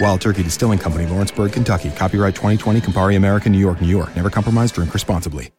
[0.00, 1.90] Wild Turkey Distilling Company, Lawrenceburg, Kentucky.
[1.90, 4.14] Copyright 2020, Campari American, New York, New York.
[4.14, 5.50] Never compromise, drink responsibly.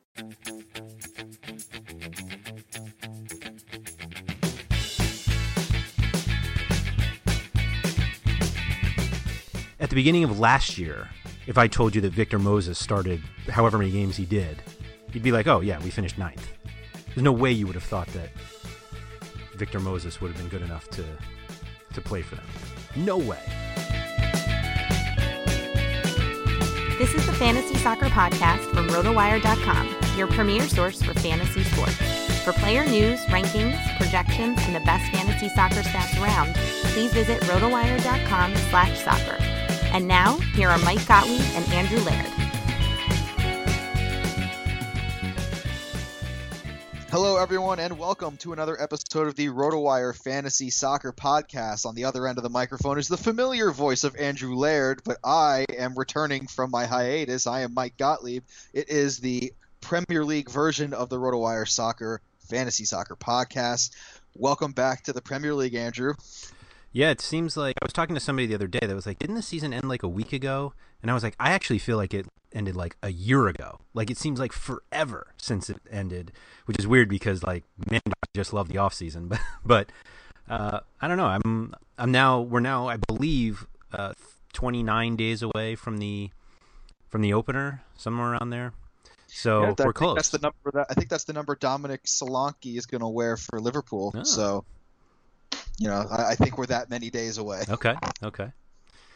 [9.80, 11.09] At the beginning of last year,
[11.48, 14.62] if I told you that Victor Moses started however many games he did,
[15.14, 16.48] you'd be like, oh, yeah, we finished ninth.
[17.08, 18.30] There's no way you would have thought that
[19.56, 21.04] Victor Moses would have been good enough to,
[21.94, 22.46] to play for them.
[22.98, 23.40] No way.
[26.97, 31.94] This is the Fantasy Soccer Podcast from RotoWire.com, your premier source for fantasy sports.
[32.44, 36.56] For player news, rankings, projections, and the best fantasy soccer stats around,
[36.94, 39.38] please visit RotoWire.com slash soccer.
[39.94, 42.47] And now, here are Mike Gottlieb and Andrew Laird.
[47.09, 51.85] Hello, everyone, and welcome to another episode of the RotoWire Fantasy Soccer Podcast.
[51.85, 55.18] On the other end of the microphone is the familiar voice of Andrew Laird, but
[55.23, 57.47] I am returning from my hiatus.
[57.47, 58.44] I am Mike Gottlieb.
[58.73, 62.19] It is the Premier League version of the RotoWire Soccer
[62.50, 63.91] Fantasy Soccer Podcast.
[64.35, 66.13] Welcome back to the Premier League, Andrew.
[66.91, 69.19] Yeah, it seems like I was talking to somebody the other day that was like,
[69.19, 70.74] didn't the season end like a week ago?
[71.01, 73.80] And I was like, I actually feel like it ended like a year ago.
[73.94, 76.31] Like it seems like forever since it ended,
[76.66, 79.28] which is weird because like man, I just love the off season.
[79.28, 79.91] But but
[80.50, 81.25] uh, I don't know.
[81.25, 84.13] I'm I'm now we're now I believe uh,
[84.53, 86.30] 29 days away from the
[87.09, 88.74] from the opener, somewhere around there.
[89.28, 90.16] So Yeah, that- we're I think close.
[90.16, 93.38] That's the number that I think that's the number Dominic Solanke is going to wear
[93.38, 94.13] for Liverpool.
[94.16, 94.24] Oh.
[94.24, 94.66] So,
[95.78, 97.63] you know, I, I think we're that many days away.
[97.69, 97.96] Okay.
[98.24, 98.52] Okay.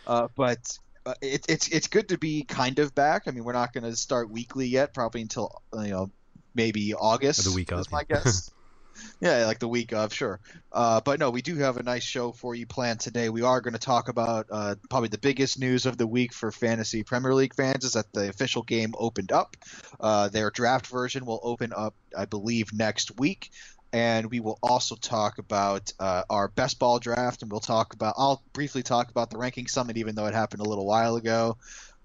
[0.06, 3.24] Uh, but uh, it, it's it's good to be kind of back.
[3.28, 6.12] I mean, we're not going to start weekly yet, probably until you know
[6.54, 7.46] maybe August.
[7.46, 8.18] The week of, my yeah.
[8.24, 8.52] guess.
[9.22, 10.40] yeah, like the week of, sure.
[10.72, 13.30] Uh, but no, we do have a nice show for you planned today.
[13.30, 16.52] We are going to talk about uh, probably the biggest news of the week for
[16.52, 19.56] fantasy Premier League fans is that the official game opened up.
[20.00, 23.50] Uh, their draft version will open up, I believe, next week
[23.94, 28.16] and we will also talk about uh, our best ball draft, and we'll talk about.
[28.18, 31.58] I'll briefly talk about the ranking summit, even though it happened a little while ago.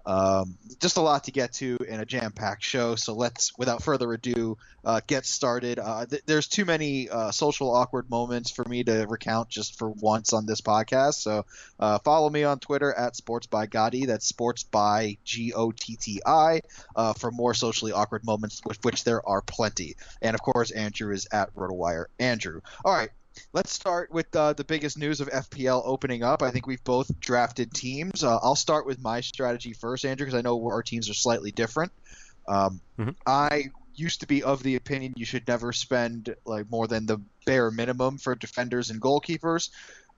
[0.07, 2.95] Um, just a lot to get to in a jam-packed show.
[2.95, 5.79] So let's, without further ado, uh, get started.
[5.79, 9.89] Uh, th- there's too many uh, social awkward moments for me to recount just for
[9.89, 11.15] once on this podcast.
[11.15, 11.45] So
[11.77, 14.07] uh, follow me on Twitter at Sports by Gotti.
[14.07, 16.61] That's Sports by G O T T I
[16.95, 19.97] uh, for more socially awkward moments, with which there are plenty.
[20.21, 22.61] And of course, Andrew is at RotoWire Andrew.
[22.85, 23.09] All right.
[23.53, 26.41] Let's start with uh, the biggest news of FPL opening up.
[26.41, 28.23] I think we've both drafted teams.
[28.23, 31.51] Uh, I'll start with my strategy first, Andrew, because I know our teams are slightly
[31.51, 31.91] different.
[32.47, 33.11] Um, mm-hmm.
[33.25, 37.19] I used to be of the opinion you should never spend like more than the
[37.45, 39.69] bare minimum for defenders and goalkeepers.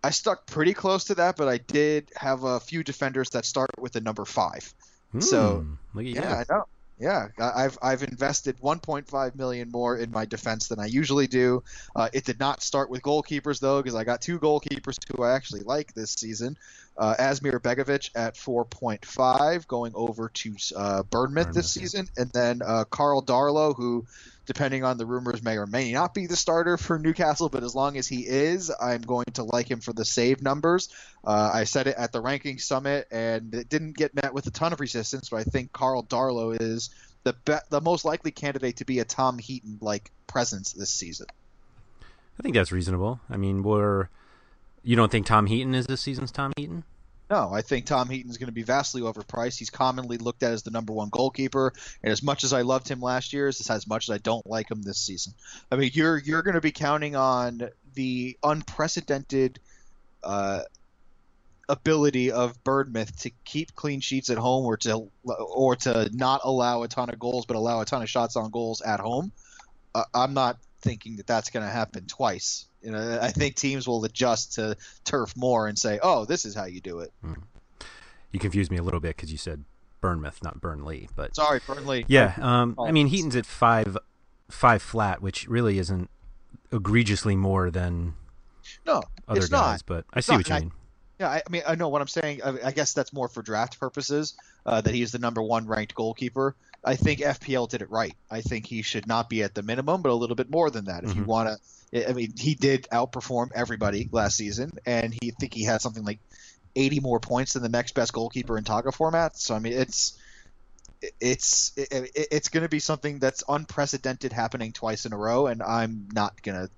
[0.04, 3.72] I stuck pretty close to that, but I did have a few defenders that start
[3.78, 4.74] with the number five.
[5.14, 5.66] Mm, so
[5.96, 6.66] yeah, I know.
[7.00, 11.64] Yeah, I've I've invested 1.5 million more in my defense than I usually do.
[11.96, 15.34] Uh, it did not start with goalkeepers though, because I got two goalkeepers who I
[15.34, 16.58] actually like this season.
[16.98, 22.84] Uh, Asmir Begovic at 4.5, going over to uh, Bournemouth this season, and then uh,
[22.84, 24.06] Karl Darlow, who
[24.50, 27.50] depending on the rumors, may or may not be the starter for Newcastle.
[27.50, 30.90] But as long as he is, I'm going to like him for the save numbers.
[31.24, 34.52] Uh, I said it at the ranking summit, and it didn't get met with a
[34.52, 35.30] ton of resistance.
[35.30, 36.90] But I think Karl Darlow is
[37.24, 41.28] the be- the most likely candidate to be a Tom Heaton like presence this season.
[42.02, 43.20] I think that's reasonable.
[43.30, 44.10] I mean, we're
[44.82, 46.86] you don't think Tom Heaton is this season's Tom Heaton?
[47.30, 49.60] No, I think Tom Heaton's going to be vastly overpriced.
[49.60, 52.88] He's commonly looked at as the number one goalkeeper, and as much as I loved
[52.88, 55.34] him last year, as much as I don't like him this season.
[55.72, 59.60] I mean, you're you're going to be counting on the unprecedented
[60.24, 60.62] uh,
[61.68, 66.82] ability of Bournemouth to keep clean sheets at home, or to or to not allow
[66.82, 69.32] a ton of goals, but allow a ton of shots on goals at home.
[69.94, 73.88] Uh, I'm not thinking that that's going to happen twice you know, I think teams
[73.88, 77.34] will adjust to turf more and say, "Oh, this is how you do it." Hmm.
[78.32, 79.64] You confused me a little bit because you said
[80.02, 81.10] Bournemouth, not Burnley.
[81.16, 82.06] But sorry, Burnley.
[82.08, 83.98] Yeah, um, I mean Heaton's at five,
[84.50, 86.10] five flat, which really isn't
[86.72, 88.14] egregiously more than
[88.86, 89.52] no other guys.
[89.52, 89.84] Not.
[89.86, 90.72] But I see not, what you I, mean.
[91.20, 92.42] Yeah, I, mean I know what I'm saying.
[92.44, 94.36] I, I guess that's more for draft purposes
[94.66, 96.56] uh, that he's the number one ranked goalkeeper.
[96.84, 98.16] I think FPL did it right.
[98.32, 100.86] I think he should not be at the minimum, but a little bit more than
[100.86, 101.04] that.
[101.04, 101.20] If mm-hmm.
[101.20, 101.58] you want to
[101.94, 106.04] I mean, he did outperform everybody last season, and he I think he had something
[106.04, 106.20] like
[106.76, 109.38] 80 more points than the next best goalkeeper in Togga format.
[109.38, 110.18] So I mean, it's
[111.20, 115.64] it's it, it's going to be something that's unprecedented happening twice in a row, and
[115.64, 116.70] I'm not going to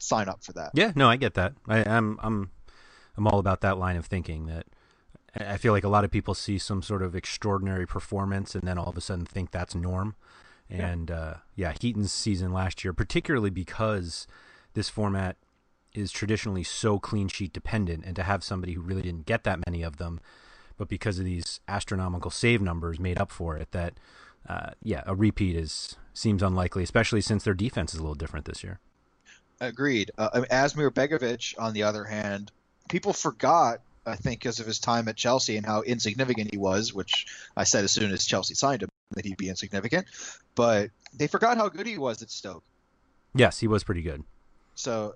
[0.00, 0.72] sign up for that.
[0.74, 1.54] Yeah, no, I get that.
[1.66, 2.50] I, I'm I'm
[3.16, 4.46] I'm all about that line of thinking.
[4.46, 4.66] That
[5.38, 8.78] I feel like a lot of people see some sort of extraordinary performance, and then
[8.78, 10.14] all of a sudden think that's norm.
[10.70, 14.26] And yeah, uh, yeah Heaton's season last year, particularly because
[14.74, 15.36] this format
[15.94, 19.64] is traditionally so clean sheet dependent, and to have somebody who really didn't get that
[19.66, 20.20] many of them,
[20.76, 23.94] but because of these astronomical save numbers made up for it, that
[24.48, 28.46] uh, yeah, a repeat is seems unlikely, especially since their defense is a little different
[28.46, 28.80] this year.
[29.60, 30.10] Agreed.
[30.16, 32.52] Uh, Asmir Begovic, on the other hand,
[32.88, 36.92] people forgot, I think, because of his time at Chelsea and how insignificant he was,
[36.94, 37.26] which
[37.56, 40.06] I said as soon as Chelsea signed him that he'd be insignificant.
[40.54, 42.64] But they forgot how good he was at Stoke.
[43.34, 44.24] Yes, he was pretty good.
[44.74, 45.14] So,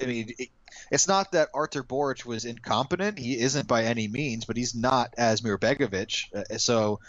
[0.00, 0.48] I mean, it,
[0.90, 3.18] it's not that Artur Boruc was incompetent.
[3.18, 6.34] He isn't by any means, but he's not Asmir Begovic.
[6.34, 7.00] Uh, so,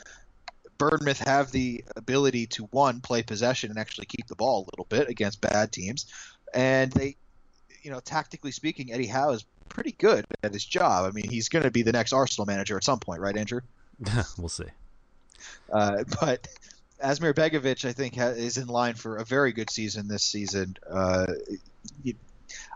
[0.77, 4.87] Bournemouth have the ability to one play possession and actually keep the ball a little
[4.89, 6.07] bit against bad teams,
[6.55, 7.17] and they,
[7.83, 11.05] you know, tactically speaking, Eddie Howe is pretty good at his job.
[11.05, 13.61] I mean, he's going to be the next Arsenal manager at some point, right, Andrew?
[14.37, 14.65] we'll see.
[15.71, 16.47] Uh, but
[17.03, 20.77] Asmir Begovic, I think, is in line for a very good season this season.
[20.89, 21.27] Uh,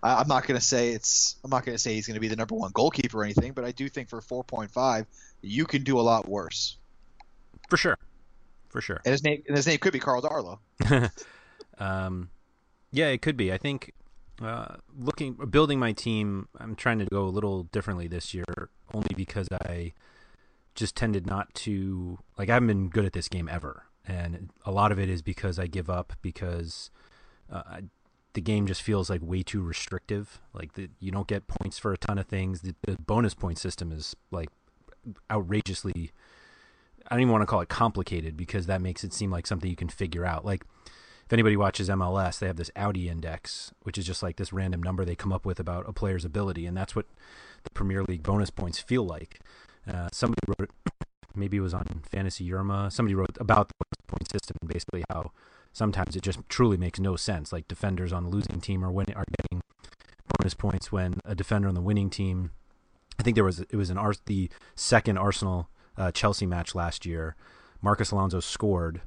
[0.02, 1.36] I, am not going to say it's.
[1.44, 3.54] I'm not going to say he's going to be the number one goalkeeper or anything,
[3.54, 5.06] but I do think for 4.5,
[5.42, 6.78] you can do a lot worse.
[7.70, 7.98] For sure,
[8.70, 9.02] for sure.
[9.06, 10.60] And his name, and his name could be Karl Darlow.
[11.80, 12.30] um,
[12.92, 13.52] yeah, it could be.
[13.52, 13.92] I think
[14.42, 19.14] uh, looking building my team, I'm trying to go a little differently this year, only
[19.16, 19.94] because I
[20.74, 22.50] just tended not to like.
[22.50, 25.58] I haven't been good at this game ever, and a lot of it is because
[25.58, 26.90] I give up because
[27.52, 27.82] uh,
[28.34, 30.42] the game just feels like way too restrictive.
[30.54, 32.62] Like the, you don't get points for a ton of things.
[32.62, 34.50] The, the bonus point system is like
[35.32, 36.12] outrageously.
[37.08, 39.70] I don't even want to call it complicated because that makes it seem like something
[39.70, 40.44] you can figure out.
[40.44, 40.66] Like
[41.26, 44.84] if anybody watches MLS, they have this Audi index, which is just like this random
[44.84, 47.08] number they come up with about a player's ability, and that's what
[47.64, 49.40] the Premier League bonus points feel like.
[49.92, 50.70] Uh, somebody wrote
[51.36, 52.92] maybe it was on Fantasy Yerma.
[52.92, 55.32] Somebody wrote about the bonus point system and basically how
[55.74, 57.52] sometimes it just truly makes no sense.
[57.52, 59.62] Like defenders on the losing team are winning are getting
[60.38, 62.52] bonus points when a defender on the winning team.
[63.20, 67.36] I think there was it was an the second Arsenal uh, Chelsea match last year.
[67.82, 69.02] Marcos Alonso scored,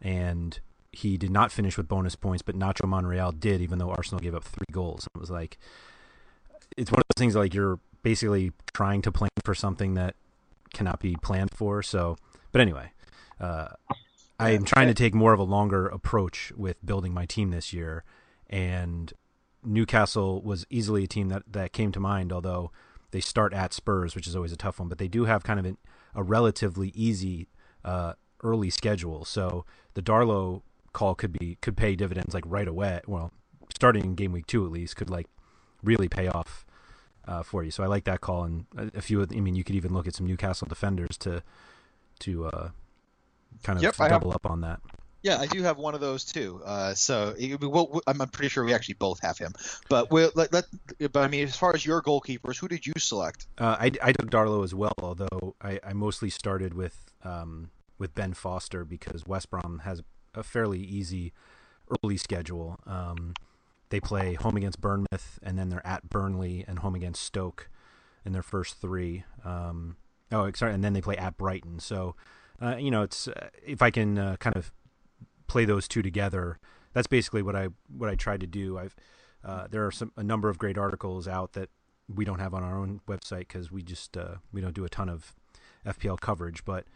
[0.00, 0.58] and
[0.96, 4.34] he did not finish with bonus points, but Nacho Monreal did, even though Arsenal gave
[4.34, 5.06] up three goals.
[5.14, 5.58] It was like
[6.76, 10.16] it's one of those things like you're basically trying to plan for something that
[10.72, 11.82] cannot be planned for.
[11.82, 12.16] So,
[12.50, 12.92] but anyway,
[13.38, 13.68] uh,
[14.40, 17.72] I am trying to take more of a longer approach with building my team this
[17.72, 18.04] year,
[18.48, 19.12] and
[19.62, 22.70] Newcastle was easily a team that, that came to mind, although
[23.10, 24.88] they start at Spurs, which is always a tough one.
[24.88, 25.76] But they do have kind of an,
[26.14, 27.48] a relatively easy
[27.84, 29.24] uh, early schedule.
[29.24, 30.62] So the Darlow
[30.96, 33.02] call could be could pay dividends like right away.
[33.06, 33.30] Well,
[33.74, 35.26] starting in game week two at least could like
[35.82, 36.64] really pay off
[37.28, 37.70] uh, for you.
[37.70, 39.20] So I like that call, and a, a few.
[39.20, 41.42] Of, I mean, you could even look at some Newcastle defenders to
[42.20, 42.68] to uh,
[43.62, 44.80] kind of Yep, double up on that.
[45.22, 46.62] Yeah, I do have one of those too.
[46.64, 49.52] Uh, so it, well, I'm I'm pretty sure we actually both have him.
[49.90, 50.64] But we'll, let, let,
[51.12, 53.46] but I mean, as far as your goalkeepers, who did you select?
[53.58, 58.14] Uh, I, I took Darlow as well, although I, I mostly started with um, with
[58.14, 60.02] Ben Foster because West Brom has
[60.36, 61.32] a fairly easy
[62.02, 62.78] early schedule.
[62.86, 63.34] Um,
[63.88, 67.68] they play home against Bournemouth, and then they're at Burnley and home against Stoke
[68.24, 69.24] in their first three.
[69.44, 69.96] Um,
[70.32, 71.78] oh, sorry, and then they play at Brighton.
[71.78, 72.16] So,
[72.60, 74.72] uh, you know, it's uh, if I can uh, kind of
[75.46, 76.58] play those two together,
[76.92, 78.78] that's basically what I what I tried to do.
[78.78, 78.96] I've
[79.44, 81.70] uh, there are some a number of great articles out that
[82.12, 84.88] we don't have on our own website because we just uh, we don't do a
[84.88, 85.32] ton of
[85.86, 86.86] FPL coverage, but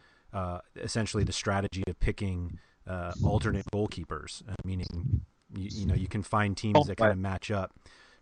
[0.75, 2.57] essentially the strategy of picking
[2.87, 5.21] uh, alternate goalkeepers, uh, meaning
[5.55, 7.71] you, you know you can find teams Oh, that kind of match up,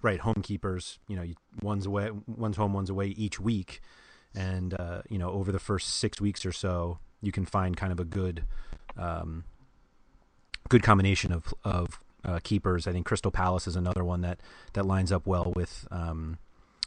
[0.02, 0.20] right?
[0.20, 1.26] Home keepers, you know,
[1.62, 3.82] one's away, one's home, one's away each week,
[4.36, 7.92] and uh, you know over the first six weeks or so, you can find kind
[7.92, 8.44] of a good,
[8.98, 9.44] um,
[10.68, 12.88] good combination of of uh, keepers.
[12.88, 14.40] I think Crystal Palace is another one that
[14.74, 16.38] that lines up well with um,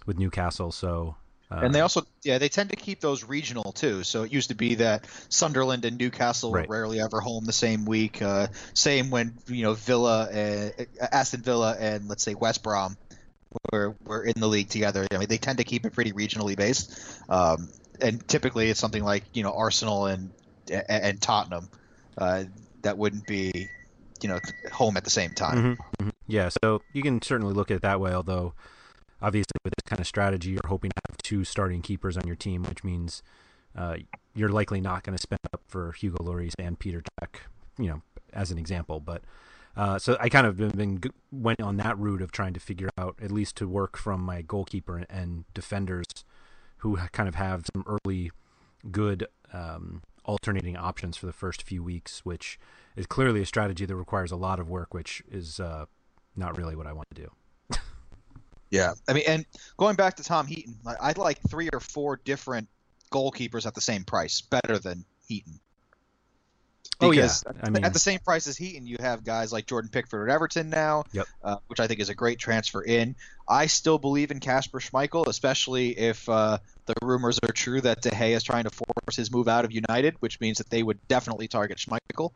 [0.07, 0.73] with Newcastle.
[0.73, 1.17] So.
[1.53, 4.03] Uh, and they also, yeah, they tend to keep those regional too.
[4.05, 6.67] So it used to be that Sunderland and Newcastle Right.
[6.67, 8.23] were rarely ever home the same week.
[8.23, 10.73] Uh, same when you know Villa, and,
[11.13, 12.97] Aston Villa, and let's say West Brom
[13.71, 15.07] were were in the league together.
[15.13, 17.21] I mean, they tend to keep it pretty regionally based.
[17.29, 17.69] Um,
[18.01, 20.31] and typically, it's something like you know Arsenal and
[20.71, 21.69] and, and Tottenham
[22.17, 22.45] uh,
[22.83, 23.69] that wouldn't be
[24.23, 24.41] you know
[24.73, 25.77] home at the same time.
[25.77, 26.11] Mhm, mhm.
[26.27, 28.15] Yeah, so you can certainly look at it that way.
[28.15, 28.55] Although,
[29.23, 32.37] obviously, with this kind of strategy, you're hoping to have two starting keepers on your
[32.37, 33.23] team, which means
[33.77, 33.97] uh,
[34.35, 37.37] you're likely not going to spend up for Hugo Lloris and Peter Cech,
[37.79, 38.03] you know,
[38.33, 39.01] as an example.
[39.01, 39.23] But
[39.77, 41.01] uh, so I kind of been, been
[41.31, 44.43] went on that route of trying to figure out at least to work from my
[44.43, 46.07] goalkeeper and, and defenders
[46.79, 48.33] who kind of have some early
[48.91, 52.59] good um, alternating options for the first few weeks, which
[52.97, 55.87] is clearly a strategy that requires a lot of work, which is uh,
[56.37, 57.31] not really what I want to do.
[58.73, 62.69] Yeah, I mean, and going back to Tom Heaton, I'd like three or four different
[63.13, 65.61] goalkeepers at the same price, better than Heaton.
[67.01, 67.31] Oh, yeah.
[67.63, 70.35] I mean- at the same price as Heaton, you have guys like Jordan Pickford at
[70.35, 71.27] Everton now, Yep.
[71.45, 73.15] uh, which I think is a great transfer in.
[73.47, 78.11] I still believe in Kasper Schmeichel, especially if uh, the rumors are true that De
[78.11, 81.07] Gea is trying to force his move out of United, which means that they would
[81.09, 82.31] definitely target Schmeichel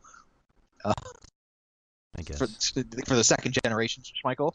[0.85, 2.39] I guess.
[2.39, 2.47] for,
[3.07, 4.53] for the second generation Schmeichel.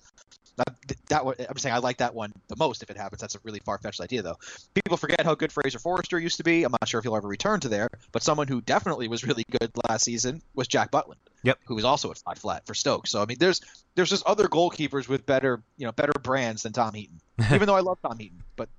[0.58, 0.76] That,
[1.08, 3.22] that one, I'm saying I like that one the most if it happens.
[3.22, 4.38] That's a really far fetched idea, though.
[4.74, 6.64] People forget how good Fraser Forster used to be.
[6.64, 9.46] I'm not sure if he'll ever return to there, but someone who definitely was really
[9.50, 11.16] good last season was Jack Butland.
[11.44, 11.60] Yep.
[11.66, 13.08] Who was also at five flat for Stoke.
[13.08, 13.62] So I mean, there's
[13.96, 17.20] there's just other goalkeepers with better you know better brands than Tom Heaton.
[17.54, 18.70] Even though I love Tom Heaton, but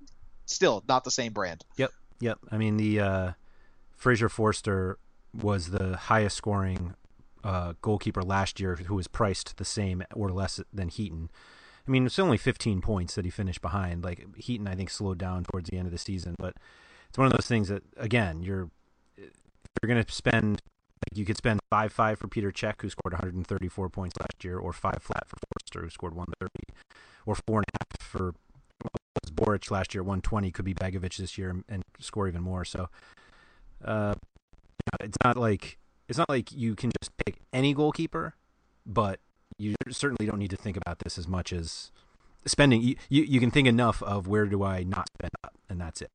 [0.45, 1.65] still not the same brand.
[1.77, 2.39] Yep, yep.
[2.51, 3.31] I mean, the uh,
[3.95, 4.97] Fraser Forster
[5.33, 6.93] was the highest scoring
[7.43, 11.29] uh, goalkeeper last year, who was priced the same or less than Heaton.
[11.87, 14.03] I mean, it's only 15 points that he finished behind.
[14.03, 16.55] Like Heaton, I think slowed down towards the end of the season, but
[17.09, 18.69] it's one of those things that again, you're
[19.17, 20.61] you're going to spend
[21.03, 24.57] like you could spend five five for Peter Cech, who scored 134 points last year,
[24.57, 26.49] or five flat for Forster, who scored 130,
[27.25, 28.33] or four and a half for
[29.35, 30.51] Boruc last year, 120.
[30.51, 32.65] Could be Begovic this year and, score even more.
[32.65, 32.89] So,
[33.83, 34.15] uh,
[34.99, 38.35] it's not like it's not like you can just pick any goalkeeper,
[38.85, 39.19] but
[39.57, 41.91] you certainly don't need to think about this as much as
[42.45, 42.81] spending.
[42.81, 46.01] You, you, you can think enough of where do I not spend up, and that's
[46.01, 46.09] it.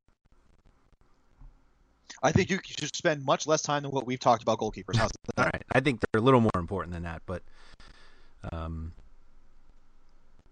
[2.21, 4.97] I think you should spend much less time than what we've talked about goalkeepers.
[4.97, 5.45] How's that?
[5.45, 7.43] All right, I think they're a little more important than that, but
[8.51, 8.93] um,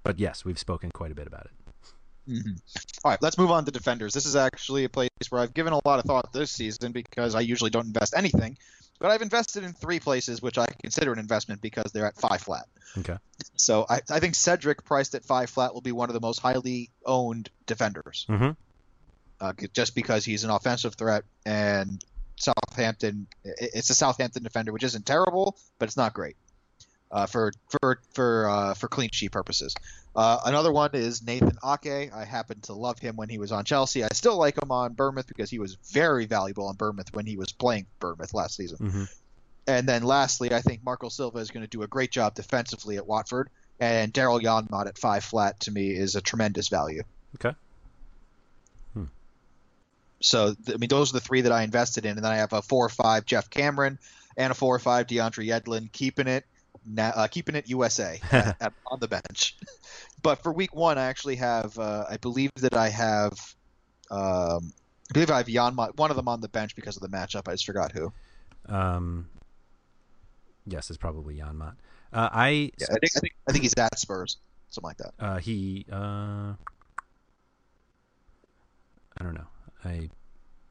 [0.03, 1.51] but yes, we've spoken quite a bit about it.
[2.41, 2.51] hmm
[3.03, 4.13] All right, let's move on to defenders.
[4.13, 7.35] This is actually a place where I've given a lot of thought this season because
[7.35, 8.57] I usually don't invest anything,
[8.99, 12.41] but I've invested in three places which I consider an investment because they're at five
[12.41, 12.65] flat.
[12.97, 13.17] Okay.
[13.55, 16.39] So I, I think Cedric, priced at five flat, will be one of the most
[16.39, 18.51] highly owned defenders, Mm-hmm.
[19.41, 22.03] uh, just because he's an offensive threat and
[22.37, 23.27] Southampton.
[23.43, 26.35] It's a Southampton defender, which isn't terrible, but it's not great
[27.11, 29.73] uh, for for for uh, for clean sheet purposes.
[30.15, 32.11] Uh, another one is Nathan Ake.
[32.11, 34.03] I happen to love him when he was on Chelsea.
[34.03, 37.37] I still like him on Bournemouth because he was very valuable on Bournemouth when he
[37.37, 38.77] was playing Bournemouth last season.
[38.79, 39.03] Mm-hmm.
[39.67, 42.97] And then lastly, I think Marco Silva is going to do a great job defensively
[42.97, 43.49] at Watford.
[43.79, 47.03] and Daryl Janmaat at five flat to me is a tremendous value.
[47.35, 47.55] Okay.
[50.19, 52.53] So I mean, those are the three that I invested in, and then I have
[52.53, 53.99] a four or five Geoff Cameron
[54.35, 56.45] and a four or five DeAndre Yedlin, keeping it
[56.87, 59.55] na- uh, keeping it USA at, at, on the bench.
[60.21, 63.33] but for week one, I actually have uh, I believe that I have
[64.09, 64.71] um,
[65.09, 67.47] I believe I have Janmaat, one of them on the bench because of the matchup.
[67.47, 68.11] I just forgot who.
[68.67, 69.29] Um,
[70.65, 71.75] yes, it's probably Janmaat.
[72.11, 74.37] Uh, I, Yeah, I think I think I think he's at Spurs,
[74.69, 75.13] something like that.
[75.19, 76.53] uh, he uh,
[79.17, 79.47] I don't know.
[79.83, 80.09] I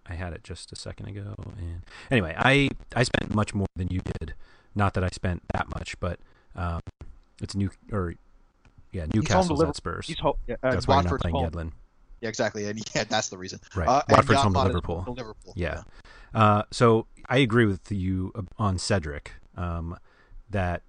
[0.06, 3.88] I had it just a second ago, and anyway, I I spent much more than
[3.88, 4.34] you did.
[4.76, 6.20] Not that I spent that much, but
[6.54, 6.80] um,
[7.40, 8.14] it's new or
[8.92, 10.06] yeah, home Newcastle's at Spurs.
[10.06, 11.50] He's ho- yeah, uh, That's why you're not playing home.
[11.50, 11.72] Yedlin.
[12.20, 13.60] Yeah, exactly, and yeah, that's the reason.
[13.74, 13.88] Right.
[13.88, 15.02] Uh, Watford's home to Liverpool.
[15.04, 15.52] to Liverpool.
[15.56, 15.82] Yeah.
[16.34, 19.32] Uh, so I agree with you on Cedric.
[19.56, 19.98] Um,
[20.50, 20.82] that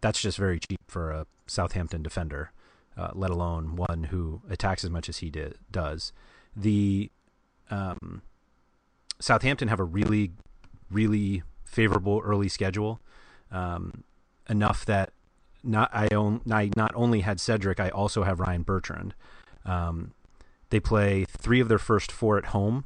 [0.00, 2.52] that's just very cheap for a Southampton defender,
[2.96, 6.12] uh, let alone one who attacks as much as he did, does.
[6.54, 7.10] The
[7.70, 8.22] um,
[9.18, 10.32] Southampton have a really,
[10.90, 13.00] really favorable early schedule,
[13.50, 14.04] um,
[14.48, 15.12] enough that
[15.62, 19.14] not I own I not only had Cedric, I also have Ryan Bertrand.
[19.64, 20.12] Um,
[20.70, 22.84] they play three of their first four at home,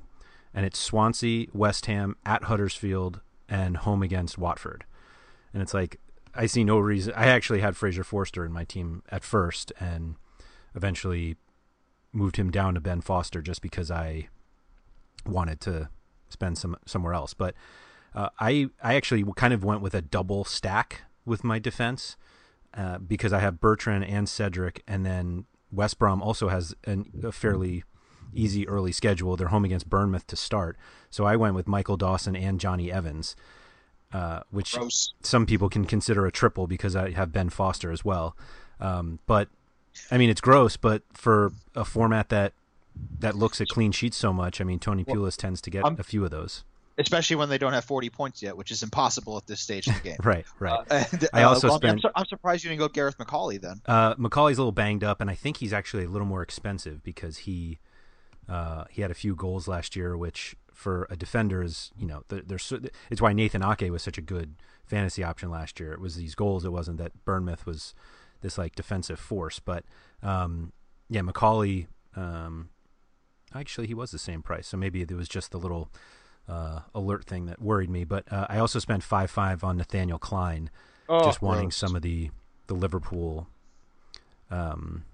[0.52, 4.84] and it's Swansea, West Ham, at Huddersfield, and home against Watford.
[5.52, 6.00] And it's like
[6.34, 7.12] I see no reason.
[7.16, 10.16] I actually had Fraser Forster in my team at first, and
[10.74, 11.36] eventually
[12.12, 14.28] moved him down to Ben Foster just because I
[15.26, 15.88] wanted to
[16.28, 17.34] spend some somewhere else.
[17.34, 17.54] But
[18.14, 22.16] uh, I I actually kind of went with a double stack with my defense
[22.74, 27.32] uh, because I have Bertrand and Cedric, and then West Brom also has an, a
[27.32, 27.84] fairly
[28.34, 29.36] easy early schedule.
[29.36, 30.76] They're home against Bournemouth to start,
[31.10, 33.36] so I went with Michael Dawson and Jonny Evans,
[34.12, 35.14] uh, which Gross.
[35.22, 38.36] some people can consider a triple because I have Ben Foster as well.
[38.80, 39.48] Um, but
[40.10, 40.76] I mean, it's gross.
[40.76, 42.52] But for a format that
[43.18, 45.84] that looks at clean sheets so much, I mean, Tony Well, Pulis tends to get
[45.84, 46.64] I'm- a few of those.
[46.98, 49.94] Especially when they don't have 40 points yet, which is impossible at this stage of
[49.94, 50.16] the game.
[50.22, 50.80] Right, right.
[50.90, 52.88] Uh, and, I uh, also well, mean, I'm, spent- su- I'm surprised you didn't go
[52.88, 53.80] Gareth McAuley then.
[53.86, 57.02] Uh, McAuley's a little banged up, and I think he's actually a little more expensive
[57.02, 57.78] because he
[58.48, 62.24] uh, he had a few goals last year, which for a defender is you know
[62.28, 62.72] there- there's
[63.10, 65.92] it's why Nathan Ake was such a good fantasy option last year.
[65.92, 66.64] It was these goals.
[66.64, 67.94] It wasn't that Bournemouth was
[68.42, 69.84] this like defensive force, but
[70.22, 70.72] um,
[71.08, 71.86] yeah, McAuley.
[72.16, 72.70] Um,
[73.54, 75.90] actually, he was the same price, so maybe it was just the little
[76.50, 78.04] uh, alert thing that worried me.
[78.04, 80.70] But uh, I also spent five five on Nathaniel Clyne
[81.08, 81.76] just wanting gross.
[81.76, 82.30] some of the
[82.66, 83.48] the Liverpool,
[84.50, 85.04] um,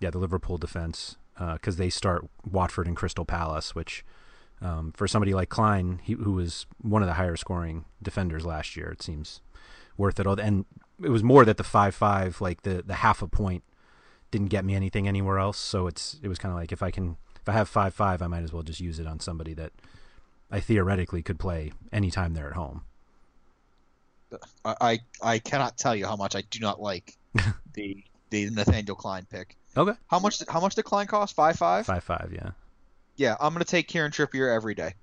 [0.00, 1.16] yeah, the Liverpool defense
[1.54, 4.04] because they start Watford and Crystal Palace, which
[4.60, 8.76] um, for somebody like Clyne, he, who was one of the higher scoring defenders last
[8.76, 9.40] year, it seems
[9.96, 10.26] worth it.
[10.26, 10.66] And
[11.02, 13.64] it was more that the five five, like the the half a point,
[14.30, 15.58] didn't get me anything anywhere else.
[15.58, 18.22] So it's it was kind of like if I can if I have five five,
[18.22, 19.72] I might as well just use it on somebody that
[20.52, 22.82] I theoretically could play anytime they're at home.
[24.64, 27.16] I, I cannot tell you how much I do not like
[27.74, 29.56] the the Nathaniel Clyne pick.
[29.76, 31.34] Okay, How much how much did Clyne cost?
[31.34, 31.86] Five five.
[31.86, 32.50] five five, yeah.
[33.16, 34.94] Yeah, I'm gonna take Kieran Trippier every day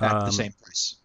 [0.00, 0.96] at Um, the same price.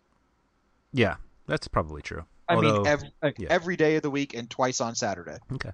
[0.92, 1.16] Yeah,
[1.48, 2.26] that's probably true.
[2.48, 3.48] I Although, mean, every, yeah.
[3.52, 5.38] every day of the week and twice on Saturday.
[5.54, 5.72] okay.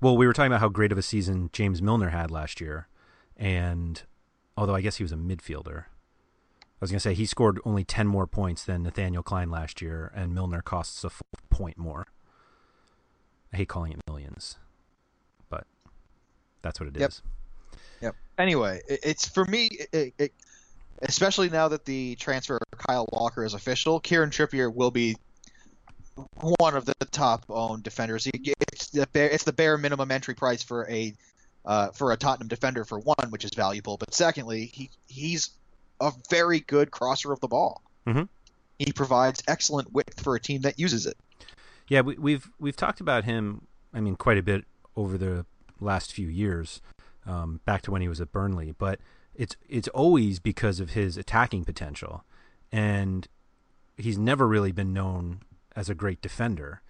[0.00, 2.88] Well, we were talking about how great of a season James Milner had last year,
[3.36, 4.00] and
[4.56, 5.84] although I guess he was a midfielder,
[6.82, 10.10] I was gonna say he scored only ten more points than Nathaniel Clyne last year,
[10.16, 12.08] and Milner costs a full point more.
[13.52, 14.56] I hate calling it millions,
[15.48, 15.64] but
[16.60, 17.22] that's what it is.
[17.70, 17.78] Yep.
[18.00, 18.16] Yep.
[18.36, 20.32] Anyway, it, it's for me, it, it,
[21.02, 24.00] especially now that the transfer of Kyle Walker is official.
[24.00, 25.16] Kieran Trippier will be
[26.58, 28.26] one of the top owned defenders.
[28.34, 31.14] It's the bare, it's the bare minimum entry price for a
[31.64, 33.98] uh, for a Tottenham defender for one, which is valuable.
[33.98, 35.50] But secondly, he he's
[36.02, 37.82] a very good crosser of the ball.
[38.06, 38.28] Mhm.
[38.78, 41.16] He provides excellent width for a team that uses it.
[41.88, 43.66] Yeah, we, we've we've talked about him.
[43.94, 44.64] I mean, quite a bit
[44.96, 45.46] over the
[45.80, 46.80] last few years,
[47.26, 48.72] um, back to when he was at Burnley.
[48.72, 49.00] But
[49.34, 52.24] it's it's always because of his attacking potential,
[52.70, 53.28] and
[53.96, 55.40] he's never really been known
[55.76, 56.82] as a great defender.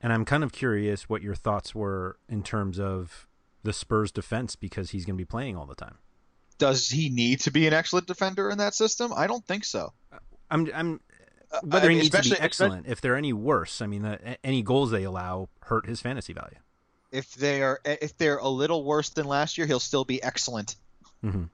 [0.00, 3.26] And I'm kind of curious what your thoughts were in terms of
[3.62, 5.98] the Spurs defense because he's going to be playing all the time.
[6.62, 9.12] Does he need to be an excellent defender in that system?
[9.14, 9.92] I don't think so.
[10.50, 11.00] I'm I'm
[11.50, 12.86] Uh, whether I he mean, needs to be especially- excellent.
[12.86, 16.56] If they're any worse, I mean, uh, any goals they allow hurt his fantasy value.
[17.10, 20.76] if they are if they're a little worse than last year, he'll still be excellent.
[21.20, 21.44] hmm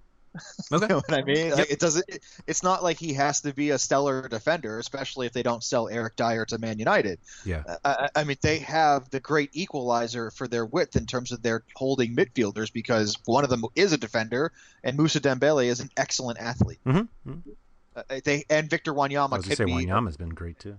[0.73, 0.85] Okay.
[0.85, 1.51] you know what I mean?
[1.53, 2.05] Like, it doesn't.
[2.09, 5.65] It, it's not like he has to be a stellar defender, especially if they don't
[5.65, 7.19] sell Eric Dier to Man United.
[7.45, 7.63] Yeah.
[7.85, 11.63] I, I mean, they have the great equalizer for their width in terms of their
[11.75, 14.53] holding midfielders because one of them is a defender
[14.85, 16.81] and Mousa Dembele is an excellent athlete.
[16.87, 17.33] Mm-hmm.
[17.97, 19.73] Uh, they and Victor Wanyama I was could say be.
[19.73, 20.77] Wanyama's been great too.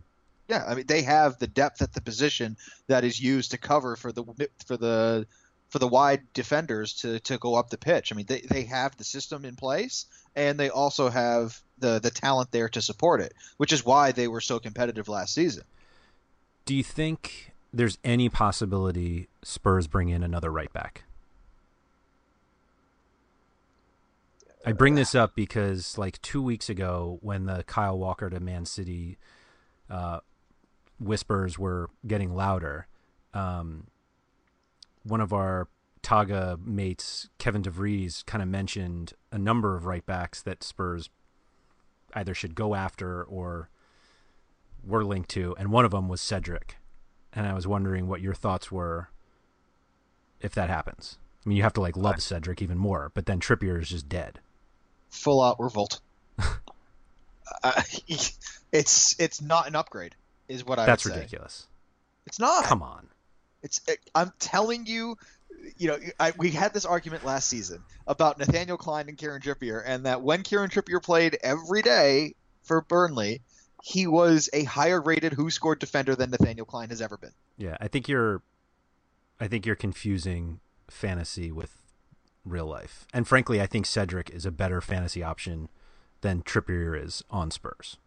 [0.47, 3.95] Yeah, I mean they have the depth at the position that is used to cover
[3.95, 4.23] for the
[4.65, 5.27] for the
[5.69, 8.11] for the wide defenders to, to go up the pitch.
[8.11, 10.05] I mean they, they have the system in place
[10.35, 14.27] and they also have the the talent there to support it, which is why they
[14.27, 15.63] were so competitive last season.
[16.65, 21.03] Do you think there's any possibility Spurs bring in another right back?
[24.65, 28.65] I bring this up because, like two weeks ago, when the Kyle Walker to Man
[28.65, 29.17] City
[29.89, 30.19] uh,
[30.99, 32.87] whispers were getting louder,
[33.33, 33.87] um,
[35.03, 35.67] one of our
[36.01, 41.09] Togga mates, Kevin DeVries, kind of mentioned a number of right backs that Spurs
[42.13, 43.69] either should go after or
[44.83, 46.77] were linked to, and one of them was Cedric.
[47.33, 49.09] And I was wondering what your thoughts were
[50.39, 51.17] if that happens.
[51.45, 54.09] I mean, you have to like love Cedric even more, but then Trippier is just
[54.09, 54.39] dead.
[55.09, 55.99] Full out revolt.
[57.63, 57.81] uh,
[58.71, 60.15] it's it's not an upgrade,
[60.47, 61.19] is what I That's would say.
[61.19, 61.67] ridiculous.
[62.25, 62.63] It's not.
[62.65, 63.09] Come on.
[63.61, 65.17] It's it, I'm telling you,
[65.77, 69.83] you know, I, we had this argument last season about Nathaniel Clyne and Kieran Trippier,
[69.85, 73.41] and that when Kieran Trippier played every day for Burnley,
[73.83, 77.33] he was a higher rated who scored defender than Nathaniel Clyne has ever been.
[77.57, 78.41] Yeah, I think you're
[79.39, 81.77] I think you're confusing fantasy with
[82.45, 83.05] real life.
[83.13, 85.69] And frankly, I think Cedric is a better fantasy option
[86.21, 87.97] than Trippier is on Spurs.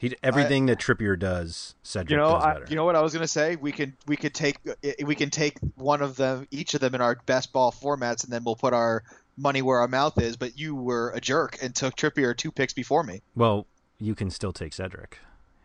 [0.00, 2.66] He everything that Trippier does, Cedric You know, does I, better.
[2.70, 3.56] you know what I was gonna say.
[3.56, 4.56] We can we could take
[5.04, 8.32] we can take one of them, each of them in our best ball formats, and
[8.32, 9.04] then we'll put our
[9.36, 10.38] money where our mouth is.
[10.38, 13.20] But you were a jerk and took Trippier two picks before me.
[13.36, 13.66] well,
[13.98, 15.18] you can still take Cedric.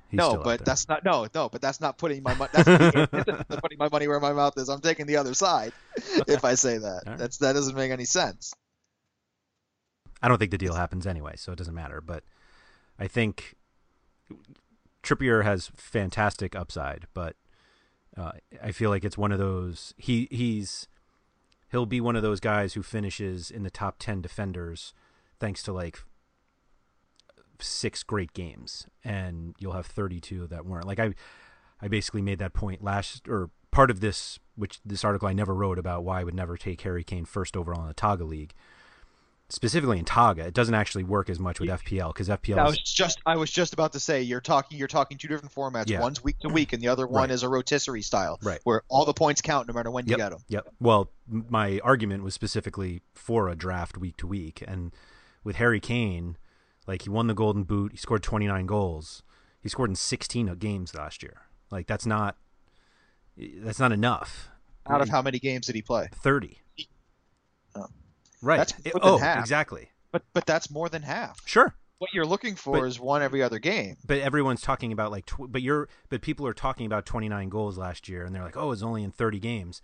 [0.09, 2.51] He's no, but that's not no no, but that's not putting my money.
[2.51, 4.67] That's putting my money where my mouth is.
[4.67, 5.71] I'm taking the other side.
[6.27, 7.17] If I say that, right.
[7.17, 8.53] that's that doesn't make any sense.
[10.21, 12.01] I don't think the deal happens anyway, so it doesn't matter.
[12.01, 12.23] But
[12.99, 13.55] I think
[15.03, 17.35] Trippier has fantastic upside, but
[18.17, 18.31] uh,
[18.63, 20.87] I feel like it's one of those he he's
[21.71, 24.93] he'll be one of those guys who finishes in the top ten defenders
[25.39, 25.99] thanks to like
[27.59, 30.87] six great games, and you'll have thirty two that weren't.
[30.87, 31.13] Like I
[31.81, 35.53] I basically made that point last or part of this which this article I never
[35.53, 38.53] wrote about why I would never take Harry Kane first overall in the Togga League
[39.49, 42.57] specifically in Togga, it doesn't actually work as much with FPL because FPL.
[42.57, 45.53] I was just I was just about to say you're talking you're talking two different
[45.53, 45.89] formats.
[45.89, 45.99] Yeah.
[46.01, 47.31] One's week to week, and the other one Right.
[47.31, 48.59] is a rotisserie style, Right.
[48.63, 50.39] where all the points count no matter when you get them.
[50.47, 50.67] Yep.
[50.79, 54.91] Well, my argument was specifically for a draft week to week, and
[55.43, 56.37] with Harry Kane,
[56.87, 59.21] like he won the Golden Boot, he scored 29 goals,
[59.61, 61.41] he scored in 16 games last year.
[61.71, 62.37] Like that's not
[63.37, 64.49] that's not enough.
[64.87, 66.07] Out of how many games did he play?
[66.13, 66.61] 30.
[67.75, 67.87] Oh.
[68.41, 68.57] Right.
[68.57, 69.39] That's It- oh, half.
[69.39, 69.89] exactly.
[70.11, 71.41] But but that's more than half.
[71.45, 71.75] Sure.
[71.97, 73.95] What you're looking for But- is one every other game.
[74.05, 77.77] But everyone's talking about like, tw- but you're, but people are talking about 29 goals
[77.77, 79.81] last year, and they're like, oh, it's only in 30 games.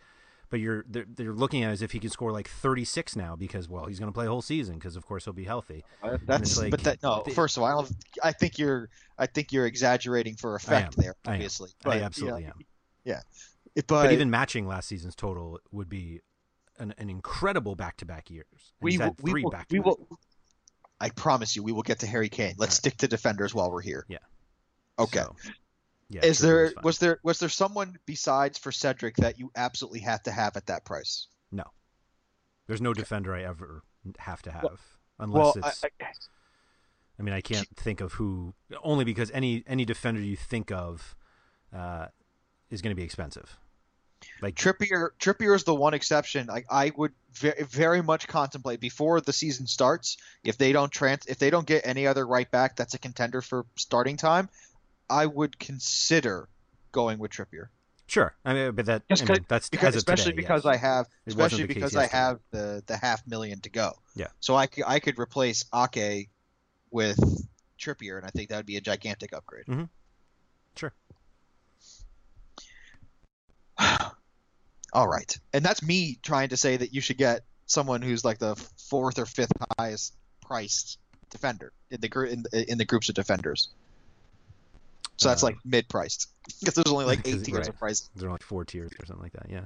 [0.49, 3.37] But you're, they're, they're looking at it as if he can score like 36 now
[3.37, 5.85] because, well, he's going to play a whole season because, of course, he'll be healthy.
[6.03, 7.23] Uh, that's like- but that no.
[7.25, 7.95] they- First of all, I don't.
[8.21, 8.89] I think you're.
[9.17, 11.15] I think you're exaggerating for effect there.
[11.25, 11.35] I.
[11.35, 13.15] Obviously, I But, you absolutely know, am.
[13.75, 16.19] It- But, But, even matching last season's total would be
[16.79, 18.45] an, an incredible back-to-back years.
[18.51, 19.93] And we he's had we three back to back.
[20.99, 22.55] I promise you, we will get to Harry Kane.
[22.57, 22.77] Let's right.
[22.77, 24.05] stick to defenders while we're here.
[24.07, 24.19] Yeah.
[24.99, 25.19] Okay.
[25.19, 25.35] So,
[26.09, 30.21] yeah, Is there was there was there someone besides for Cedric that you absolutely have
[30.23, 31.27] to have at that price?
[31.51, 31.63] no?
[32.67, 33.83] There's no defender I ever
[34.19, 34.79] have to have Well-
[35.19, 35.83] unless well, I, it's.
[35.83, 35.89] I,
[37.19, 38.53] I mean, I can't think of who.
[38.83, 41.15] Only because any any defender you think of
[41.73, 42.07] uh,
[42.69, 43.57] is going to be expensive.
[44.41, 46.49] Like Trippier Trippier is the one exception.
[46.49, 51.25] I, I would very, very much contemplate before the season starts if they don't trans
[51.27, 54.49] if they don't get any other right back that's a contender for starting time,
[55.09, 56.47] I would consider
[56.91, 57.67] going with Trippier.
[58.07, 60.73] sure, I mean, but that Just I mean, 'cause- that's because especially today, because yes.
[60.73, 63.93] I have especially the case because I have the the half million to go.
[64.15, 64.27] Yeah.
[64.39, 66.29] So I could, I could replace Ake
[66.91, 67.17] with
[67.79, 69.65] Trippier, and I think that would be a gigantic upgrade.
[69.67, 69.85] Mm-hmm.
[70.75, 70.93] Sure.
[74.93, 78.39] All right, and that's me trying to say that you should get someone who's like
[78.39, 78.55] the
[78.89, 80.13] fourth or fifth highest
[80.45, 80.99] priced
[81.29, 83.69] defender in the gr- in, in the groups of defenders.
[85.17, 86.27] So that's Uh, like mid priced
[86.59, 87.69] because there's only like eight tiers right.
[87.69, 88.09] of price.
[88.15, 89.49] There are like four tiers or something like that.
[89.49, 89.65] Yeah,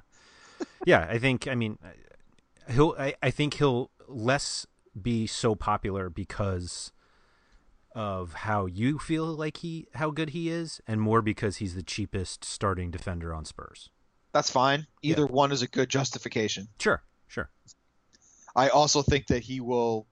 [0.86, 1.08] yeah.
[1.10, 1.48] I think.
[1.48, 1.80] I mean,
[2.70, 2.96] he'll.
[3.00, 4.68] I, I think he'll less
[5.02, 6.92] be so popular because
[7.94, 11.84] of how you feel like he how good he is, and more because he's the
[11.84, 13.90] cheapest starting defender on Spurs.
[14.36, 14.86] That's fine.
[15.02, 16.67] Either one is a good justification.
[16.78, 17.50] Sure, sure.
[18.54, 20.08] I also think that he will.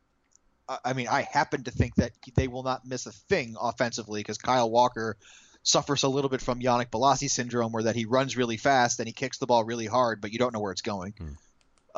[0.70, 4.38] I- mean, I happen to think that they will not miss a thing offensively because
[4.38, 5.18] Kyle Walker
[5.64, 9.08] suffers a little bit from Yannick Bolasie syndrome, where that he runs really fast and
[9.08, 11.14] he kicks the ball really hard, but you don't know where it's going.
[11.18, 11.28] Hmm.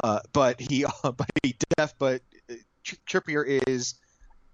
[0.04, 2.56] Uh, but he, but he def, but uh,
[3.08, 3.94] Trippier is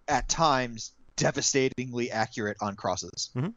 [0.10, 3.54] at times devastatingly accurate on crosses, Mhm.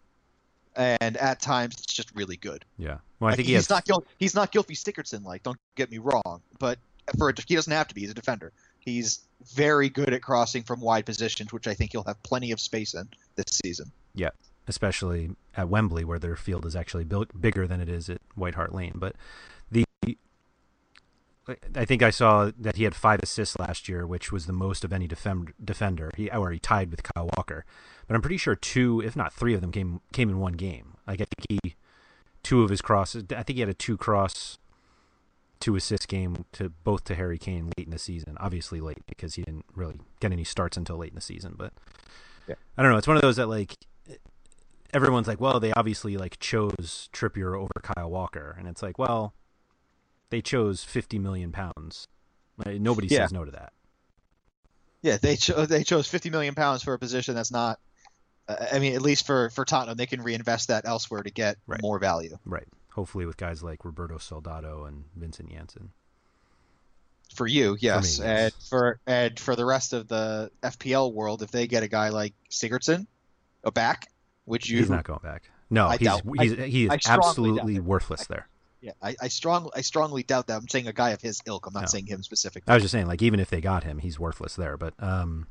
[0.77, 2.64] and at times it's just really good.
[2.79, 2.98] Yeah.
[3.25, 3.71] Well, I Like, think he he's has.
[3.71, 5.43] not Gil- he's not Gylfi Sigurdsson like.
[5.43, 6.79] Don't get me wrong, but
[7.19, 8.03] for a, he doesn't have to be.
[8.03, 8.53] He's a defender.
[8.81, 9.21] He's
[9.55, 12.93] very good at crossing from wide positions, which I think he'll have plenty of space
[12.95, 13.91] in this season.
[14.15, 14.31] Yeah,
[14.69, 18.55] especially at Wembley, where their field is actually built bigger than it is at White
[18.57, 18.93] Hart Lane.
[18.95, 19.17] But
[19.71, 19.85] the,
[21.75, 24.83] I think I saw that he had five assists last year, which was the most
[24.85, 26.11] of any defend, defender.
[26.17, 27.65] He or he tied with Kyle Walker,
[28.07, 30.95] but I'm pretty sure two, if not three of them, came came in one game.
[31.07, 31.75] Like I think he,
[32.44, 33.24] two of his crosses.
[33.30, 34.59] I think he had a two cross,
[35.59, 38.37] two assist game to both to Harry Kane late in the season.
[38.38, 41.54] Obviously late because he didn't really get any starts until late in the season.
[41.59, 41.72] But
[42.46, 42.54] Yeah.
[42.78, 42.98] I don't know.
[42.98, 43.74] It's one of those that like
[44.92, 49.35] everyone's like, well, they obviously like chose Trippier over Kyle Walker, and it's like, well,
[50.30, 52.07] they chose fifty million pounds.
[52.64, 53.20] Like, nobody Yeah.
[53.24, 53.72] says no to that.
[55.02, 57.78] Yeah, they cho- they chose 50 million pounds for a position that's not.
[58.48, 61.57] Uh, I mean, at least for for Tottenham, they can reinvest that elsewhere to get
[61.66, 61.80] Right.
[61.83, 62.38] more value.
[62.44, 62.68] Right.
[62.92, 65.90] Hopefully, with guys like Roberto Soldado and Vincent Janssen.
[67.35, 71.50] For you, yes, me, and for and for the rest of the FPL world, if
[71.50, 73.07] they get a guy like Sigurdsson,
[73.64, 74.09] a back,
[74.44, 75.50] which you He's not going back.
[75.70, 78.46] No, I he's doubt- he's he is I strongly doubt absolutely worthless there.
[78.83, 80.59] Yeah, I, I strongly I strongly doubt that.
[80.59, 81.66] I'm saying a guy of his ilk.
[81.66, 81.87] I'm not No.
[81.87, 82.70] saying him specifically.
[82.70, 84.76] I was just saying, like, even if they got him, he's worthless there.
[84.76, 85.48] But um,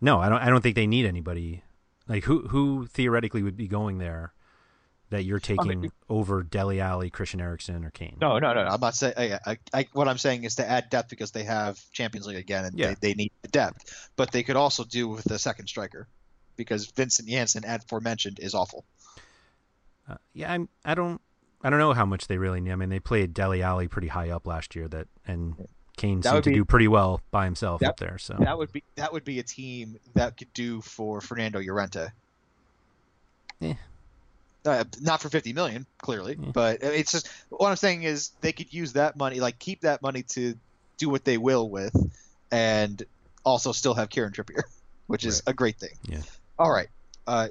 [0.00, 0.40] no, I don't.
[0.40, 1.62] I don't think they need anybody.
[2.08, 4.32] Like, who who theoretically would be going there
[5.10, 8.16] that you're taking over Dele Alli, Christian Eriksen, or Kane?
[8.20, 8.60] No, no, no.
[8.62, 9.14] I'm not saying.
[9.16, 12.36] I, I, I, what I'm saying is to add depth because they have Champions League
[12.36, 12.88] again, and Yeah.
[13.00, 14.10] they, they need the depth.
[14.16, 16.08] But they could also do with the second striker,
[16.56, 18.84] because Vincent Janssen, aforementioned, is awful.
[20.08, 20.68] Uh, yeah, I'm.
[20.84, 21.20] I don't.
[21.62, 22.72] I don't know how much they really need.
[22.72, 24.88] I mean, they played Dele Alli pretty high up last year.
[24.88, 25.54] That and
[25.96, 28.18] Kane That seemed to be- do pretty well by himself That- up there.
[28.18, 32.08] So That would be that would be a team that could do for Fernando Llorente.
[33.60, 33.74] Eh.
[34.66, 36.50] Uh, not for 50 million, clearly, Yeah.
[36.52, 40.00] but it's just what I'm saying is they could use that money, like keep that
[40.02, 40.54] money to
[40.96, 41.94] do what they will with,
[42.50, 43.02] and
[43.44, 44.62] also still have Kieran Trippier,
[45.06, 45.52] which is Right.
[45.52, 45.98] a great thing.
[46.04, 46.22] Yeah.
[46.58, 46.88] All right,
[47.26, 47.48] uh,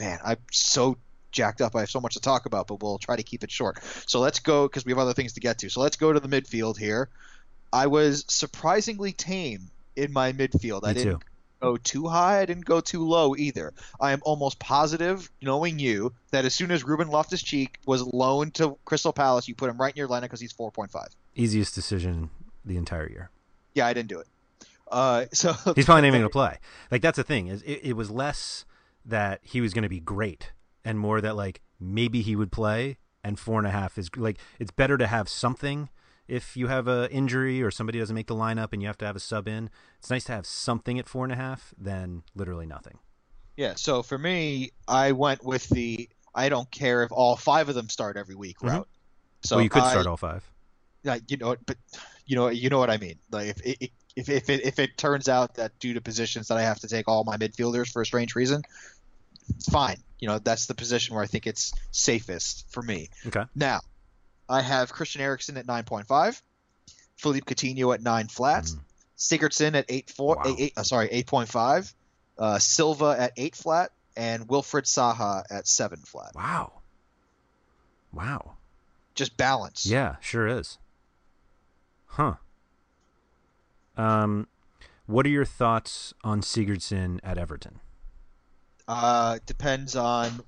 [0.00, 0.96] man, I'm so
[1.34, 1.76] jacked up.
[1.76, 3.78] I have so much to talk about, but we'll try to keep it short.
[4.06, 5.68] So let's go because we have other things to get to.
[5.68, 7.10] So let's go to the midfield here.
[7.72, 10.84] I was surprisingly tame in my midfield.
[10.84, 11.26] I didn't too.
[11.60, 12.40] go too high.
[12.40, 13.74] I didn't go too low either.
[14.00, 18.54] I am almost positive, knowing you, that as soon as Ruben Loftus Cheek was loaned
[18.54, 21.08] to Crystal Palace, you put him right in your lineup because he's 4.5.
[21.34, 22.30] easiest decision
[22.64, 23.30] the entire year.
[23.74, 24.28] Yeah, I didn't do it.
[24.90, 26.58] Uh, so He's probably not even going to play.
[26.90, 28.64] Like that's the thing is it, it was less
[29.04, 30.52] that he was going to be great
[30.84, 32.98] and more that like maybe he would play.
[33.26, 35.88] And four and a half is like it's better to have something
[36.28, 39.06] if you have a injury or somebody doesn't make the lineup and you have to
[39.06, 39.70] have a sub in.
[39.98, 42.98] It's nice to have something at four and a half than literally nothing.
[43.56, 47.74] Yeah, so for me, I went with the I don't care if all five of
[47.74, 48.68] them start every week Mhm.
[48.68, 48.88] route.
[49.42, 50.44] So well, you could I- start all five.
[51.02, 51.78] Yeah, you know, but
[52.26, 53.18] you know, you know what I mean.
[53.30, 56.58] Like if it, if if it if it turns out that due to positions that
[56.58, 58.62] I have to take all my midfielders for a strange reason,
[59.70, 59.96] fine.
[60.24, 63.10] You know, that's the position where I think it's safest for me.
[63.26, 63.44] Okay.
[63.54, 63.80] Now,
[64.48, 66.40] I have Christian Eriksen at 9.5,
[67.18, 68.78] Philippe Coutinho at 9 flat, Mm.
[69.18, 70.42] Sigurdsson at 8 4 Wow.
[70.46, 71.92] eight, eight, uh, sorry, 8.5,
[72.38, 76.34] uh, Silva at 8 flat and Wilfred Zaha at 7 flat.
[76.34, 76.72] Wow.
[78.10, 78.54] Wow.
[79.14, 79.84] Just balance.
[79.84, 80.78] Yeah, sure is.
[82.06, 82.36] Huh.
[83.98, 84.48] Um,
[85.04, 87.80] what are your thoughts on Sigurdsson at Everton?
[88.86, 90.40] Uh, depends on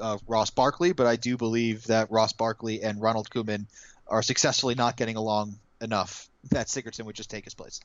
[0.00, 3.66] uh, Ross Barkley, but I do believe that Ross Barkley and Ronald Koeman
[4.08, 7.80] are successfully not getting along enough that Sigurdsson would just take his place.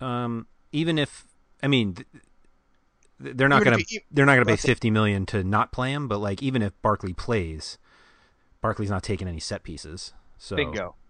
[0.00, 1.26] Um, even if
[1.62, 2.06] I mean, th-
[3.22, 3.78] th- they're not gonna
[4.10, 7.12] they're not gonna pay fifty million to not play him, but like even if Barkley
[7.12, 7.78] plays,
[8.60, 10.12] Barkley's not taking any set pieces.
[10.38, 10.56] So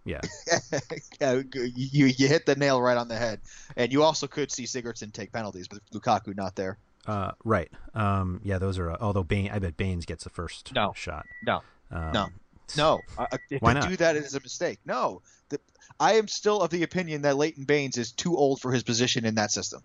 [0.04, 0.20] Yeah.
[1.20, 3.40] Yeah, you you hit the nail right on the head,
[3.76, 6.78] and you also could see Sigurdsson take penalties but Lukaku not there.
[7.06, 7.70] Uh, right.
[7.94, 8.90] Um, yeah, those are.
[9.00, 10.92] Although Bain, I bet Baines gets the first No.
[10.96, 11.24] shot.
[11.44, 11.62] No.
[11.90, 12.28] Um, No.
[12.76, 13.88] No, I- I- if Why they not?
[13.90, 14.80] do that, it is a mistake.
[14.84, 15.60] No, the,
[16.00, 19.24] I am still of the opinion that Leighton Baines is too old for his position
[19.24, 19.84] in that system.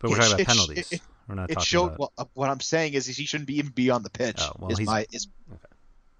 [0.00, 0.92] But we're It talking about it penalties.
[0.92, 3.24] it- we're not It talking showed about well, uh, what I'm saying is, is he
[3.24, 4.38] shouldn't be even be on the pitch.
[4.40, 5.28] Oh, well, is he's- my is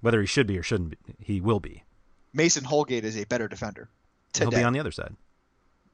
[0.03, 1.15] whether he should be or shouldn't be.
[1.19, 1.83] He will be.
[2.33, 3.89] Mason Holgate is a better defender.
[4.39, 5.17] He'll be on the other side.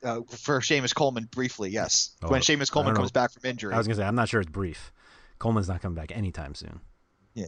[0.04, 2.10] Uh, for Seamus Coleman briefly, yes.
[2.22, 3.72] Oh, when Seamus Coleman comes back from injury.
[3.74, 4.92] I was gonna say I'm not sure it's brief.
[5.38, 6.80] Coleman's not coming back anytime soon.
[7.34, 7.46] Yeah,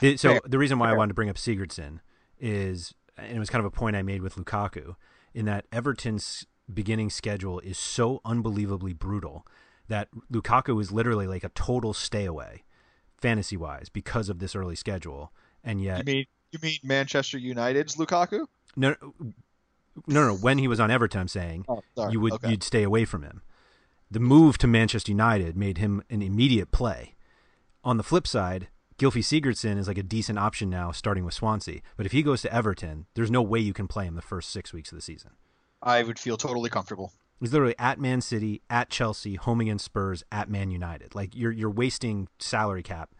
[0.00, 0.40] It- so Fair.
[0.46, 2.00] the reason why I wanted to bring up Sigurdsson
[2.38, 4.96] is, and it was kind of a point I made with Lukaku,
[5.34, 9.46] in that Everton's beginning schedule is so unbelievably brutal
[9.88, 12.64] that Lukaku is literally like a total stay away,
[13.18, 15.32] fantasy wise, because of this early schedule.
[15.62, 18.46] And yet, you mean you mean Manchester United's Lukaku?
[18.76, 18.94] no,
[20.06, 22.50] no, no, when he was on Everton, I'm saying Oh, you would Okay.
[22.50, 23.42] you'd stay away from him.
[24.10, 27.14] The move to Manchester United made him an immediate play.
[27.84, 31.80] On the flip side, Gylfi Sigurdsson is like a decent option now, starting with Swansea.
[31.96, 34.50] But if he goes to Everton, there's no way you can play him the first
[34.50, 35.32] six weeks of the season.
[35.82, 37.12] I would feel totally comfortable.
[37.40, 41.14] He's literally at Man City, at Chelsea, home against Spurs, at Man United.
[41.14, 43.10] Like you're you're wasting salary cap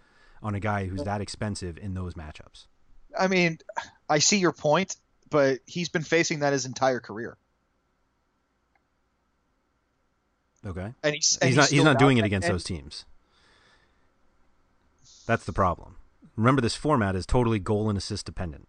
[0.42, 2.66] on a guy who's that expensive in those matchups.
[3.18, 3.58] I mean,
[4.08, 4.96] I see your point,
[5.32, 7.36] but he's been facing that his entire career,
[10.64, 10.94] Okay.
[11.02, 13.04] and he's and he's not he's not doing it against and- those teams.
[15.26, 15.96] That's the problem.
[16.36, 18.68] Remember, this format is totally goal and assist dependent,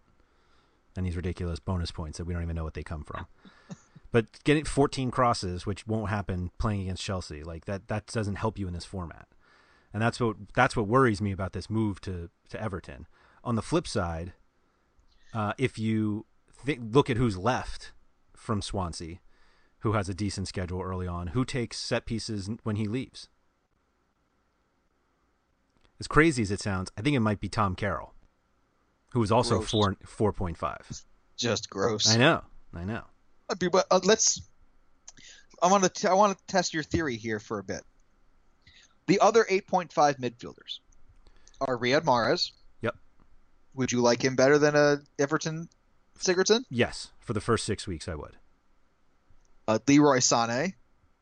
[0.96, 3.26] and these ridiculous bonus points that we don't even know what they come from.
[4.12, 8.58] but getting 14 crosses, which won't happen playing against Chelsea, like that that doesn't help
[8.58, 9.26] you in this format,
[9.92, 13.06] and that's what that's what worries me about this move to to Everton.
[13.44, 14.32] On the flip side,
[15.32, 16.26] uh, if you
[16.66, 17.92] look at who's left
[18.36, 19.16] from Swansea,
[19.80, 23.28] who has a decent schedule early on, who takes set pieces when he leaves.
[26.00, 28.12] As crazy as it sounds, I think it might be Tom Carroll,
[29.12, 29.70] who is also Gross.
[29.70, 30.86] four four point five.
[31.36, 32.08] Just gross.
[32.12, 32.42] I know,
[32.74, 33.02] I know.
[33.48, 34.40] Uh, be- But uh, let's.
[35.62, 36.10] I want to.
[36.10, 37.82] I want to test your theory here for a bit.
[39.06, 40.78] The other 8.5 midfielders
[41.60, 42.52] are Riyad Mahrez.
[42.80, 42.96] Yep.
[43.74, 45.68] Would you like him better than a Everton
[46.18, 46.64] Sigurdsson?
[46.70, 48.36] Yes, for the first six weeks, I would.
[49.66, 50.74] Uh, Leroy Sané,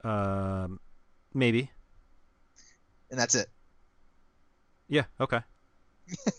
[0.05, 0.81] Um,
[1.33, 1.71] maybe.
[3.11, 3.49] and that's it.
[4.89, 5.05] Yeah.
[5.21, 5.41] Okay.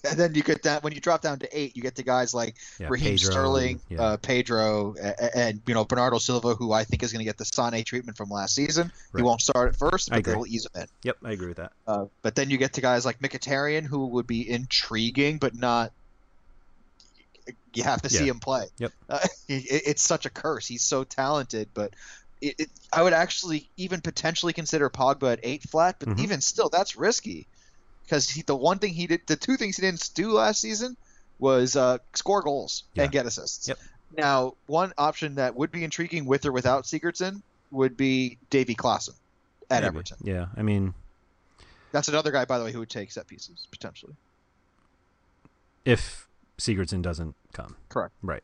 [0.07, 2.33] And then you get that when you drop down to eight, you get to guys
[2.33, 2.87] like Yeah.
[2.91, 4.01] Raheem Pedro, Sterling, yeah.
[4.01, 7.37] uh, Pedro, and, and you know Bernardo Silva, who I think is going to get
[7.37, 8.91] the Sané treatment from last season.
[9.13, 9.21] Right.
[9.21, 10.87] He won't start at first, but they'll ease him in.
[11.03, 11.71] Yep, I agree with that.
[11.87, 15.93] Uh, but then you get to guys like Mkhitaryan, who would be intriguing, but not.
[17.73, 18.65] You have to see him play.
[18.77, 18.91] Yep.
[19.09, 20.67] Uh, it, it's such a curse.
[20.67, 21.93] He's so talented, but
[22.41, 26.19] it, it, I would actually even potentially consider Pogba at eight flat, but Mhm.
[26.19, 27.47] even still, that's risky
[28.03, 30.97] because the one thing he did, the two things he didn't do last season
[31.39, 33.03] was uh, score goals Yeah.
[33.03, 33.67] and get assists.
[33.67, 33.79] Yep.
[34.15, 39.15] Now, one option that would be intriguing with or without Sigurdsson would be Davy Klaassen
[39.71, 39.87] at Maybe.
[39.87, 40.17] Everton.
[40.21, 40.47] Yeah.
[40.55, 40.93] I mean,
[41.91, 44.13] That's another guy, by the way, who would take set pieces potentially.
[45.85, 46.27] if
[46.59, 47.75] Sigurdsson doesn't come.
[47.89, 48.13] Correct.
[48.21, 48.43] Right.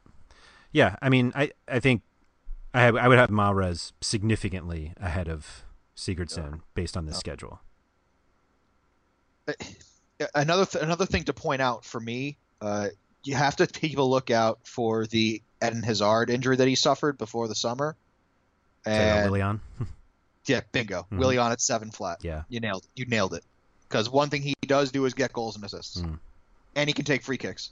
[0.72, 0.96] Yeah.
[1.02, 2.02] I mean, I I think
[2.74, 5.64] I have, I would have Mahrez significantly ahead of
[5.96, 7.62] Sigurdsson based on this schedule.
[10.36, 12.90] Another th- another thing to point out for me, uh,
[13.24, 17.48] you have to keep a lookout for the Eden Hazard injury that he suffered before
[17.48, 17.96] the summer.
[18.86, 19.62] And Willian.
[20.46, 21.08] yeah, bingo.
[21.12, 22.20] Willie on at seven flat.
[22.24, 22.44] Yeah.
[22.50, 23.44] You nailed you nailed it.
[23.88, 26.20] Because one thing he does do is get goals and assists, Mm.
[26.76, 27.72] and he can take free kicks.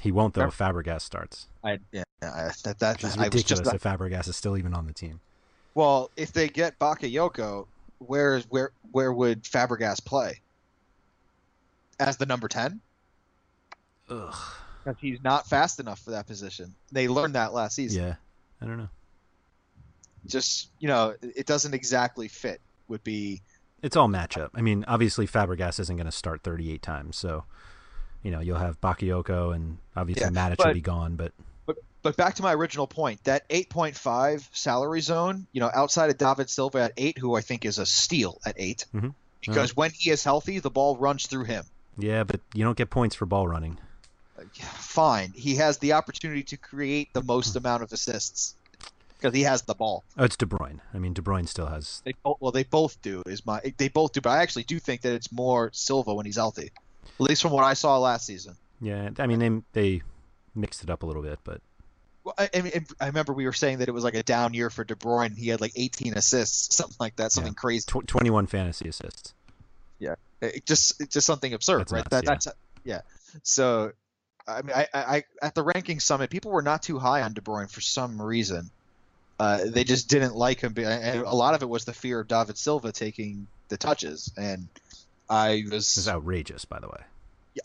[0.00, 1.46] He won't though if Fabregas starts.
[1.62, 4.74] I yeah, I, that that Which is I just ridiculous if Fabregas is still even
[4.74, 5.20] on the team.
[5.74, 7.66] well, if they get Bakayoko,
[7.98, 10.40] where is where where would Fabregas play?
[12.00, 12.80] As the number ten?
[14.10, 14.34] Ugh.
[14.84, 16.74] Because he's not fast enough for that position.
[16.90, 18.02] They learned that last season.
[18.02, 18.14] Yeah.
[18.60, 18.88] I don't know.
[20.26, 22.60] Just you know, it doesn't exactly fit.
[22.88, 23.40] Would be
[23.82, 24.50] It's all matchup.
[24.54, 27.44] I mean, obviously Fabregas isn't going to start 38 times, so
[28.22, 31.32] you know you'll have Bakayoko and obviously Yeah, Matic will be gone, but
[31.66, 36.18] But but back to my original point, that 8.5 salary zone, you know, outside of
[36.18, 39.14] David Silva at eight, who I think is a steal at 8 Mhm.
[39.40, 41.64] because when he is healthy, the ball runs through him.
[41.98, 43.78] yeah, but you don't get points for ball running.
[44.52, 48.54] Fine, he has the opportunity to create the most amount of assists
[49.16, 50.02] because he has the ball.
[50.18, 50.80] Oh, it's De Bruyne.
[50.92, 52.02] I mean, De Bruyne still has.
[52.04, 53.22] They both, well, they both do.
[53.26, 56.26] Is my they both do, but I actually do think that it's more Silva when
[56.26, 56.72] he's healthy,
[57.04, 58.54] at least from what I saw last season.
[58.80, 59.38] Yeah, I mean
[59.72, 60.02] they they
[60.54, 61.60] mixed it up a little bit, but
[62.24, 64.54] Well, I, I mean, I remember we were saying that it was like a down
[64.54, 65.36] year for De Bruyne.
[65.36, 67.60] He had like 18 assists, something like that, something Yeah.
[67.60, 67.84] crazy.
[67.86, 69.34] tw- 21 fantasy assists.
[69.98, 72.10] Yeah, it just it's just something absurd, That's right?
[72.10, 72.30] nuts, that, yeah.
[72.30, 72.46] That's
[72.84, 73.00] yeah.
[73.44, 73.92] So
[74.46, 77.40] I mean, I, I, at the ranking summit, people were not too high on De
[77.40, 78.68] Bruyne for some reason.
[79.38, 82.28] Uh, they just didn't like him, and a lot of it was the fear of
[82.28, 84.32] David Silva taking the touches.
[84.36, 84.66] And
[85.28, 85.70] I was.
[85.70, 87.00] This is outrageous, by the way.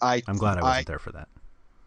[0.01, 1.27] I, I'm glad I wasn't I, there for that.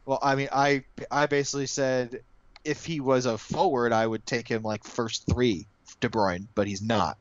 [0.06, 2.22] Well, I mean, I, I basically said
[2.64, 5.66] if he was a forward, I would take him like first three,
[6.00, 7.18] De Bruyne, but he's not.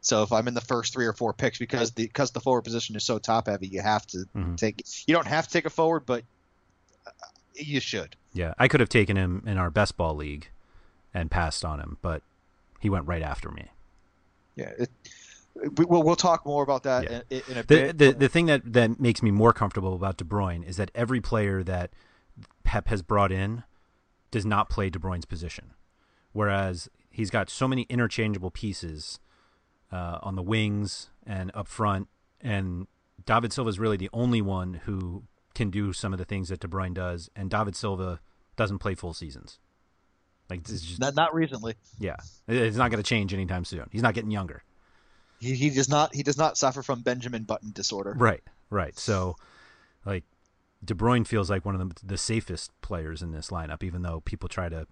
[0.00, 2.62] So if I'm in the first three or four picks, because the because the forward
[2.62, 4.56] position is so top heavy, you have to Mhm.
[4.56, 4.84] take.
[5.06, 6.22] You don't have to take a forward, but
[7.06, 7.10] uh,
[7.54, 8.14] you should.
[8.32, 10.48] Yeah, I could have taken him in our best ball league
[11.14, 12.22] and passed on him, but
[12.80, 13.68] he went right after me.
[14.54, 14.72] Yeah.
[14.78, 14.90] It,
[15.76, 17.20] we'll we'll talk more about that Yeah.
[17.30, 17.98] in, in a The, bit.
[17.98, 21.20] the the thing that that makes me more comfortable about De Bruyne is that every
[21.20, 21.90] player that
[22.64, 23.64] Pep has brought in
[24.30, 25.72] does not play De Bruyne's position,
[26.32, 29.18] whereas he's got so many interchangeable pieces
[29.92, 32.08] uh, on the wings and up front,
[32.40, 32.86] and
[33.24, 35.22] David Silva is really the only one who
[35.54, 38.20] can do some of the things that De Bruyne does, and David Silva
[38.56, 39.58] doesn't play full seasons.
[40.50, 41.74] Like this is just not, not recently.
[41.98, 43.88] yeah, it's not going to change anytime soon.
[43.90, 44.62] He's not getting younger.
[45.40, 48.14] He, he does not he does not suffer from Benjamin Button disorder.
[48.16, 48.98] Right, right.
[48.98, 49.36] So,
[50.04, 50.24] like,
[50.84, 54.20] De Bruyne feels like one of the, the safest players in this lineup, even though
[54.20, 54.86] people try to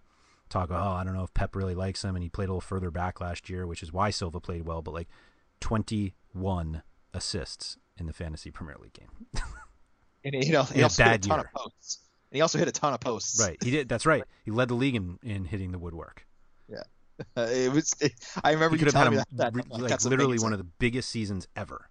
[0.50, 2.60] talk, oh, I don't know if Pep really likes him, and he played a little
[2.60, 5.08] further back last year, which is why Silva played well, but like
[5.60, 6.82] 21
[7.12, 9.08] assists in the Fantasy Premier League game.
[10.24, 11.46] And he, you know, he a also hit a ton year.
[11.46, 11.98] of posts.
[12.30, 13.38] And he also hit a ton of posts.
[13.40, 13.88] right, he did.
[13.88, 14.24] That's right.
[14.44, 16.26] He led the league in, in hitting the woodwork.
[16.72, 16.80] Uh,
[17.36, 17.94] it was.
[18.00, 18.12] It,
[18.42, 19.54] I remember you could have had telling me that.
[19.54, 21.88] like, like literally one of the biggest seasons ever.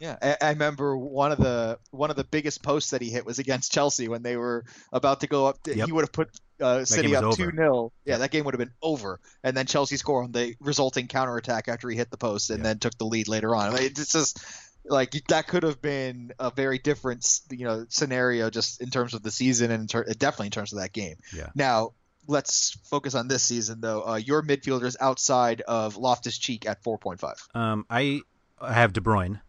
[0.00, 3.26] Yeah, I, I remember one of the one of the biggest posts that he hit
[3.26, 5.58] was against Chelsea when they were about to go up.
[5.66, 5.86] Yep.
[5.86, 7.52] He would have put uh, City up two over.
[7.52, 11.06] 0 Yeah, that game would have been over, and then Chelsea score on the resulting
[11.06, 12.64] counterattack after he hit the post, and Yep.
[12.64, 13.70] then took the lead later on.
[13.72, 14.42] I mean, it's just
[14.86, 19.22] like that could have been a very different, you know, scenario just in terms of
[19.22, 21.16] the season and ter- definitely in terms of that game.
[21.36, 21.50] Yeah.
[21.54, 21.92] Now
[22.30, 24.02] let's focus on this season though.
[24.06, 27.54] Uh, your midfielders outside of Loftus Cheek at 4.5.
[27.54, 28.22] Um, I
[28.60, 29.40] I have De Bruyne.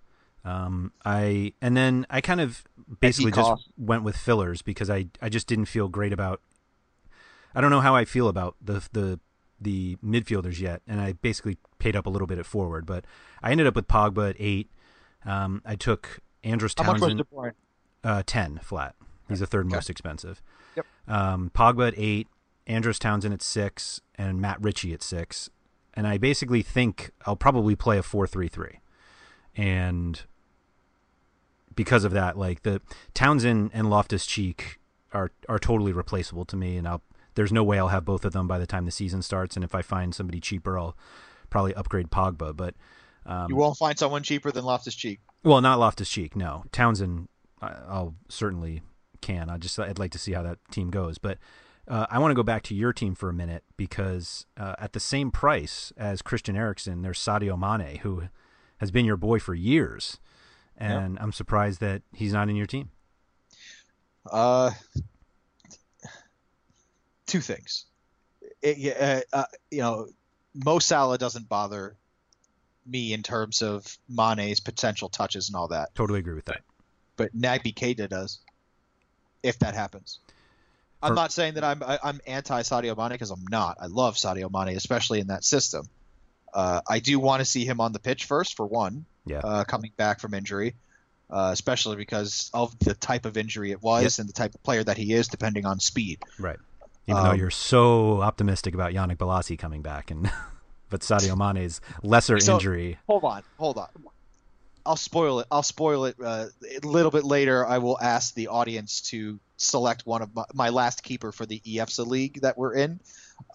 [0.44, 2.64] Um, I and then I kind of
[3.00, 6.42] basically just went with fillers because I, I just didn't feel great about.
[7.54, 9.20] I don't know how I feel about the the
[9.60, 13.06] the midfielders yet, and I basically paid up a little bit at forward, but
[13.44, 14.72] I ended up with Pogba at eight.
[15.26, 17.52] Um, I took Andros How much was Townsend De Bruyne?
[18.04, 18.96] uh, ten flat.
[19.30, 19.76] He's the third Okay.
[19.76, 20.42] most expensive.
[20.76, 20.86] Yep.
[21.08, 22.28] Um, Pogba at eight,
[22.68, 25.50] Andros Townsend at six, and Matt Ritchie at six.
[25.94, 28.80] And I basically think I'll probably play a four-three-three,
[29.58, 30.22] and
[31.76, 32.82] because of that, like the
[33.14, 34.80] Townsend and Loftus Cheek
[35.14, 37.02] are are totally replaceable to me, and I'll
[37.36, 39.56] there's no way I'll have both of them by the time the season starts.
[39.56, 40.98] And if I find somebody cheaper, I'll
[41.50, 42.56] probably upgrade Pogba.
[42.56, 42.76] But
[43.26, 45.20] um, You won't find someone cheaper than Loftus Cheek.
[45.44, 46.36] well, not Loftus Cheek.
[46.36, 47.28] No, Townsend.
[47.62, 48.82] I- I'll certainly
[49.22, 49.50] can.
[49.50, 51.18] I just I'd like to see how that team goes.
[51.18, 51.38] But
[51.88, 54.94] uh, I want to go back to your team for a minute because uh, at
[54.94, 58.24] the same price as Christian Eriksen, there's Sadio Mane, who
[58.78, 60.20] has been your boy for years,
[60.78, 62.90] and I'm surprised that he's not in your team.
[64.30, 64.72] Uh,
[67.26, 67.86] two things.
[68.62, 70.08] It, uh, uh, you know,
[70.54, 71.96] Mo Salah doesn't bother
[72.86, 76.62] me in terms of Mane's potential touches and all that, Totally agree with that.
[77.16, 78.40] but Naby Keita does.
[79.44, 80.20] If that happens,
[81.04, 83.78] I'm not saying that I'm I, I'm anti Sadio Mane because I'm not.
[83.82, 85.88] I love Sadio Mane, especially in that system.
[86.54, 89.40] Uh, I do want to see him on the pitch first, for one, Yeah.
[89.40, 90.76] uh, coming back from injury,
[91.30, 94.20] uh, especially because of the type of injury it was Yep.
[94.20, 96.20] and the type of player that he is, depending on speed.
[96.38, 96.58] Right.
[97.08, 100.30] Even though Um, you're so optimistic about Yannick Bolasie coming back, and
[100.90, 103.00] but Sadio Mane's lesser So- injury.
[103.08, 103.88] Hold on, hold on.
[104.86, 105.48] I'll spoil it.
[105.52, 106.48] I'll spoil it uh,
[106.84, 107.66] a little bit later.
[107.66, 111.60] I will ask the audience to select one of my, my last keeper for the
[111.60, 113.00] EFSA league that we're in.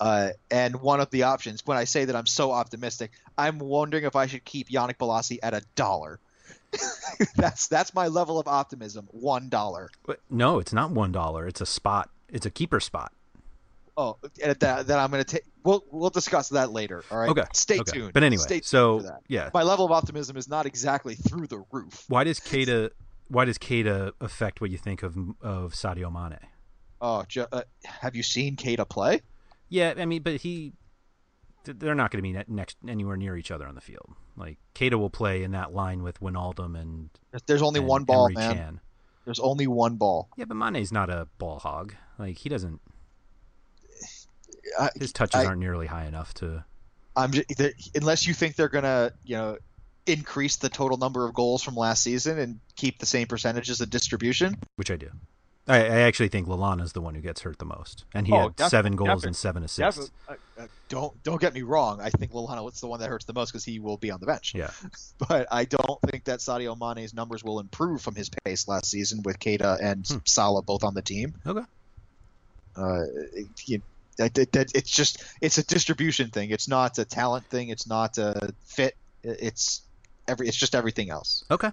[0.00, 4.04] Uh, and one of the options, when I say that I'm so optimistic, I'm wondering
[4.04, 6.20] if I should keep Yannick Bolasie at a dollar.
[7.36, 9.08] that's that's my level of optimism.
[9.12, 9.88] One dollar.
[10.28, 11.46] No, it's not one dollar.
[11.46, 12.10] It's a spot.
[12.28, 13.12] It's a keeper spot.
[13.96, 15.44] Oh, and that, that I'm going to take.
[15.66, 17.02] We'll we'll discuss that later.
[17.10, 17.28] All right.
[17.28, 17.44] Okay.
[17.52, 17.98] Stay okay.
[17.98, 18.12] tuned.
[18.12, 21.64] But anyway, Stay tuned so yeah, my level of optimism is not exactly through the
[21.72, 22.04] roof.
[22.08, 22.90] why does Keita?
[23.28, 26.38] Why does Keita affect what you think of of Sadio Mane?
[27.00, 29.20] Oh, uh, have you seen Keita play?
[29.68, 30.72] Yeah, I mean, but he,
[31.64, 34.14] they're not going to be next anywhere near each other on the field.
[34.36, 37.10] Like Keita will play in that line with Wijnaldum and
[37.46, 38.54] There's only and one ball, man.
[38.54, 38.80] Can.
[39.24, 40.28] There's only one ball.
[40.36, 41.94] Yeah, but Mane's not a ball hog.
[42.18, 42.80] Like he doesn't.
[44.78, 46.64] I, His touches I- aren't nearly high enough to.
[47.16, 49.58] I'm just, the- unless you think they're gonna, you know,
[50.06, 53.90] increase the total number of goals from last season and keep the same percentages of
[53.90, 54.56] distribution.
[54.76, 55.10] Which I do.
[55.68, 58.42] I, I actually think Lallana's the one who gets hurt the most, and he Oh,
[58.42, 60.12] had def- seven goals defi- and seven assists.
[60.28, 62.00] but, uh, uh, don't don't get me wrong.
[62.00, 64.20] I think Lallana is the one that hurts the most because he will be on
[64.20, 64.52] the bench.
[64.54, 64.70] Yeah.
[65.28, 69.22] But I don't think that Sadio Mane's numbers will improve from his pace last season
[69.24, 70.18] with Keita and Hmm.
[70.24, 71.34] Salah both on the team.
[71.44, 71.64] Okay.
[72.76, 73.02] Uh,
[73.64, 73.82] you-
[74.18, 76.50] that, that, that- it's just it's a distribution thing.
[76.50, 77.68] It's not a talent thing.
[77.68, 78.96] It's not a fit.
[79.22, 79.82] It's
[80.28, 80.48] every.
[80.48, 81.44] It's just everything else.
[81.50, 81.70] Okay.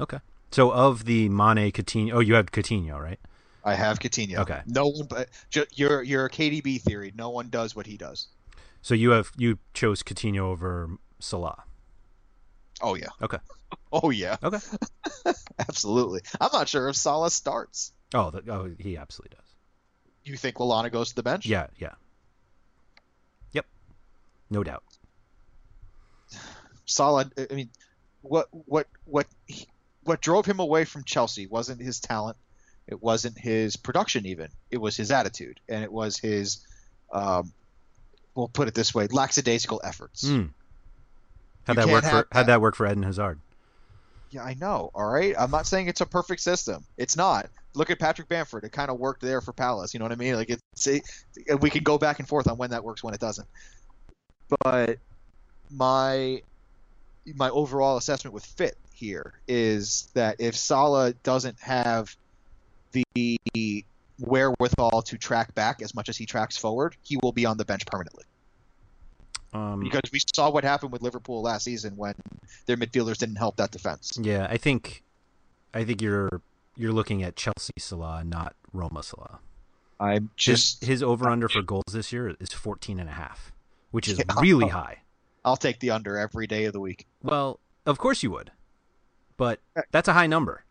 [0.00, 0.18] Okay.
[0.52, 3.18] So of the Mane Coutinho, oh, you have Coutinho, right?
[3.64, 4.38] I have Coutinho.
[4.38, 4.60] Okay.
[4.66, 5.28] No one, but
[5.74, 7.12] your your KDB theory.
[7.16, 8.28] No one does what he does.
[8.82, 11.64] So you have you chose Coutinho over Salah.
[12.80, 13.08] Oh yeah.
[13.22, 13.38] Okay.
[13.92, 14.36] Oh yeah.
[14.44, 14.58] Okay.
[15.58, 16.20] Absolutely.
[16.40, 17.92] I'm not sure if Salah starts.
[18.14, 19.45] Oh, the, oh, he absolutely does.
[20.26, 21.46] You think Lallana goes to the bench?
[21.46, 21.92] Yeah, yeah.
[23.52, 23.64] Yep.
[24.50, 24.82] No doubt.
[26.84, 27.32] Solid.
[27.50, 27.70] I mean,
[28.22, 29.68] what what what he-
[30.02, 32.36] what drove him away from Chelsea wasn't his talent.
[32.86, 34.48] It wasn't his production even.
[34.70, 36.64] It was his attitude, and it was his,
[37.12, 37.52] um,
[38.36, 40.22] we'll put it this way, lackadaisical efforts.
[40.24, 40.50] Mm.
[41.66, 42.46] How'd that work for have How'd that.
[42.46, 43.40] that work for Eden Hazard?
[44.30, 44.92] Yeah, I know.
[44.94, 46.84] All right, I'm not saying it's a perfect system.
[46.96, 47.48] It's not.
[47.76, 48.64] Look at Patrick Bamford.
[48.64, 49.92] It kind of worked there for Palace.
[49.92, 50.34] You know what I mean?
[50.34, 53.20] Like it's it, we can go back and forth on when that works, when it
[53.20, 53.46] doesn't.
[54.62, 54.98] But
[55.70, 56.42] my
[57.34, 62.16] my overall assessment with fit here is that if Salah doesn't have
[62.92, 63.84] the
[64.18, 67.64] wherewithal to track back as much as he tracks forward, he will be on the
[67.64, 68.24] bench permanently.
[69.52, 72.14] Um, Because we saw what happened with Liverpool last season when
[72.64, 74.12] their midfielders didn't help that defense.
[74.20, 75.02] yeah, I think,
[75.74, 76.40] I think you're
[76.76, 79.38] you're looking at Chelsea Salah, not Roma Salah.
[79.98, 83.52] I'm His, just his over under for goals this year is 14 and a half,
[83.90, 84.34] which is Yeah.
[84.40, 85.02] really high.
[85.44, 87.06] I'll take the under every day of the week.
[87.22, 88.50] Well, of course you would,
[89.36, 90.64] but uh, that's a high number.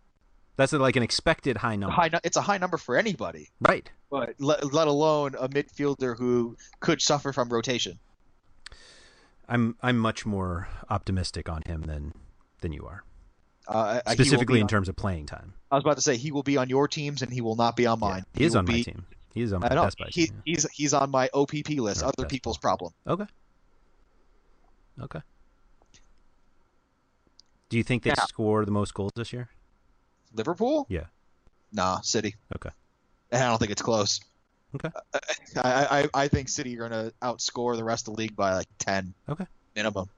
[0.58, 3.90] That's a, like an expected high number, High, it's a high number for anybody, right?
[4.10, 8.00] but let, let alone a midfielder who could suffer from rotation.
[9.48, 12.14] I'm I'm much more optimistic on him than
[12.62, 13.04] than you are,
[13.68, 15.54] Uh, he specifically in on- terms of playing time.
[15.72, 17.76] I was about to say he will be on your teams and he will not
[17.76, 18.26] be on Yeah, mine.
[18.34, 19.06] he is on my team.
[19.34, 20.42] He is on my best buy he, team.
[20.46, 22.02] he's he's on my OPP list.
[22.04, 22.94] Or Other best people's problem.
[23.08, 23.26] Okay.
[25.02, 25.20] Okay.
[27.70, 28.24] Do you think they Yeah.
[28.28, 29.50] score the most goals this year?
[30.34, 30.86] Liverpool?
[30.90, 31.06] Yeah.
[31.74, 32.36] Nah, City.
[32.56, 32.70] Okay.
[33.32, 34.22] And I don't think it's close.
[34.76, 34.90] Okay.
[35.58, 38.54] I, I I think City are going to outscore the rest of the league by
[38.54, 39.14] like ten.
[39.28, 39.46] Okay.
[39.76, 40.10] Minimum.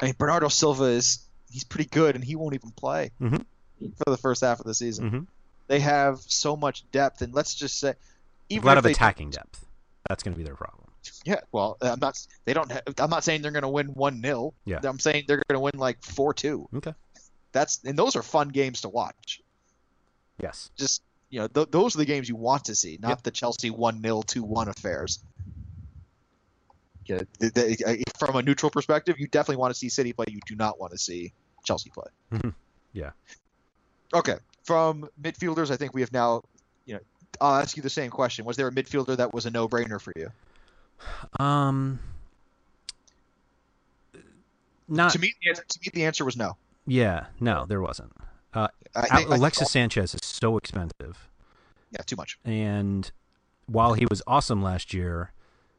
[0.00, 1.18] I mean, Bernardo Silva is
[1.50, 3.44] he's pretty good, and he won't even play Mhm.
[3.80, 5.04] for the first half of the season.
[5.10, 5.20] Mm-hmm.
[5.68, 7.94] They have so much depth, and let's just say,
[8.48, 9.64] even A lot of they attacking depth.
[10.08, 10.84] That's going to be their problem.
[11.24, 12.18] Yeah, well, I'm not.
[12.44, 12.70] They don't.
[12.72, 14.80] Have, I'm not saying they're going to win one 0 Yeah.
[14.82, 16.68] I'm saying they're going to win like four two.
[16.74, 16.94] Okay.
[17.52, 19.40] That's and those are fun games to watch.
[20.40, 20.70] Yes.
[20.76, 23.22] Just you know, th- those are the games you want to see, not Yep.
[23.24, 25.18] the Chelsea one 0 two one affairs.
[27.06, 30.26] Yeah, th- th- uh, from a neutral perspective, you definitely want to see City play.
[30.28, 31.32] You do not want to see
[31.64, 32.06] Chelsea play.
[32.32, 32.54] Mhm.
[32.92, 33.10] Yeah.
[34.14, 34.36] Okay.
[34.64, 36.42] From midfielders, I think we have now.
[36.86, 37.00] You know,
[37.40, 38.44] I'll ask you the same question.
[38.44, 40.30] Was there a midfielder that was a no-brainer for you?
[41.38, 42.00] Um.
[44.90, 45.12] Not.
[45.12, 46.56] to me, the answer, to me, the answer was no.
[46.86, 47.26] Yeah.
[47.40, 48.12] No, there wasn't.
[48.54, 51.28] Uh, I I Alexis think- Sanchez is so expensive.
[51.90, 52.38] yeah, too much.
[52.44, 53.10] and
[53.66, 55.32] while he was awesome last year,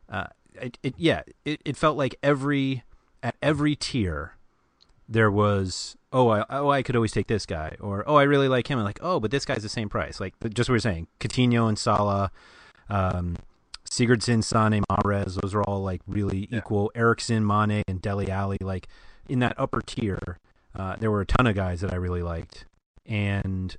[0.10, 0.28] uh,
[0.62, 2.84] it, it yeah, it, it felt like every
[3.24, 4.36] at every tier
[5.08, 8.48] there was oh I oh I could always take this guy or oh I really
[8.48, 10.78] like him and like oh but this guy's the same price like just what we
[10.78, 12.32] are saying Coutinho and Salah,
[12.90, 13.36] um,
[13.90, 16.92] Sigurdsson, Sane, Mahrez those are all like really equal.
[16.96, 18.88] Eriksen, Mane, and Dele Alli like
[19.28, 20.38] in that upper tier.
[20.76, 22.66] Uh, there were a ton of guys that I really liked,
[23.06, 23.76] and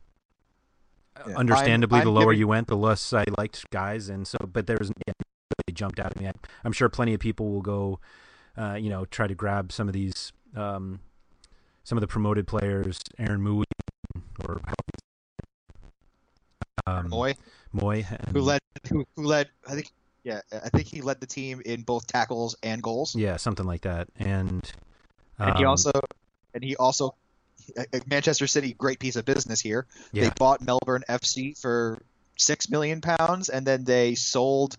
[1.27, 1.37] Yeah.
[1.37, 4.39] understandably, I'm- the I'm lower giving- you went, the less I liked guys, and so.
[4.53, 5.13] But there was yeah,
[5.59, 6.31] really jumped out at me.
[6.65, 8.01] I'm sure plenty of people will go,
[8.57, 11.01] uh, you know, try to grab some of these, um,
[11.85, 13.65] some of the promoted players, Aaron Mooy
[14.45, 14.61] or
[16.87, 17.37] um, Mooy,
[17.75, 19.91] Mooy, and, who led, who, who led, I think,
[20.25, 23.15] yeah, I think he led the team in both tackles and goals.
[23.15, 24.71] yeah, something like that, and
[25.39, 25.93] and he um, also,
[26.55, 27.15] and he also,
[27.79, 29.87] uh, Manchester City, great piece of business here.
[30.13, 31.99] They bought Melbourne FC for
[32.37, 34.77] six million pounds, and then they sold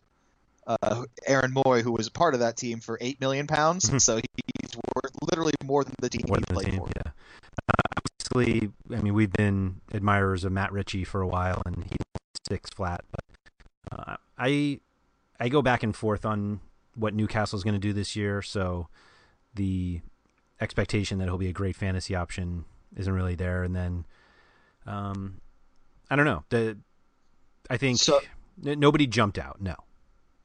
[0.67, 3.89] uh, Aaron Mooy, who was a part of that team, for eight million pounds.
[3.89, 3.99] Mhm.
[4.01, 6.89] So he's worth literally more than the team more he played team, for.
[6.95, 7.11] yeah.
[7.69, 11.97] Uh, basically, I mean, we've been admirers of Matt Ritchie for a while, and he's
[12.47, 13.03] six flat.
[13.11, 14.79] But uh, I
[15.39, 16.59] I go back and forth on
[16.95, 18.41] what Newcastle is going to do this year.
[18.41, 18.87] So
[19.55, 20.01] the
[20.59, 23.63] expectation that he'll be a great fantasy option isn't really there.
[23.63, 24.05] And then
[24.85, 25.41] um,
[26.09, 26.43] I don't know.
[26.49, 26.77] The
[27.69, 28.19] I think So-
[28.65, 29.59] n- nobody jumped out.
[29.61, 29.75] No.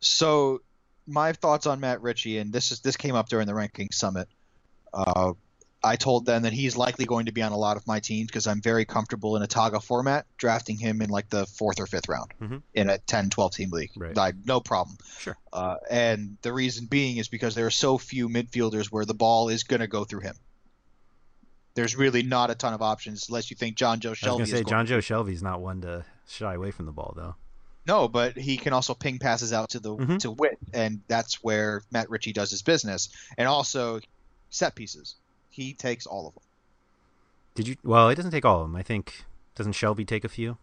[0.01, 0.63] So
[1.07, 4.29] my thoughts on Matt Ritchie, and this is this came up during the ranking summit.
[4.93, 5.33] Uh,
[5.85, 8.27] I told them that he's likely going to be on a lot of my teams
[8.27, 11.87] because I'm very comfortable in a Togga format, drafting him in like the fourth or
[11.87, 12.63] fifth round Mhm.
[12.75, 13.91] in a 10, 12 team league.
[13.95, 14.17] Right.
[14.17, 14.97] Like, no problem.
[15.19, 15.37] Sure.
[15.53, 19.49] Uh, and the reason being is because there are so few midfielders where the ball
[19.49, 20.35] is going to go through him.
[21.75, 24.33] There's really not a ton of options unless you think John Joe I was Shelby
[24.39, 27.37] gonna is say John Joe Shelby's not one to shy away from the ball though.
[27.87, 30.19] No, but he can also ping passes out to the Mhm.
[30.21, 33.09] to Wit, and that's where Matt Ritchie does his business.
[33.39, 34.01] And also
[34.51, 35.15] set pieces.
[35.51, 36.43] He takes all of them.
[37.55, 37.77] Did you?
[37.83, 38.77] Well, it doesn't take all of them.
[38.77, 39.25] I think
[39.55, 40.59] doesn't Shelvey take a few?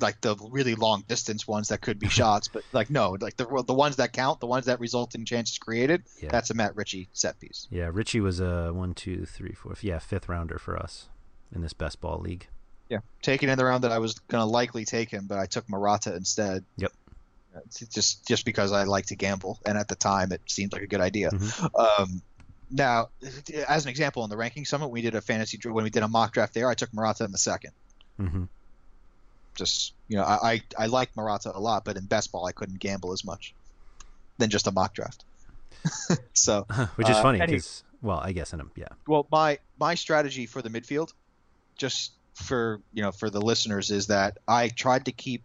[0.00, 3.64] Like the really long distance ones that could be shots, but like no, like the
[3.66, 6.28] the ones that count, the ones that result in chances created, Yeah.
[6.30, 7.66] that's a Matt Ritchie set piece.
[7.70, 11.08] Yeah, Ritchie was a one, two, three, four, yeah, fifth rounder for us
[11.52, 12.46] in this best ball league.
[12.90, 15.68] Yeah, taking in the round that I was gonna likely take him, but I took
[15.70, 16.64] Morata instead.
[16.76, 16.92] Yep.
[17.92, 20.86] Just just because I like to gamble, and at the time it seemed like a
[20.86, 21.30] good idea.
[21.30, 22.00] Mhm.
[22.00, 22.22] Um,
[22.70, 23.08] now,
[23.66, 26.08] as an example, in the ranking summit, we did a fantasy when we did a
[26.08, 26.68] mock draft there.
[26.68, 27.72] I took Morata in the second.
[28.18, 28.44] hmm
[29.56, 32.52] Just you know, I I, I like Morata a lot, but in best ball I
[32.52, 33.54] couldn't gamble as much
[34.38, 35.24] than just a mock draft.
[36.34, 36.66] so
[36.96, 38.88] Which is Uh, funny because, well, I guess in a yeah.
[39.06, 41.12] well my my strategy for the midfield
[41.78, 45.42] just for you know for the listeners is that i tried to keep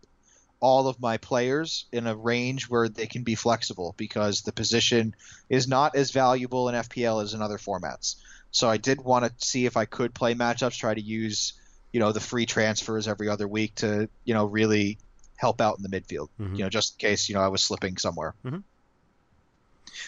[0.60, 5.14] all of my players in a range where they can be flexible because the position
[5.50, 8.16] is not as valuable in fpl as in other formats
[8.52, 11.54] so i did want to see if i could play matchups try to use
[11.92, 14.98] you know the free transfers every other week to you know really
[15.38, 16.58] help out in the midfield Mhm.
[16.58, 18.64] you know just in case you know i was slipping somewhere Mhm.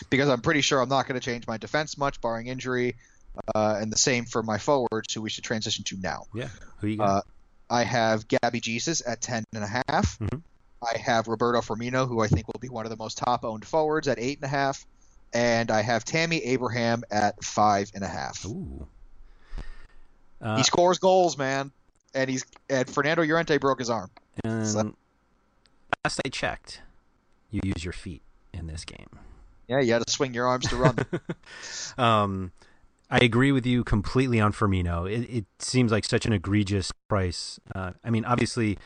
[0.09, 2.95] because i'm pretty sure i'm not going to change my defense much barring injury
[3.56, 6.24] uh, and the same for my forwards, who we should transition to now.
[6.34, 6.50] Yeah.
[6.80, 7.10] Who you got?
[7.10, 7.22] Uh,
[7.70, 10.18] I have Gabby Jesus at ten and a half.
[10.20, 10.42] Mhm.
[10.82, 14.08] I have Roberto Firmino, who I think will be one of the most top-owned forwards
[14.08, 14.86] at eight and a half,
[15.34, 18.46] and I have Tammy Abraham at five and a half.
[18.46, 18.88] Ooh.
[20.40, 21.72] Uh, he scores goals, man,
[22.14, 24.12] and he's and Fernando Llorente broke his arm.
[24.44, 24.96] and so-
[26.06, 26.82] last I checked,
[27.50, 28.22] you use your feet
[28.54, 29.10] in this game.
[29.68, 30.98] Yeah, you had to swing your arms to run.
[31.98, 32.52] Um,
[33.10, 35.10] I agree with you completely on Firmino.
[35.10, 37.60] It, it seems like such an egregious price.
[37.74, 38.78] Uh, I mean, obviously,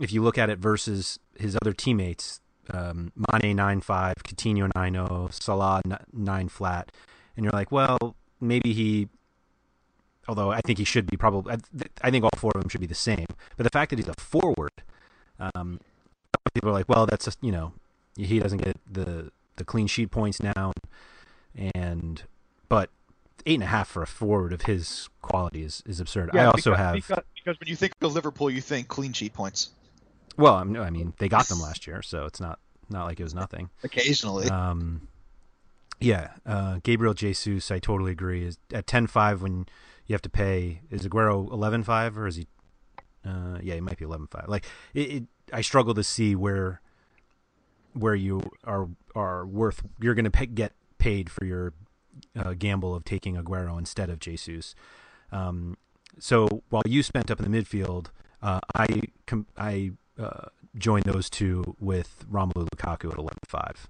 [0.00, 4.94] if you look at it versus his other teammates, um, Mane nine five, Coutinho nine
[4.94, 6.90] zero, Salah nine flat,
[7.36, 9.08] and you're like, well, maybe he.
[10.28, 11.54] Although I think he should be probably,
[12.02, 13.26] I think all four of them should be the same.
[13.56, 14.72] But the fact that he's a forward,
[15.38, 15.78] um,
[16.52, 17.74] people are like, well, that's just you know,
[18.16, 20.72] he doesn't get the the clean sheet points now,
[21.74, 22.24] and
[22.68, 22.90] but
[23.44, 26.30] eight and a half for a forward of his quality is, is absurd.
[26.34, 29.32] I also because, have because, because when you think of Liverpool, you think clean sheet
[29.34, 29.70] points.
[30.36, 32.58] well, I'm, I mean they got them last year, so it's not
[32.88, 33.70] not like it was nothing.
[33.82, 35.08] Occasionally, Um,
[36.00, 38.44] yeah, uh, Gabriel Jesus, I totally agree.
[38.44, 39.66] Is at ten five when
[40.06, 40.82] you have to pay.
[40.90, 42.46] Is Aguero eleven five or is he?
[43.24, 44.46] Uh, yeah, he might be eleven five.
[44.48, 44.64] Like
[44.94, 46.80] it, it, I struggle to see where
[47.92, 49.82] where you are are worth.
[50.00, 51.72] You're going to get paid for your
[52.36, 54.74] uh, gamble of taking Aguero instead of Jesus.
[55.32, 55.76] Um,
[56.18, 58.06] so while you spent up in the midfield,
[58.42, 63.88] uh, I com- I uh, joined those two with Romelu Lukaku at eleven five.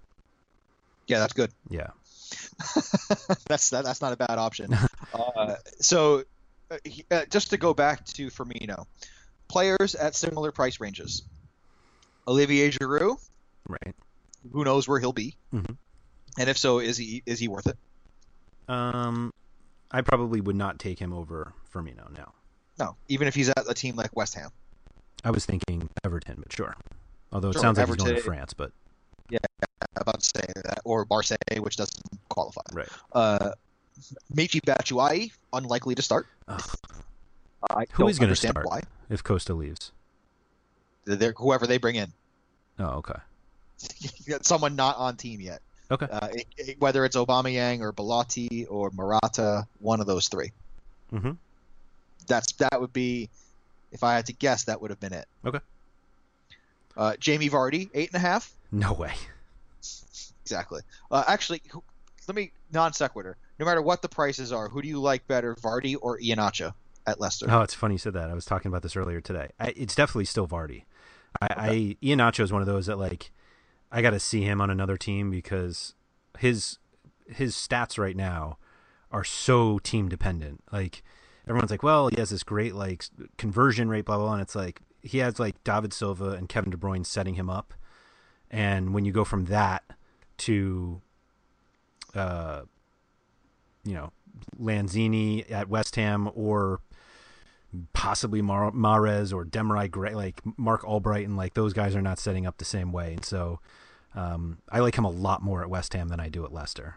[1.07, 1.51] yeah, that's good.
[1.69, 1.89] Yeah.
[3.49, 4.77] that's that, that's not a bad option.
[5.15, 6.25] uh, so,
[6.71, 8.87] uh, he- uh, just to go back to Firmino,
[9.49, 11.23] players at similar price ranges.
[12.27, 13.19] Olivier Giroud,
[13.69, 13.95] Right.
[14.53, 15.77] who knows where he'll be, Mhm.
[16.39, 17.77] and if so, is he is he worth it?
[18.69, 19.33] Um,
[19.91, 22.33] I probably would not take him over Firmino now.
[22.79, 24.51] No, even if he's at a team like West Ham.
[25.25, 26.75] I was thinking Everton, but sure.
[27.33, 28.73] Although it Sure, sounds like he's going to France, but
[29.33, 29.39] I'm
[29.97, 32.61] about to say that, or Marseille, which doesn't qualify.
[32.73, 32.89] right.
[33.13, 33.53] Uh,
[34.35, 36.27] Michi Batshuayi, unlikely to start.
[36.49, 36.61] Ugh.
[37.71, 38.83] I Who don't going to start why.
[39.09, 39.91] if Costa leaves?
[41.07, 42.13] They're, whoever they bring in,
[42.79, 43.19] Oh, okay.
[44.43, 45.63] someone not on team yet.
[45.91, 46.07] Okay.
[46.11, 50.53] Uh, it, it- whether it's Aubameyang or Belotti or Morata, one of those three.
[51.13, 51.33] Mm-hmm.
[52.27, 53.29] That's that would be,
[53.93, 55.27] if I had to guess, that would have been it.
[55.45, 55.61] Okay.
[56.97, 58.53] Uh, Jamie Vardy, eight and a half.
[58.73, 59.13] No way.
[60.45, 60.83] Exactly.
[61.11, 61.83] Uh, actually, who-
[62.29, 63.37] let me non sequitur.
[63.59, 66.75] No matter what the prices are, who do you like better, Vardy or Iheanacho
[67.07, 67.47] at Leicester?
[67.49, 68.29] Oh, it's funny you said that.
[68.31, 69.51] I was talking about this earlier today.
[69.61, 70.83] I, it's definitely still Vardy.
[71.41, 73.31] I, I Ian is one of those that like
[73.91, 75.95] I got to see him on another team because
[76.39, 76.79] his
[77.29, 78.59] his stats right now
[79.11, 80.63] are so team dependent.
[80.73, 81.03] Like
[81.47, 83.05] everyone's like, well, he has this great like
[83.37, 86.71] conversion rate, blah blah, blah and it's like he has like David Silva and Kevin
[86.71, 87.75] De Bruyne setting him up,
[88.51, 89.85] and when you go from that
[90.39, 91.01] to,
[92.15, 92.63] uh,
[93.85, 94.13] you know,
[94.61, 96.81] Lanzini at West Ham or
[97.93, 102.19] possibly Mar- Mahrez or Demarai Gray, like Mark Albright, and like those guys are not
[102.19, 103.61] setting up the same way, and so
[104.15, 106.97] um, I like him a lot more at West Ham than I do at Leicester.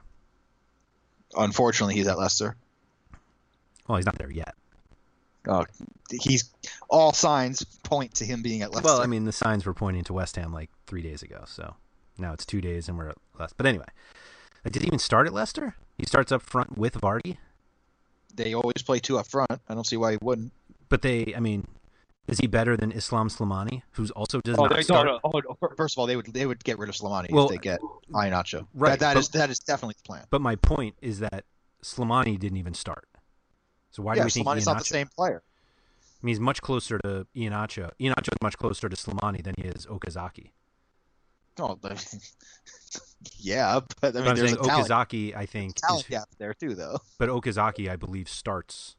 [1.36, 2.56] Unfortunately, he's at Leicester.
[3.88, 4.56] Well, he's not there yet.
[5.48, 5.66] Oh,
[6.12, 6.50] he's
[6.90, 8.86] all signs point to him being at Leicester.
[8.86, 11.76] Well, I mean, the signs were pointing to West Ham like three days ago, so
[12.18, 13.56] now it's two days and we're at Leicester.
[13.58, 13.86] But anyway,
[14.64, 15.76] like, did he even start at Leicester?
[15.98, 17.38] He starts up front with Vardy.
[18.34, 19.50] they always play two up front.
[19.68, 20.52] I don't see why he wouldn't.
[20.90, 21.66] But they, I mean,
[22.28, 25.06] is he better than Islam Slimani, who's also does Oh, not start?
[25.06, 25.70] no, no, oh, no.
[25.78, 27.80] First of all, they would they would get rid of Slimani Well, if they get
[28.12, 28.68] Iheanacho.
[28.74, 30.26] right, That, that but- is that is definitely the plan.
[30.30, 31.46] But my point is that
[31.84, 33.08] Slimani didn't even start.
[33.92, 35.42] So why yeah, do we think Slimani's not the same player.
[36.22, 37.92] I mean, he's much closer to Iheanacho.
[38.00, 40.52] Iheanacho is much closer to Slimani than he is Okazaki.
[41.58, 41.78] Oh,
[43.38, 46.76] yeah, but I mean, I'm there's saying Okazaki, I think, is, talent gap there too,
[46.76, 47.00] though.
[47.20, 48.96] but Okazaki, I believe, starts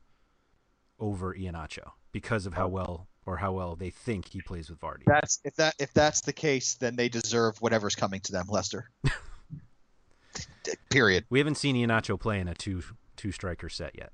[1.00, 2.68] over Iheanacho because of how oh.
[2.68, 5.04] well or how well they think he plays with Vardy.
[5.06, 8.90] That's if that if that's the case, then they deserve whatever's coming to them, Leicester.
[10.90, 11.24] Period.
[11.30, 12.82] We haven't seen Iheanacho play in a two
[13.16, 14.12] two striker set yet.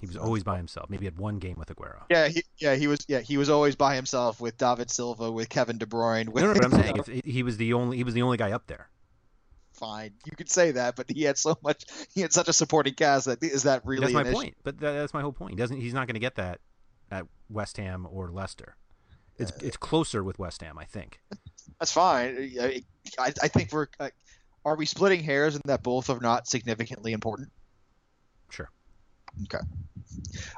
[0.00, 0.88] He was always by himself.
[0.88, 2.02] Maybe had one game with Aguero.
[2.08, 3.04] Yeah, he, yeah, he was.
[3.08, 6.28] Yeah, he was always by himself with David Silva, with Kevin De Bruyne.
[6.28, 8.36] With, No, no, but I'm saying if he was the only he was the only
[8.36, 8.88] guy up there.
[9.78, 11.84] Fine, you could say that, but he had so much.
[12.14, 14.00] He had such a supporting cast that is that really?
[14.02, 14.32] that's my issue?
[14.32, 14.56] point.
[14.62, 15.52] But that, that's my whole point.
[15.52, 15.80] He doesn't.
[15.80, 16.60] He's not going to get that
[17.10, 18.76] at West Ham or Leicester.
[19.38, 21.20] It's it's closer with West Ham, I think.
[21.78, 22.50] That's fine.
[22.60, 22.82] I,
[23.18, 23.86] I, I think we're.
[24.00, 24.10] Uh,
[24.64, 27.50] are we splitting hairs in that both are not significantly important?
[28.50, 28.70] Sure.
[29.44, 29.64] Okay.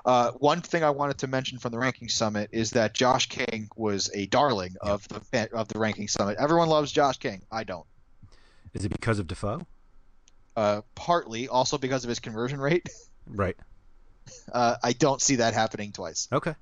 [0.04, 3.68] Uh, one thing I wanted to mention from the ranking summit is that Josh King
[3.76, 6.38] was a darling of the of the ranking summit.
[6.38, 7.42] Everyone loves Josh King.
[7.52, 7.86] I don't.
[8.74, 9.66] Is it because of Defoe?
[10.56, 12.88] Uh, partly also because of his conversion rate.
[13.32, 13.56] Right.
[14.52, 16.26] Uh, I don't see that happening twice.
[16.32, 16.54] Okay.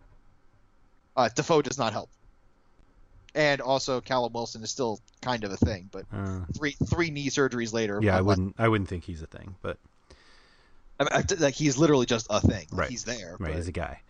[1.17, 2.11] Uh, Defoe does not help.
[3.35, 7.31] And also, Callum Wilson is still kind of a thing, but Uh, three three knee
[7.31, 8.01] surgeries later.
[8.03, 8.55] yeah, I wouldn't.
[8.59, 9.79] I wouldn't think he's a thing, but
[11.01, 12.67] I mean, I- like he's literally just a thing.
[12.71, 12.91] Like, Right.
[12.91, 13.37] He's there.
[13.39, 14.03] right, but- he's a guy.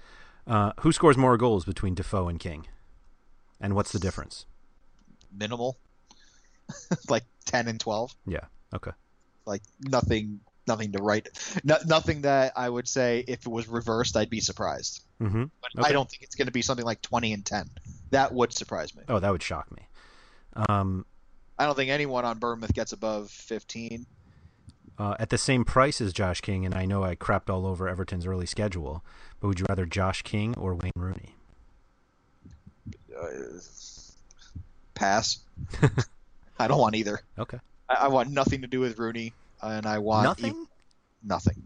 [0.46, 2.66] Uh, who scores more goals between Defoe and King?
[3.60, 4.46] And what's the difference?
[5.30, 5.76] minimal,
[7.08, 8.14] like ten and twelve.
[8.26, 8.44] Yeah.
[8.74, 8.90] Okay.
[9.46, 11.28] Like nothing, nothing to write.
[11.64, 15.02] No, nothing that I would say if it was reversed, I'd be surprised.
[15.20, 15.44] Mm-hmm.
[15.62, 15.88] But Okay.
[15.88, 17.68] I don't think it's going to be something like twenty and ten.
[18.10, 19.02] That would surprise me.
[19.08, 19.82] Oh, that would shock me.
[20.68, 21.04] Um,
[21.58, 24.06] I don't think anyone on Bournemouth gets above fifteen.
[24.98, 27.88] uh, at the same price as Josh King, and I know I crapped all over
[27.88, 29.04] Everton's early schedule,
[29.40, 31.34] but would you rather Josh King or Wayne Rooney?
[33.18, 33.26] Uh,
[34.94, 35.38] pass.
[36.58, 37.20] I don't want either.
[37.38, 37.58] Okay.
[37.88, 39.32] I, I want nothing to do with Rooney,
[39.62, 40.54] and I want Nothing.
[40.54, 40.66] e-
[41.22, 41.62] nothing.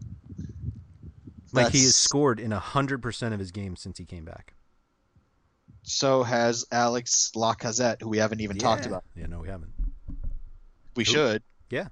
[1.51, 4.53] like he has scored in hundred percent of his games since he came back.
[5.83, 9.03] So has Alex Lacazette, who we haven't even talked about.
[9.15, 9.71] Yeah, no, we haven't.
[10.95, 11.11] We Who?
[11.11, 11.43] should.
[11.69, 11.87] Yeah.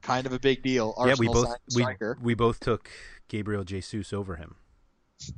[0.00, 0.94] Kind of a big deal.
[1.04, 1.84] yeah, we both we,
[2.22, 2.88] we both took
[3.28, 4.54] Gabriel Jesus over him.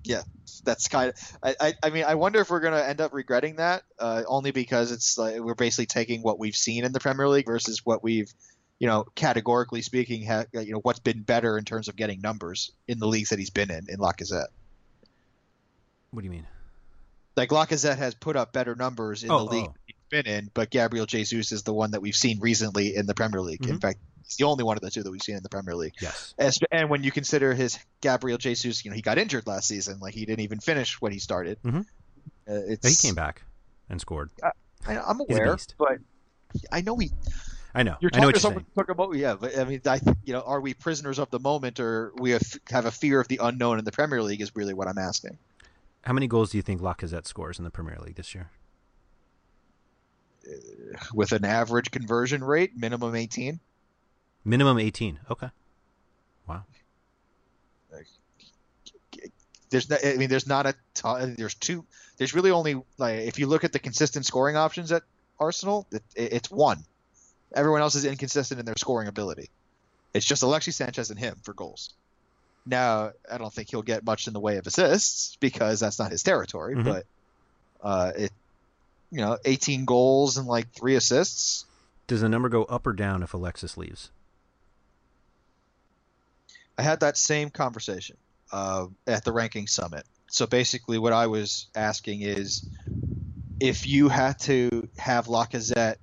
[0.05, 0.23] Yeah,
[0.65, 1.39] that's kind of.
[1.43, 3.83] I, I, I mean, I wonder if we're gonna end up regretting that.
[3.99, 7.47] Uh, only because it's like we're basically taking what we've seen in the Premier League
[7.47, 8.31] versus what we've,
[8.79, 12.73] you know, categorically speaking, ha, you know, what's been better in terms of getting numbers
[12.87, 14.49] in the leagues that he's been in in Lacazette.
[16.11, 16.47] What do you mean?
[17.37, 19.75] Like Lacazette has put up better numbers in Oh, the league oh.
[19.87, 23.15] he's been in, but Gabriel Jesus is the one that we've seen recently in the
[23.15, 23.65] Premier League.
[23.65, 23.81] In Mhm.
[23.81, 23.99] fact,
[24.29, 25.95] he's the only one of the two that we've seen in the Premier League.
[26.01, 26.35] Yes.
[26.39, 29.99] As- And when you consider his Gabriel Jesus, you know, he got injured last season.
[30.01, 31.59] Like he didn't even finish when he started.
[31.65, 31.81] Mhm.
[32.49, 33.43] Uh, it's, He came back
[33.91, 34.31] and scored.
[34.43, 34.51] I,
[34.87, 35.99] I'm He's a aware, but
[36.71, 37.11] I know he.
[37.75, 37.97] I know.
[38.01, 40.33] You're I know talking what to someone who about yeah, but I mean, I you
[40.33, 43.41] know, are we prisoners of the moment, or we have, have a fear of the
[43.43, 44.41] unknown in the Premier League?
[44.41, 45.37] Is really what I'm asking.
[46.03, 48.51] How many goals do you think Lacazette scores in the Premier League this year?
[51.13, 53.61] With an average conversion rate, minimum 18.
[54.45, 55.19] Minimum 18.
[55.31, 55.49] Okay.
[56.47, 56.65] Wow.
[59.71, 61.35] There's, not, I mean, there's not a ton.
[61.37, 61.85] There's two.
[62.17, 65.03] There's really only like if you look at the consistent scoring options at
[65.39, 66.85] Arsenal, it, it's one.
[67.55, 69.51] Everyone else is inconsistent in their scoring ability.
[70.15, 71.93] It's just Alexis Sanchez and him for goals.
[72.65, 76.11] Now, I don't think he'll get much in the way of assists because that's not
[76.11, 76.75] his territory.
[76.75, 76.85] Mhm.
[76.85, 77.07] But
[77.83, 78.33] uh, it,
[79.11, 81.67] you know, 18 goals and like three assists.
[82.07, 84.11] Does the number go up or down if Alexis leaves?
[86.79, 88.17] I had that same conversation
[88.53, 92.69] uh, at the ranking summit, so basically, what I was asking is,
[93.61, 95.97] if you had to have Lacazette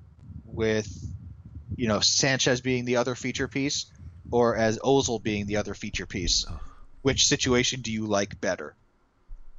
[0.46, 0.88] with,
[1.76, 3.86] you know, Sanchez being the other feature piece,
[4.32, 6.46] or as Ozil being the other feature piece,
[7.04, 8.76] which situation do you like better?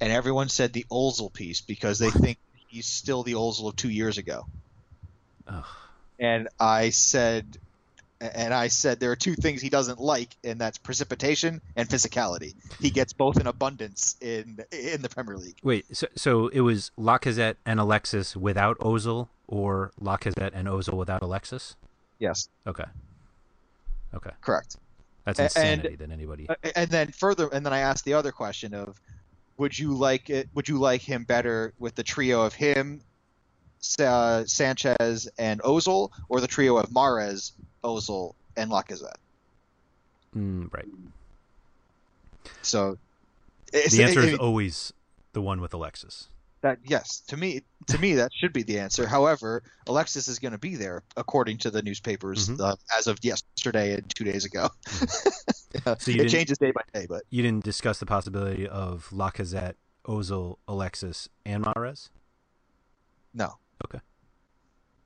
[0.01, 2.37] And everyone said the Ozil piece because they think
[2.67, 4.45] he's still the Ozil of two years ago.
[5.47, 5.65] Ugh.
[6.19, 7.57] And I said,
[8.19, 12.55] and I said there are two things he doesn't like, and that's precipitation and physicality.
[12.79, 15.57] He gets both in abundance in in the Premier League.
[15.63, 21.21] Wait, so so it was Lacazette and Alexis without Ozil, or Lacazette and Ozil without
[21.21, 21.75] Alexis?
[22.19, 22.85] Yes, Okay.
[24.13, 24.77] Okay, correct.
[25.25, 25.89] that's insanity.
[25.89, 26.47] and- that anybody.
[26.75, 28.99] And then further, and then I asked the other question of,
[29.57, 30.47] would you like it?
[30.55, 33.01] Would you like him better with the trio of him,
[33.79, 37.51] Sa- Sanchez, and Ozil, or the trio of Mahrez,
[37.83, 39.17] Ozil, and Lacazette?
[40.35, 40.85] Mm, right.
[42.61, 42.97] So,
[43.73, 44.93] it's, The answer it- is always
[45.33, 46.29] the one with Alexis.
[46.61, 49.05] that yes to me to me that should be the answer.
[49.05, 52.59] However, Alexis is going to be there according to the newspapers Mhm.
[52.59, 54.67] uh, as of yesterday and two days ago.
[55.85, 59.75] Yeah, So it changes day by day, but You didn't discuss the possibility of Lacazette,
[60.05, 62.09] Ozil, Alexis, and Mahrez.
[63.35, 63.59] no.
[63.85, 63.99] Okay.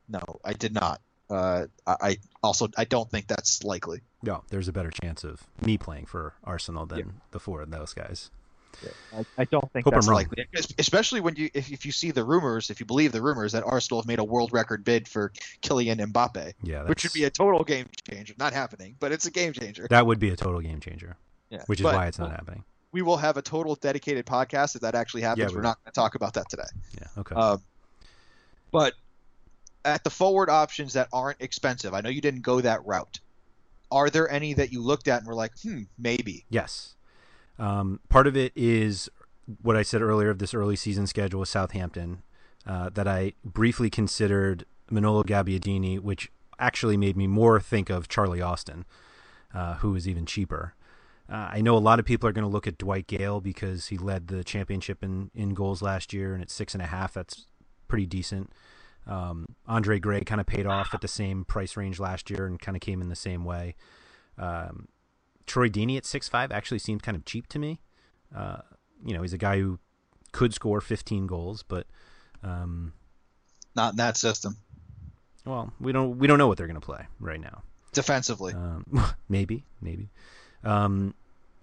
[0.07, 1.01] No, I did not.
[1.29, 4.01] Uh, I, I also I don't think that's likely.
[4.21, 7.93] No, there's a better chance of me playing for Arsenal than the four of those
[7.93, 8.29] guys.
[9.13, 10.45] I, I don't think Hope that's likely,
[10.79, 13.63] especially when you if, if you see the rumors, if you believe the rumors that
[13.63, 17.29] Arsenal have made a world record bid for Kylian Mbappe, Yeah, which would be a
[17.29, 18.33] total game changer.
[18.37, 19.87] Not happening, but it's a game changer.
[19.89, 21.17] that would be a total game changer.
[21.49, 22.63] Yeah, Which is but why it's not happening.
[22.93, 25.39] We will have a total dedicated podcast if that actually happens.
[25.39, 25.69] Yeah, we We're will.
[25.69, 26.63] not going to talk about that today.
[26.97, 27.07] Yeah.
[27.17, 27.35] Okay.
[27.35, 27.61] Um,
[28.71, 28.93] but
[29.85, 33.19] at the forward options that aren't expensive, I know you didn't go that route.
[33.91, 36.45] Are there any that you looked at and were like, hmm, maybe?
[36.49, 36.95] Yes.
[37.59, 39.09] Um, part of it is
[39.61, 42.23] what I said earlier of this early season schedule with Southampton,
[42.65, 48.41] uh, that I briefly considered Manolo Gabbiadini, which actually made me more think of Charlie
[48.41, 48.85] Austin,
[49.53, 50.75] uh, who is even cheaper.
[51.29, 53.87] Uh, I know a lot of people are going to look at Dwight Gayle because
[53.87, 57.13] he led the championship in, in goals last year, and at six and a half,
[57.13, 57.47] that's
[57.91, 58.49] pretty decent.
[59.05, 62.57] Um, Andre Gray kind of paid off at the same price range last year and
[62.57, 63.75] kind of came in the same way.
[64.37, 64.87] Um,
[65.45, 67.81] Troy Deeney at six five actually seemed kind of cheap to me.
[68.33, 68.59] Uh,
[69.05, 69.77] you know, he's a guy who
[70.31, 71.85] could score 15 goals, but
[72.43, 72.93] um,
[73.75, 74.55] Not in that system.
[75.45, 77.63] well, we don't we don't know what they're going to play right now.
[77.91, 78.53] Defensively.
[78.53, 78.85] Um,
[79.29, 80.09] maybe, maybe.
[80.63, 81.13] Um,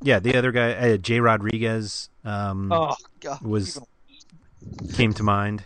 [0.03, 3.41] yeah, the other guy, uh, Jay Rodriguez, um, oh, God.
[3.41, 5.65] was even- came to mind.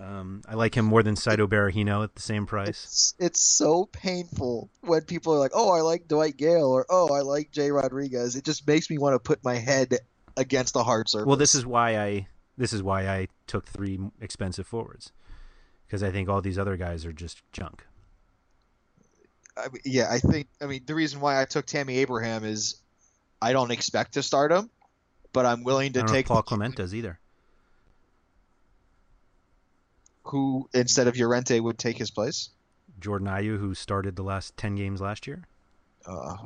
[0.00, 2.68] Um, I like him more than Saido Berahino at the same price.
[2.68, 7.12] It's, it's so painful when people are like, oh, I like Dwight Gayle or oh,
[7.12, 8.36] I like Jay Rodriguez.
[8.36, 9.98] It just makes me want to put my head
[10.36, 11.26] against the hard surface.
[11.26, 15.12] Well, this is why I this is why I took three expensive forwards
[15.86, 17.84] because I think all these other guys are just junk.
[19.56, 20.48] I yeah, I think.
[20.60, 22.76] I mean, the reason why I took Tammy Abraham is
[23.42, 24.70] I don't expect to start him,
[25.32, 27.18] but I'm willing to don't know if take Paul Clement does either.
[30.24, 32.50] Who instead of Llorente would take his place.
[33.00, 35.42] Jordan Ayew, who started the last ten games last year,
[36.06, 36.36] Uh,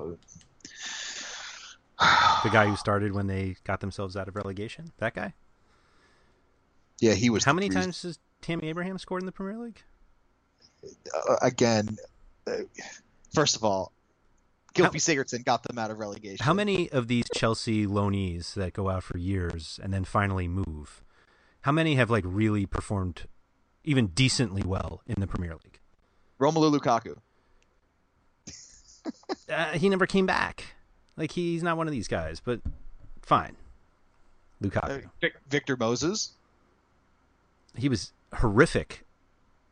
[2.43, 5.35] the guy who started when they got themselves out of relegation, that guy.
[7.01, 7.45] yeah, he was.
[7.45, 9.83] How many reason- times has Tammy Abraham scored in the Premier League?
[11.29, 11.97] Uh, again,
[12.47, 12.53] uh,
[13.35, 13.93] first of all,
[14.75, 16.45] Gylfi Sigurdsson got them out of relegation.
[16.45, 21.03] How many of these Chelsea loanees that go out for years and then finally move?
[21.63, 23.27] How many have like really performed
[23.87, 25.79] even decently well in the Premier League?
[26.39, 27.17] Romelu Lukaku.
[29.51, 30.65] uh, he never came back.
[31.17, 32.61] Like he's not one of these guys, but
[33.23, 33.57] fine.
[34.63, 35.05] Uh, Lukaku.
[35.21, 36.33] Vic- Victor Moses.
[37.75, 39.05] He was horrific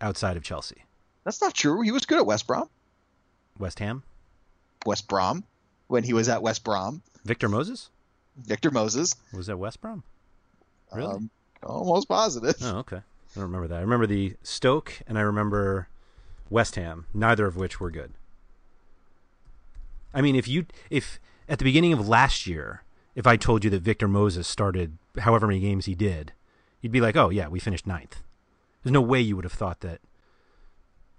[0.01, 0.85] outside of Chelsea.
[1.25, 1.83] That's not true.
[1.83, 2.69] He was good at West Brom.
[3.59, 4.03] West Ham.
[4.87, 5.45] West Brom.
[5.89, 7.03] When he was at West Brom.
[7.25, 7.91] Victor Moses
[8.37, 9.15] Victor Moses.
[9.33, 10.03] was at West Brom.
[10.93, 11.15] Really?
[11.15, 11.31] Um,
[11.63, 12.57] almost positive.
[12.63, 13.01] oh, okay.
[13.35, 13.79] I don't remember that.
[13.79, 15.89] I remember the Stoke and I remember
[16.51, 17.07] West Ham.
[17.13, 18.13] Neither of which were good.
[20.13, 21.19] I mean, if you if
[21.49, 25.47] at the beginning of last year, if I told you that Victor Moses started however
[25.47, 26.33] many games he did,
[26.81, 28.23] you'd be like, "Oh yeah, we finished ninth."
[28.83, 30.01] There's no way you would have thought that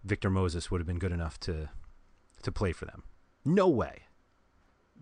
[0.03, 1.69] Victor Moses would have been good enough to
[2.43, 3.03] to play for them.
[3.43, 4.03] No way.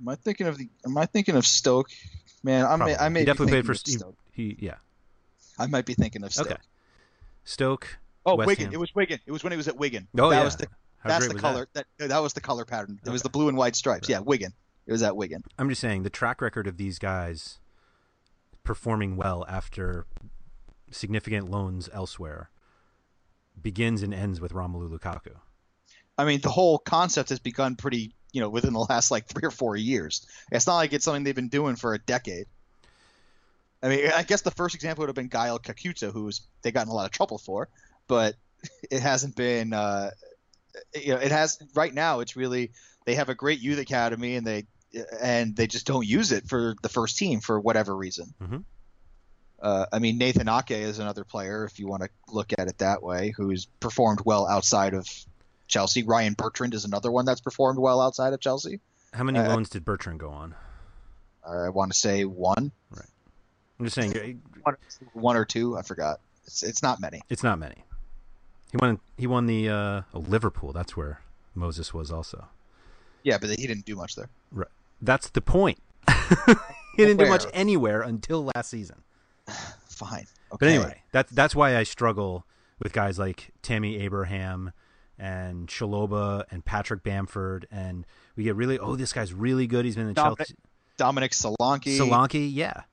[0.01, 0.70] Am I thinking of the?
[0.86, 1.89] Am I thinking of Stoke?
[2.43, 2.95] Man, I may.
[2.95, 3.76] I may he be definitely played for.
[3.76, 4.18] Stoke.
[4.32, 4.78] He yeah.
[5.59, 6.47] I might be thinking of Stoke.
[6.47, 6.57] Okay.
[7.44, 8.00] Stoke.
[8.26, 8.66] Oh, West Wigan.
[8.66, 8.74] Ham.
[8.74, 9.20] It was Wigan.
[9.26, 10.08] It was when he was at Wigan.
[10.18, 10.44] Oh that yeah.
[10.44, 10.68] Was the,
[11.00, 11.68] How that's the color.
[11.74, 11.86] That?
[11.98, 12.10] That.
[12.10, 13.00] that was the color pattern.
[13.06, 14.08] It was the blue and white stripes.
[14.08, 14.16] Right.
[14.16, 14.54] Yeah, Wigan.
[14.86, 15.44] It was at Wigan.
[15.58, 17.60] I'm just saying the track record of these guys
[18.64, 20.06] performing well after
[20.91, 22.50] significant loans elsewhere
[23.62, 25.36] begins and ends with Romelu Lukaku.
[26.18, 29.46] I mean, the whole concept has begun pretty, you know, within the last like three
[29.46, 30.26] or four years.
[30.52, 32.46] It's not like it's something they've been doing for a decade.
[33.84, 36.84] I mean, I guess the first example would have been Gael Kakuta, who's they got
[36.86, 37.67] in a lot of trouble for,
[38.07, 38.36] but
[38.89, 39.73] it hasn't been.
[39.73, 40.11] Uh,
[40.95, 42.21] you know, it has right now.
[42.21, 42.71] It's really
[43.05, 44.65] they have a great youth academy, and they
[45.21, 48.34] and they just don't use it for the first team for whatever reason.
[48.41, 48.57] Mm-hmm.
[49.61, 52.79] Uh, I mean, Nathan Ake is another player, if you want to look at it
[52.79, 55.07] that way, who's performed well outside of
[55.67, 56.03] Chelsea.
[56.03, 58.81] Ryan Bertrand is another one that's performed well outside of Chelsea.
[59.13, 60.53] How many Uh, loans did Bertrand go on?
[61.47, 62.71] I want to say one,
[63.84, 64.77] I'm just saying one,
[65.13, 65.77] one or two.
[65.77, 66.19] I forgot.
[66.45, 67.21] It's it's not many.
[67.29, 67.84] it's not many.
[68.71, 68.99] He won.
[69.17, 70.71] He won the uh, oh, Liverpool.
[70.71, 71.21] That's where
[71.53, 72.47] Moses was also.
[73.23, 74.29] Yeah, but he didn't do much there.
[74.51, 74.67] Right.
[75.01, 75.79] That's the point.
[76.07, 76.55] he
[76.97, 79.03] didn't do much anywhere until last season.
[79.86, 80.27] Fine.
[80.51, 80.57] Okay.
[80.59, 82.45] But anyway, that's that's why I struggle
[82.79, 84.71] with guys like Tammy Abraham
[85.19, 88.05] and Chalobah and Patrick Bamford, and
[88.36, 89.86] we get really oh this guy's really good.
[89.86, 90.55] He's been in Dominic- Chelsea.
[90.97, 91.97] Dominic Solanke.
[91.97, 92.84] Solanke, yeah,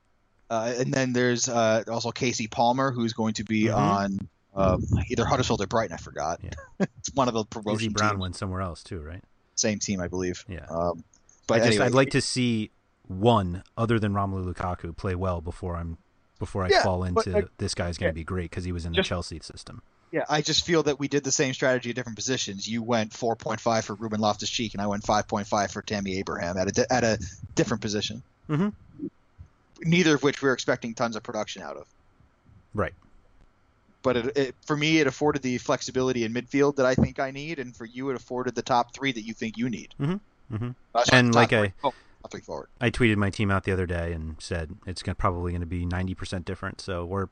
[0.50, 3.76] Uh, and then there's uh, also Kasey Palmer, who's going to be Mhm.
[3.76, 5.94] on um, either Huddersfield or Brighton.
[5.94, 6.40] I forgot.
[6.42, 6.50] Yeah.
[6.98, 8.20] it's one of the Izzy promotion Brown teams.
[8.20, 9.22] went somewhere else too, right?
[9.54, 10.44] Same team, I believe.
[10.48, 10.66] Yeah.
[10.68, 11.04] Um,
[11.46, 12.70] but I just anyway, I'd like to see
[13.06, 15.98] one other than Romelu Lukaku play well before I'm
[16.40, 18.10] before I Yeah, fall into uh, this guy's going yeah.
[18.10, 19.82] to be great because he was in the Chelsea system.
[20.10, 22.66] Yeah, I just feel that we did the same strategy at different positions.
[22.66, 26.92] You went 4.5 for Ruben Loftus-Cheek, and I went 5.5 for Tammy Abraham at a
[26.92, 27.18] at a
[27.54, 28.22] different position.
[28.48, 28.72] Mhm.
[29.80, 31.86] Neither of which we were expecting tons of production out of.
[32.74, 32.94] Right.
[34.02, 37.30] But it, it, for me, it afforded the flexibility in midfield that I think I
[37.30, 39.94] need, and for you, it afforded the top three that you think you need.
[40.00, 40.20] Mhm,
[40.52, 40.74] mhm.
[40.94, 41.52] Uh, sorry, And like.
[41.52, 41.92] I- oh,
[42.44, 42.68] forward.
[42.80, 45.66] I tweeted my team out the other day and said it's gonna, probably going to
[45.66, 46.80] be 90% different.
[46.80, 47.28] So we're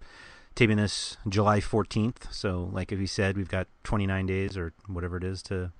[0.55, 2.33] taping this July 14th.
[2.33, 5.73] So like if you said, we've got 29 days or whatever it is to.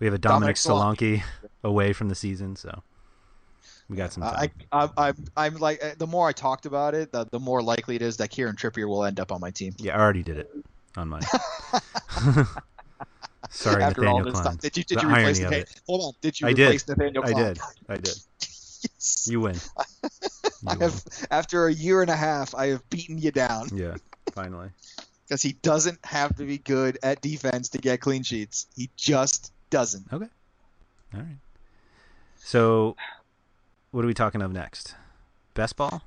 [0.00, 1.22] We have a Dominic, Dominic Solanke
[1.64, 2.82] away from the season, so
[3.88, 4.50] we got some time.
[4.72, 7.62] I, I, I'm, I'm like uh, the more I talked about it, the, the more
[7.62, 9.74] likely it is that Kieran Trippier will end up on my team.
[9.78, 10.50] yeah, I already did it
[10.96, 11.22] on mine.
[13.50, 14.44] Sorry, After all Nathaniel this Clyne.
[14.44, 15.64] stuff, did you did The you replace Nathaniel?
[15.86, 16.66] Hold on, did you I did.
[16.66, 17.24] replace Nathaniel?
[17.24, 17.58] I did.
[17.88, 18.14] I did.
[18.98, 19.26] Yes.
[19.30, 19.56] You win.
[19.78, 20.80] I You win.
[20.80, 23.94] have, after a year and a half, I have beaten you down Yeah,
[24.32, 24.68] finally.
[25.26, 28.66] because he doesn't have to be good at defense to get clean sheets.
[28.76, 30.12] He just doesn't.
[30.12, 30.26] Okay.
[31.14, 31.36] All right.
[32.36, 32.94] So,
[33.94, 34.96] what are we talking of next?
[35.54, 36.02] Best ball?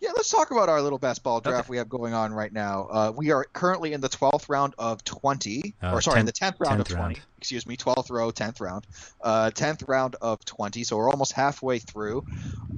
[0.00, 1.70] Yeah, let's talk about our little best ball draft Okay.
[1.70, 2.86] we have going on right now.
[2.90, 6.32] Uh, we are currently in the 12th round of 20, Uh, or sorry, in the
[6.32, 7.02] 10th 10th round of 20.
[7.02, 7.20] round.
[7.38, 8.86] Excuse me, 12th row, 10th round.
[9.22, 12.24] Uh, 10th round of 20, so we're almost halfway through.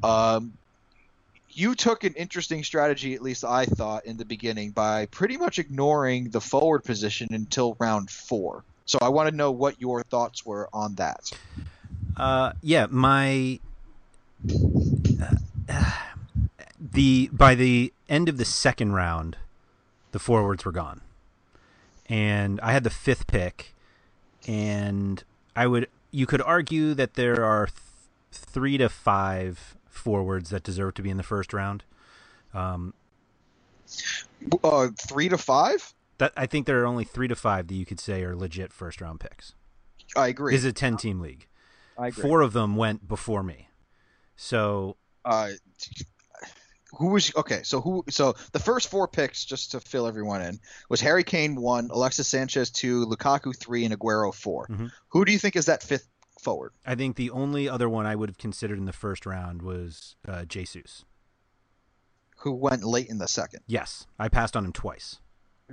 [0.04, 0.52] Um,
[1.50, 5.58] you took an interesting strategy, at least I thought, in the beginning by pretty much
[5.58, 8.62] ignoring the forward position until round four.
[8.86, 11.32] So I want to know what your thoughts were on that.
[12.16, 13.58] Uh, yeah, my
[16.80, 19.36] the by the end of the second round,
[20.12, 21.00] the forwards were gone,
[22.08, 23.74] and I had the fifth pick,
[24.46, 25.22] and
[25.54, 27.76] I would you could argue that there are th-
[28.32, 31.84] three to five forwards that deserve to be in the first round.
[32.54, 32.94] Um,
[34.62, 35.92] Uh, three to five?
[36.18, 38.72] that I think there are only three to five that you could say are legit
[38.72, 39.54] first round picks.
[40.16, 40.52] I agree.
[40.54, 41.46] This is a ten team league.
[41.98, 42.22] I agree.
[42.22, 43.68] Four of them went before me,
[44.42, 45.50] so uh
[46.98, 50.58] who was okay so who so the first four picks just to fill everyone in
[50.88, 54.90] was harry kane one alexis sanchez two lukaku three and aguero 4 Mhm.
[55.08, 56.08] who do you think is that fifth
[56.40, 59.60] forward I think the only other one I would have considered in the first round
[59.60, 61.04] was uh, Jesus.
[62.38, 65.18] who went late in the second Yes, I passed on him twice.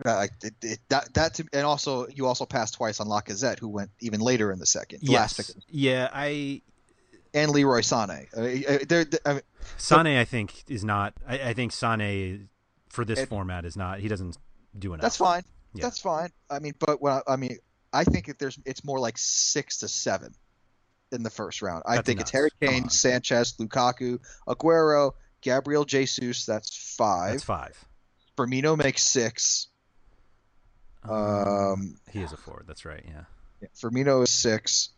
[0.05, 3.69] uh, it, it, that that to, and also you also passed twice on lacazette who
[3.69, 6.61] went even later in the second the yes, yeah, I
[7.41, 9.41] and leroy uh, they're, they I mean,
[9.77, 10.07] Sane.
[10.07, 11.13] I think is not.
[11.27, 12.49] I, I think Sane
[12.89, 13.99] for this It- format is not.
[13.99, 14.37] He doesn't
[14.77, 15.01] do enough.
[15.01, 15.83] that's fine Yeah.
[15.85, 17.57] that's fine i mean but what I, I mean
[17.91, 20.33] i think that there's it's more like six to seven
[21.11, 22.29] in the first round i That's think nuts.
[22.29, 27.85] it's harry kane sanchez lukaku aguero gabriel jesus that's five That's five.
[28.37, 29.67] firmino makes six
[31.09, 32.65] um he is a forward.
[32.67, 33.03] That's right.
[33.07, 33.67] Yeah.
[33.81, 34.89] firmino is six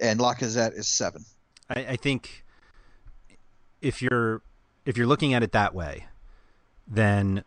[0.00, 1.24] and lacazette is seven
[1.70, 2.44] I, I think
[3.80, 4.42] if you're
[4.84, 6.06] if you're looking at it that way,
[6.86, 7.44] then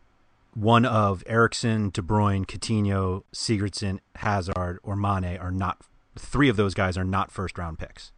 [0.53, 5.81] one of Eriksen, De Bruyne, Coutinho, Sigurdsson, Hazard, or Mane are not.
[6.19, 8.11] Three of those guys are not first round picks.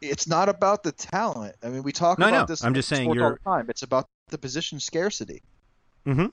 [0.00, 1.56] it's not about the talent.
[1.64, 2.62] I mean, we talk No, about no, this.
[2.64, 3.68] I'm just saying sports all you're- the time.
[3.68, 5.42] It's about the position scarcity.
[6.06, 6.26] Mm-hmm.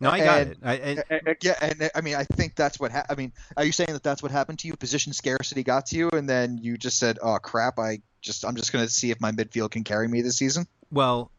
[0.00, 0.58] No, I got And- it.
[0.62, 2.90] I, and, A- a- Yeah, and I mean, I think that's what.
[2.90, 4.74] Ha- I mean, are you saying that that's what happened to you?
[4.74, 7.78] Position scarcity got to you, and then you just said, "Oh crap!
[7.78, 10.66] I just I'm just going to see if my midfield can carry me this season."
[10.90, 11.30] Well,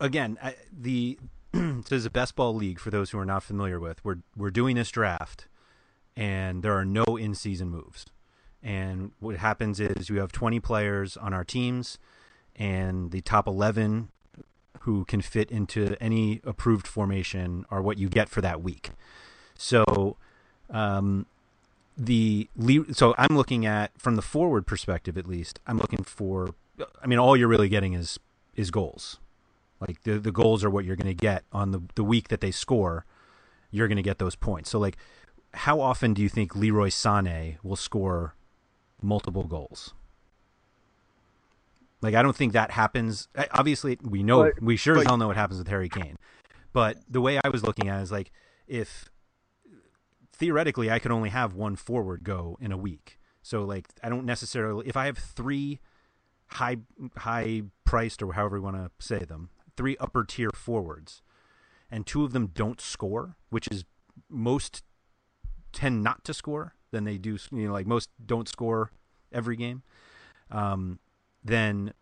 [0.00, 1.18] again, I, the
[1.52, 4.04] this is a best ball league for those who are not familiar with.
[4.04, 5.46] We're we're doing this draft,
[6.16, 8.04] and there are no in season moves.
[8.62, 11.98] And what happens is you have 20 players on our teams,
[12.56, 14.08] and the top 11
[14.84, 18.90] who can fit into any approved formation are what you get for that week.
[19.56, 20.18] So,
[20.68, 21.24] um,
[21.96, 22.48] the
[22.92, 25.58] so I'm looking at from the forward perspective at least.
[25.66, 26.54] I'm looking for.
[27.02, 28.18] I mean, all you're really getting is
[28.56, 29.18] is goals.
[29.80, 32.40] Like the the goals are what you're going to get on the the week that
[32.40, 33.06] they score.
[33.70, 34.68] You're going to get those points.
[34.70, 34.98] So like,
[35.54, 38.34] how often do you think Leroy Sané will score
[39.00, 39.94] multiple goals?
[42.04, 43.28] Like I don't think that happens.
[43.52, 46.16] Obviously, we know But- we sure as hell know what happens with Harry Kane.
[46.72, 48.30] But the way I was looking at it is like
[48.66, 49.08] if
[50.32, 53.18] theoretically I could only have one forward go in a week.
[53.42, 55.80] So like I don't necessarily if I have three
[56.48, 56.76] high
[57.16, 61.22] high priced or however you want to say them, three upper tier forwards
[61.90, 63.84] and two of them don't score, which is
[64.28, 64.82] most
[65.72, 68.90] tend not to score than they do, you know, like most don't score
[69.32, 69.82] every game.
[70.50, 70.98] Um,
[71.44, 71.92] then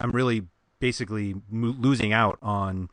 [0.00, 0.46] I'm really
[0.80, 2.90] basically mo- losing out on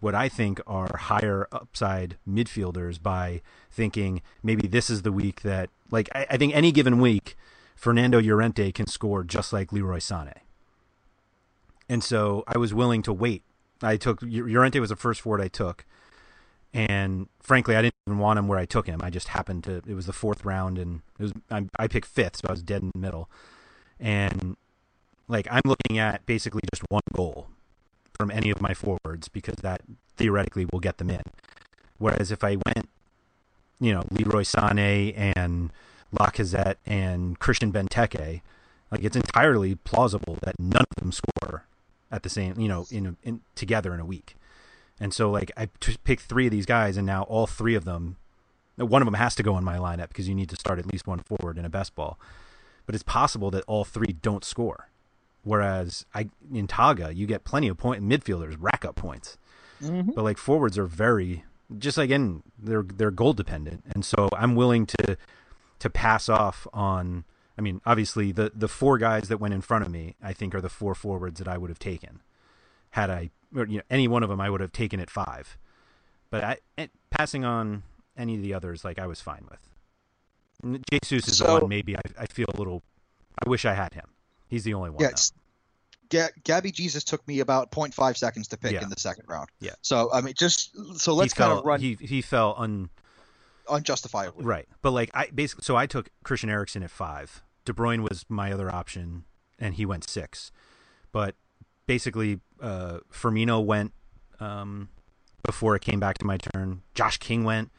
[0.00, 5.70] what I think are higher upside midfielders by thinking maybe this is the week that,
[5.90, 7.36] like, I, I think any given week,
[7.74, 10.34] Fernando Llorente can score just like Leroy Sané.
[11.88, 13.42] And so I was willing to wait.
[13.82, 15.84] I took Llorente was the first forward I took,
[16.74, 19.00] and frankly, I didn't even want him where I took him.
[19.02, 19.82] I just happened to.
[19.86, 22.62] It was the fourth round, and it was I, I picked fifth, so I was
[22.62, 23.30] dead in the middle.
[24.00, 24.56] And
[25.28, 27.48] like I'm looking at basically just one goal
[28.16, 29.82] from any of my forwards because that
[30.16, 31.22] theoretically will get them in.
[31.98, 32.88] Whereas if I went,
[33.80, 35.70] you know, Leroy Sané and
[36.14, 38.40] Lacazette and Christian Benteke,
[38.90, 41.64] like it's entirely plausible that none of them score
[42.10, 44.34] at the same, you know, in, in together in a week.
[45.00, 47.84] And so like I t- picked three of these guys, and now all three of
[47.84, 48.16] them,
[48.76, 50.90] one of them has to go in my lineup because you need to start at
[50.90, 52.18] least one forward in a best ball.
[52.86, 54.88] But it's possible that all three don't score.
[55.48, 59.38] Whereas I in Togga, you get plenty of point midfielders rack up points,
[60.14, 61.44] but like forwards are very
[61.78, 65.16] just like in they're they're goal dependent, and so I'm willing to
[65.78, 67.24] to pass off on.
[67.56, 70.54] I mean, obviously the the four guys that went in front of me, I think,
[70.54, 72.20] are the four forwards that I would have taken
[72.90, 75.56] had I, or, you know, any one of them I would have taken at five.
[76.30, 77.84] But I eh, passing on
[78.18, 80.82] any of the others, like I was fine with.
[80.92, 82.82] Jesus is the one maybe I, I feel a little.
[83.42, 84.08] I wish I had him.
[84.48, 85.00] He's the only one.
[85.02, 85.10] Yeah,
[86.10, 88.82] Ga- Gabby Jesus took me about 0.5 seconds to pick Yeah.
[88.82, 89.48] in the second round.
[89.60, 89.72] Yeah.
[89.82, 92.88] So I mean, just so let's he kind fell, of run He he fell un
[93.68, 94.44] unjustifiably.
[94.44, 97.42] right, but like I basically so I took Christian Eriksen at five.
[97.64, 99.24] De Bruyne was my other option,
[99.58, 100.50] and he went six.
[101.12, 101.34] But
[101.86, 103.92] basically, uh, Firmino went
[104.40, 104.88] um,
[105.44, 106.80] before it came back to my turn.
[106.94, 107.70] Josh King went.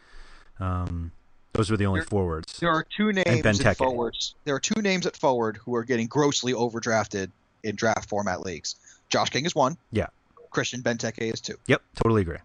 [0.59, 1.11] Um,
[1.53, 2.59] those were the only There- forwards.
[2.59, 4.35] There are two names at forwards.
[4.45, 7.31] There are two names at forward who are getting grossly overdrafted
[7.63, 8.75] in draft format leagues.
[9.09, 9.77] Josh King is one.
[9.91, 10.07] Yeah.
[10.51, 11.55] Christian Benteke is two.
[11.67, 12.37] Yep, totally agree.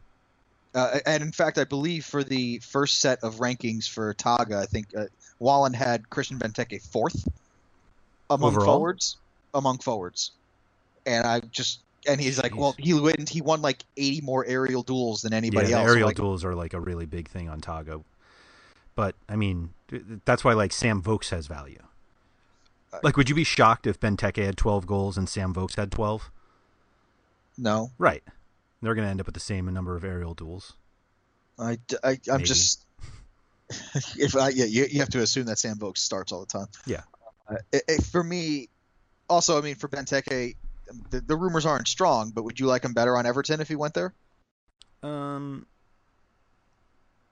[0.75, 4.67] Uh, and in fact, I believe for the first set of rankings for Togga, I
[4.67, 5.05] think uh,
[5.39, 7.29] Wallen had Christian Benteke fourth
[8.31, 8.67] among Overall?
[8.79, 9.17] forwards.
[9.55, 10.33] Among forwards,
[11.07, 11.79] and I just
[12.09, 12.57] and he's like, Jeez.
[12.59, 13.31] well, he wins.
[13.31, 15.89] He won like 80 more aerial duels than anybody the else.
[15.89, 18.03] aerial like, duels are like a really big thing on Togga.
[18.97, 19.71] But I mean,
[20.25, 21.83] that's why like Sam Vokes has value.
[22.93, 25.91] Uh, Like, would you be shocked if Benteke had 12 goals and Sam Vokes had
[25.91, 26.31] 12?
[27.59, 28.23] No, Right.
[28.83, 30.75] They're going to end up with the same number of aerial duels.
[31.59, 32.85] I, I am just
[34.19, 36.67] if I yeah you, you have to assume that Sam Vokes starts all the time.
[36.85, 37.03] Yeah.
[37.49, 38.69] Uh, it, it- for me,
[39.29, 40.55] also I mean for Benteke,
[41.11, 43.75] the, the rumors aren't strong, but would you like him better on Everton if he
[43.77, 44.13] went there?
[45.03, 45.65] Um,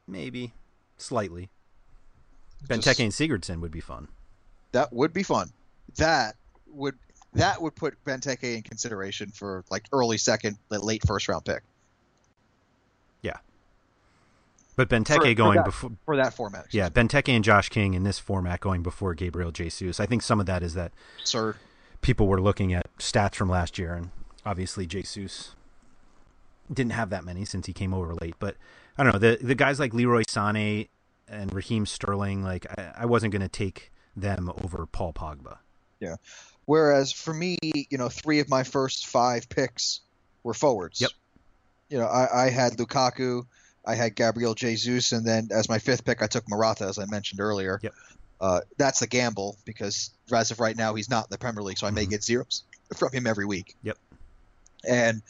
[0.07, 0.53] maybe
[1.03, 1.51] slightly.
[2.67, 4.09] Benteke and Sigurdsson would be fun.
[4.73, 5.51] That would be fun.
[5.97, 6.37] That
[6.69, 6.95] would
[7.35, 11.63] that would put Benteke in consideration for like early second, late first round pick
[13.23, 13.37] Yeah.
[14.77, 16.67] But Benteke For- for going that- before, for that format.
[16.71, 16.89] yeah.
[16.89, 19.99] Benteke and Josh King in this format going before Gabriel Jesus.
[20.01, 20.93] I think some of that is that
[21.25, 21.57] sir.
[22.01, 24.11] people were looking at stats from last year, and
[24.47, 25.55] obviously Jesus
[26.73, 28.35] didn't have that many since he came over late.
[28.39, 28.57] But
[28.99, 30.89] I don't know the the guys like Leroy Sané
[31.29, 32.43] and Raheem Sterling.
[32.43, 35.59] Like I, I wasn't going to take them over Paul Pogba.
[36.01, 36.17] Yeah.
[36.67, 40.01] Whereas for me, you know, three of my first five picks
[40.43, 41.01] were forwards.
[41.01, 41.11] Yep.
[41.89, 43.47] You know, I, I had Lukaku,
[43.87, 47.07] I had Gabriel Jesus, and then as my fifth pick, I took Morata, as I
[47.07, 47.81] mentioned earlier.
[47.83, 47.95] Yep.
[48.41, 51.79] Uh, that's a gamble because as of right now, he's not in the Premier League,
[51.79, 52.11] so I may Mhm.
[52.11, 52.65] get zeros
[52.97, 53.77] from him every week.
[53.83, 53.99] Yep.
[54.89, 55.23] And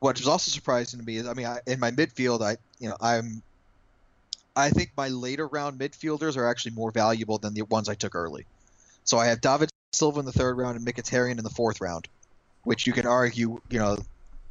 [0.00, 2.88] what was also surprising to me is, I mean, I, in my midfield, I, you
[2.88, 3.42] know, I'm,
[4.54, 8.14] I think my later round midfielders are actually more valuable than the ones I took
[8.14, 8.46] early.
[9.04, 12.08] So I have David Silva in the third round and Mkhitaryan in the fourth round,
[12.64, 13.96] which you can argue, you know,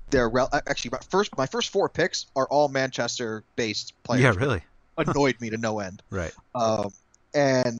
[0.09, 4.23] they're rel- actually my first my first four picks are all Manchester based players.
[4.23, 4.61] yeah, really.
[4.97, 6.01] Annoyed me to no end.
[6.09, 6.31] Right.
[6.55, 6.89] Um,
[7.33, 7.77] and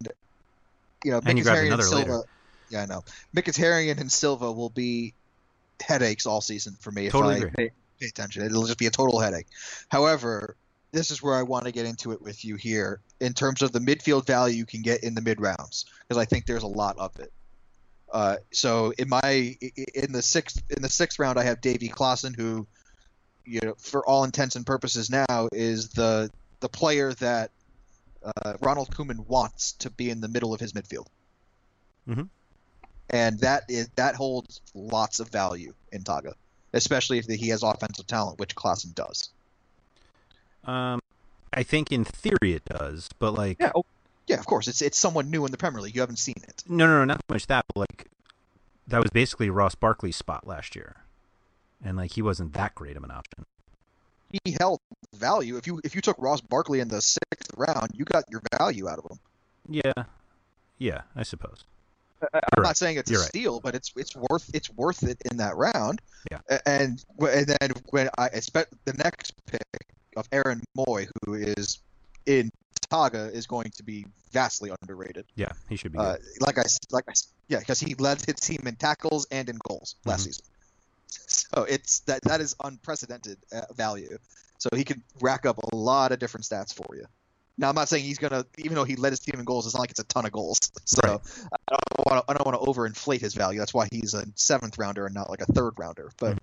[1.03, 2.11] you know, And you grabbed Mkhitaryan Silva.
[2.11, 2.23] later.
[2.69, 3.03] Yeah, I know.
[3.35, 5.14] Mkhitaryan and Silva will be
[5.82, 7.70] headaches all season for me Totally if I agree.
[7.99, 8.44] pay, attention.
[8.44, 9.48] It'll just be a total headache.
[9.90, 10.56] However,
[10.91, 13.72] this is where I want to get into it with you here in terms of
[13.72, 16.68] the midfield value you can get in the mid rounds because I think there's a
[16.68, 17.32] lot of it.
[18.12, 19.56] Uh, so in my
[19.94, 22.68] in the sixth in the sixth round, I have Davy Klaassen, who,
[23.45, 26.30] you know, for all intents and purposes now is the
[26.62, 27.52] the player that
[28.24, 31.08] uh, Ronald Koeman wants to be in the middle of his midfield.
[32.08, 32.30] Mhm.
[33.09, 36.34] And that is that holds lots of value in Togga,
[36.73, 39.29] especially if he has offensive talent, which Klaassen does.
[40.65, 40.99] Um,
[41.53, 43.85] I think in theory it does, but like, Yeah, oh,
[44.27, 44.67] yeah, of course.
[44.67, 45.95] It's it's someone new in the Premier League.
[45.95, 46.63] You haven't seen it.
[46.67, 48.07] no, no, no, not so much that, but like,
[48.88, 50.97] that was basically Ross Barkley's spot last year,
[51.84, 53.45] and like he wasn't that great of an option.
[54.43, 54.81] He held
[55.15, 55.55] value.
[55.55, 58.89] If you if you took Ross Barkley in the sixth round, you got your value
[58.89, 59.19] out of him.
[59.69, 60.03] Yeah,
[60.77, 61.63] yeah, I suppose.
[62.22, 62.77] I'm You're not right.
[62.77, 63.30] saying it's You're a right.
[63.30, 66.02] steal, but it's it's worth it's worth it in that round.
[66.31, 66.39] Yeah.
[66.65, 69.61] And and then when I expect the next pick
[70.15, 71.80] of Aaron Mooy, who is
[72.26, 72.49] in
[72.91, 75.26] Togga, is going to be vastly underrated.
[75.35, 75.99] Yeah, he should be.
[75.99, 77.14] Uh, like I like I
[77.49, 80.26] yeah, because he led his team in tackles and in goals last Mhm.
[80.26, 80.45] season.
[81.10, 84.18] So it's that that is unprecedented uh, value.
[84.60, 87.06] So he could rack up a lot of different stats for you.
[87.57, 89.73] Now I'm not saying he's gonna, even though he led his team in goals, it's
[89.75, 90.59] not like it's a ton of goals.
[90.85, 91.19] So Right.
[91.69, 93.59] I don't want to I don't want to overinflate his value.
[93.59, 96.11] That's why he's a seventh rounder and not like a third rounder.
[96.19, 96.38] But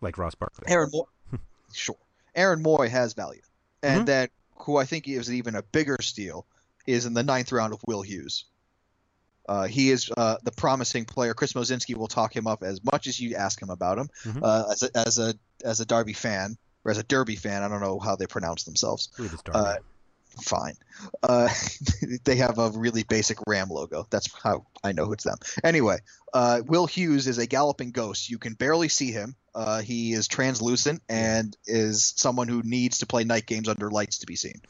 [0.00, 0.64] like Ross Barkley.
[0.68, 1.06] Aaron Mooy,
[1.72, 1.96] sure,
[2.34, 3.40] Aaron Mooy has value,
[3.82, 4.06] and Mhm.
[4.06, 6.46] then who I think is even a bigger steal
[6.86, 8.44] is in the ninth round of Will Hughes.
[9.48, 11.32] Uh, he is uh, the promising player.
[11.32, 14.08] Chris Mozinski will talk him up as much as you ask him about him.
[14.24, 14.40] Mhm.
[14.42, 15.34] Uh, as a as a
[15.64, 18.64] as a Derby fan or as a Derby fan, I don't know how they pronounce
[18.64, 19.08] themselves.
[20.38, 20.68] I believe it's Darby.
[20.68, 20.76] Uh, Fine.
[21.22, 21.48] Uh,
[22.24, 24.06] they have a really basic Ram logo.
[24.10, 25.38] That's how I know it's them.
[25.64, 25.98] Anyway,
[26.34, 28.30] uh, Will Hughes is a galloping ghost.
[28.30, 29.36] You can barely see him.
[29.54, 34.18] Uh, he is translucent and is someone who needs to play night games under lights
[34.18, 34.60] to be seen.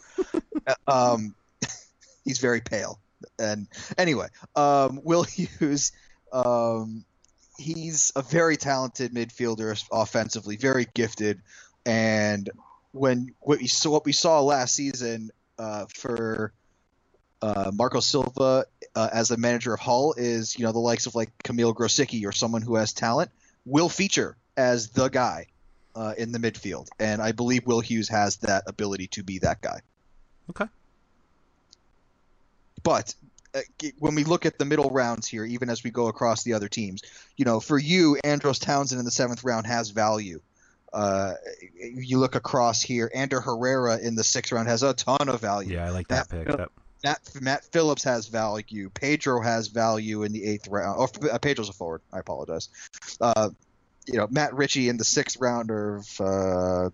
[0.86, 1.34] um,
[2.24, 3.01] he's very pale.
[3.38, 3.66] And
[3.98, 5.93] anyway, um, Will Hughes,
[6.32, 7.05] um,
[7.59, 11.43] he's a very talented midfielder offensively, very gifted.
[11.84, 12.51] And
[12.93, 16.53] when what we saw, what we saw last season uh, for
[17.43, 21.15] uh, Marco Silva uh, as the manager of Hull is, you know, the likes of
[21.15, 23.31] like Kamil Grosicki or someone who has talent
[23.65, 25.47] will feature as the guy
[25.95, 29.61] uh, in the midfield, and I believe Will Hughes has that ability to be that
[29.62, 29.81] guy.
[30.51, 30.66] Okay.
[32.83, 33.15] But
[33.55, 33.61] uh,
[33.99, 36.69] when we look at the middle rounds here, even as we go across the other
[36.69, 37.03] teams,
[37.37, 40.41] you know, for you, Andros Townsend in the seventh round has value.
[40.97, 41.35] Uh,
[41.78, 45.74] you look across here, Ander Herrera in the sixth round has a ton of value.
[45.74, 46.56] yeah, I like that that- pick.
[46.56, 46.70] That,
[47.05, 48.89] Matt, Matt Phillips has value.
[48.90, 50.97] Pedro has value in the eighth round.
[50.98, 52.01] Oh, uh, Pedro's a forward.
[52.12, 52.70] I apologize.
[53.20, 53.51] Uh,
[54.06, 56.89] you know, Matt Ritchie in the sixth round of uh,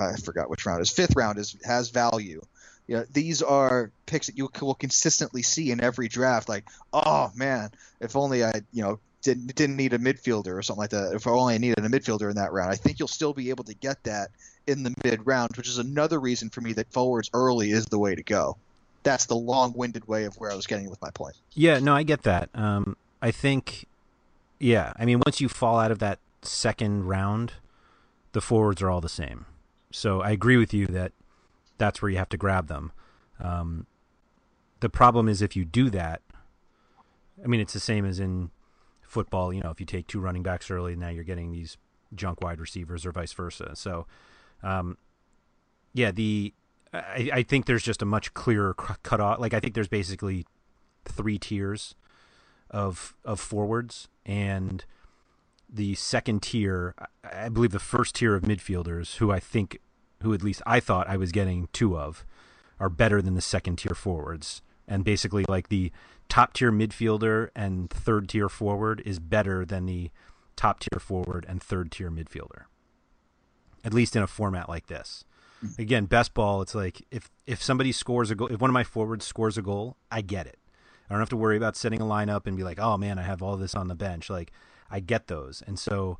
[0.00, 2.40] I forgot which round is fifth round is has value.
[2.86, 6.48] You know, these are picks that you will consistently see in every draft.
[6.48, 7.70] Like, oh man,
[8.00, 11.12] if only I you know didn't didn't need a midfielder or something like that.
[11.14, 13.64] If I only needed a midfielder in that round, I think you'll still be able
[13.64, 14.30] to get that
[14.66, 17.98] in the mid round, which is another reason for me that forwards early is the
[17.98, 18.56] way to go
[19.02, 21.34] that's the long-winded way of where I was getting with my point.
[21.54, 22.50] Yeah, no, I get that.
[22.54, 23.86] Um, I think,
[24.58, 27.54] yeah, I mean, once you fall out of that second round,
[28.32, 29.46] the forwards are all the same.
[29.90, 31.12] So I agree with you that
[31.78, 32.92] that's where you have to grab them.
[33.40, 33.86] Um,
[34.80, 36.20] the problem is if you do that,
[37.42, 38.50] I mean, it's the same as in
[39.10, 39.52] football.
[39.52, 41.76] You know, if you take two running backs early, now you're getting these
[42.14, 43.72] junk wide receivers or vice versa.
[43.74, 44.06] So,
[44.62, 44.96] um,
[45.92, 46.54] yeah, the
[46.92, 49.38] I, I think there's just a much clearer cu- cutoff.
[49.38, 50.46] Like I think there's basically
[51.04, 51.94] three tiers
[52.70, 54.84] of of forwards, and
[55.68, 59.78] the second tier, I believe the first tier of midfielders, who I think,
[60.22, 62.24] who at least I thought I was getting two of,
[62.78, 65.92] are better than the second tier forwards, and basically like the
[66.28, 70.10] top tier midfielder and third tier forward is better than the
[70.56, 72.64] top tier forward and third tier midfielder.
[73.84, 75.24] At least in a format like this.
[75.64, 75.80] Mm-hmm.
[75.80, 78.84] Again, best ball, it's like if if somebody scores a goal, if one of my
[78.84, 80.58] forwards scores a goal, I get it.
[81.08, 83.22] I don't have to worry about setting a lineup and be like, "Oh man, I
[83.22, 84.52] have all this on the bench." Like
[84.90, 85.62] I get those.
[85.66, 86.18] And so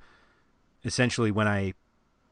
[0.85, 1.75] essentially when I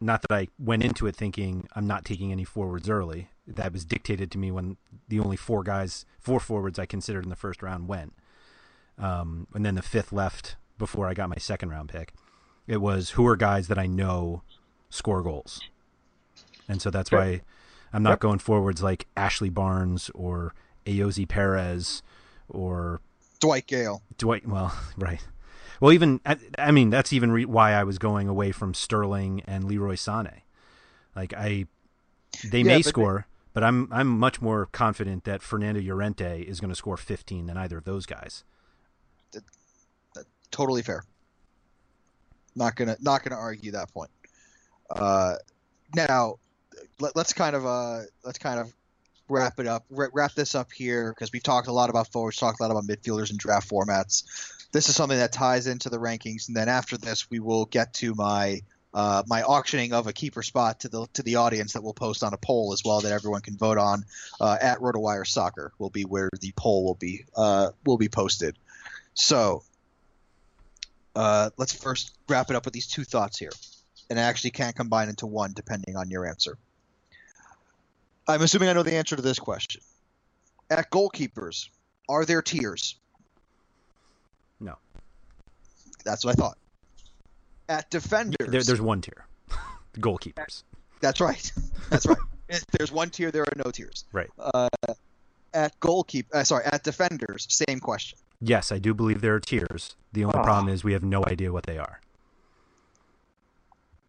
[0.01, 3.29] not that I went into it thinking I'm not taking any forwards early.
[3.47, 4.77] That was dictated to me when
[5.09, 8.15] the only four guys, four forwards I considered in the first round went.
[8.97, 12.12] Um, and then the fifth left before I got my second round pick.
[12.66, 14.43] It was who are guys that I know
[14.91, 15.61] score goals.
[16.69, 17.41] And so that's why
[17.93, 20.55] I'm not going forwards like Ashley Barnes or
[20.85, 22.03] Ayoze Perez
[22.49, 23.01] or
[23.41, 24.03] Dwight Gayle.
[24.19, 24.47] Dwight.
[24.47, 25.25] Well, right.
[25.81, 29.43] Well, even I, I mean that's even re- why I was going away from Sterling
[29.47, 30.41] and Leroy Sané.
[31.15, 31.67] Like I,
[32.51, 36.43] they Yeah, may but they- score, but I'm I'm much more confident that Fernando Llorente
[36.43, 38.45] is going to score 15 than either of those guys.
[40.51, 41.05] Totally fair.
[42.57, 44.11] Not gonna not gonna argue that point.
[44.91, 45.35] Uh,
[45.95, 46.37] now,
[46.99, 48.73] let, let's kind of uh let's kind of
[49.29, 52.61] wrap it up wrap this up here because we've talked a lot about forwards, talked
[52.61, 54.25] a lot about midfielders and draft formats.
[54.70, 57.95] This is something that ties into the rankings, and then after this, we will get
[57.95, 58.61] to my
[58.95, 62.23] uh, my auctioning of a keeper spot to the to the audience that we'll post
[62.23, 64.05] on a poll as well that everyone can vote on
[64.40, 68.57] uh, at RotoWire Soccer will be where the poll will be uh, will be posted.
[69.15, 69.62] So
[71.15, 73.53] uh, let's first wrap it up with these two thoughts here,
[74.09, 76.57] and I actually can't combine into one depending on your answer.
[78.27, 79.81] I'm assuming I know the answer to this question.
[80.70, 81.70] At goalkeepers,
[82.09, 82.97] are there tiers?
[84.61, 84.77] No,
[86.09, 86.59] That's what I thought.
[87.69, 89.27] At defenders, there, there's one tier,
[89.99, 90.63] goalkeepers.
[91.01, 91.53] that's right.
[91.91, 92.17] That's right.
[92.51, 94.07] If there's one tier, there are no tiers.
[94.11, 94.31] Right.
[94.39, 94.71] Uh,
[95.53, 98.19] at goalkeeper, uh, sorry, at defenders, same question.
[98.41, 99.97] Yes, I do believe there are tiers.
[100.15, 100.43] The only Ah.
[100.45, 102.01] problem is we have no idea what they are.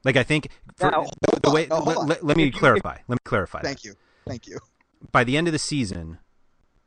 [0.05, 0.47] Like I think
[0.77, 1.05] for, Now,
[1.41, 2.95] the, on, way no, let, let- let me clarify.
[3.09, 3.59] let me clarify.
[3.61, 3.95] Thank you.
[4.25, 4.59] Thank you.
[5.11, 6.19] by the end of the season,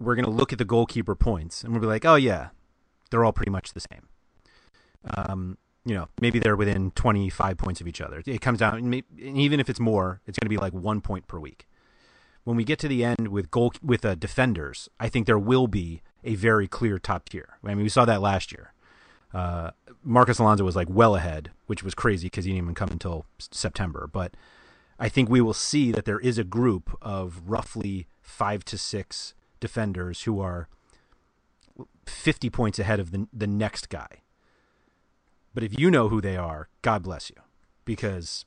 [0.00, 2.48] we're going to look at the goalkeeper points and we'll be like, oh, yeah,
[3.10, 4.08] they're all pretty much the same.
[5.16, 8.22] Um, you know, maybe they're within 25 points of each other.
[8.24, 11.26] It comes down, and even if it's more, it's going to be like one point
[11.26, 11.66] per week.
[12.44, 15.66] When we get to the end with goal with uh, defenders, I think there will
[15.68, 17.58] be a very clear top tier.
[17.64, 18.72] I mean, we saw that last year.
[19.32, 19.70] Uh,
[20.04, 23.26] Marcos Alonso was like well ahead, which was crazy because he didn't even come until
[23.38, 24.08] September.
[24.12, 24.34] But
[24.98, 29.34] I think we will see that there is a group of roughly five to six
[29.60, 30.68] defenders who are
[32.06, 34.21] 50 points ahead of the, the next guy.
[35.54, 37.36] But if you know who they are, God bless you,
[37.84, 38.44] because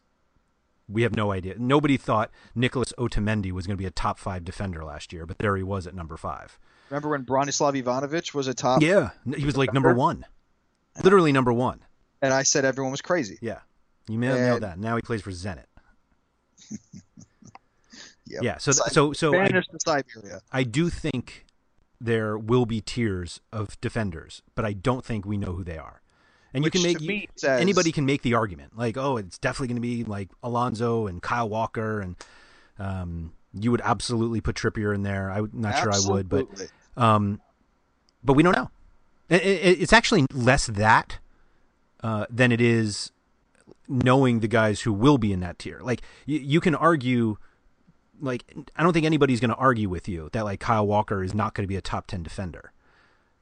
[0.88, 1.56] we have no idea.
[1.57, 5.40] Nobody thought Nicholas Otamendi was going to be a top five defender last year, but
[5.40, 6.60] there he was at number five.
[6.90, 8.82] Remember when Branislav Ivanovic was a top?
[8.82, 10.26] Yeah, he was like number one,
[11.03, 11.82] literally number one.
[12.22, 13.38] And I said everyone was crazy.
[13.41, 13.60] Yeah,
[14.07, 14.80] you may have nailed that.
[14.80, 15.65] Now he plays for Zenit.
[18.27, 18.44] Yep.
[18.44, 19.52] Yeah, so so so I,
[19.86, 20.41] Siberia.
[20.52, 21.45] I do think
[22.02, 26.02] there will be tiers of defenders, but I don't think we know who they are.
[26.56, 29.38] And Which you can make me says- anybody can make the argument like, oh, it's
[29.38, 32.15] definitely going to be like Alonso and Kyle Walker, and
[32.80, 35.30] um, you would absolutely put Trippier in there.
[35.30, 36.48] I'm not sure I would, but
[36.95, 37.41] um,
[38.23, 38.69] but we don't know.
[39.27, 41.19] It, it, it's actually less that
[42.02, 43.11] uh, than it is
[43.90, 45.82] knowing the guys who will be in that tier.
[45.82, 47.36] Like you, you can argue,
[48.22, 48.45] like
[48.77, 51.53] I don't think anybody's going to argue with you that like Kyle Walker is not
[51.53, 52.72] going to be a top ten defender,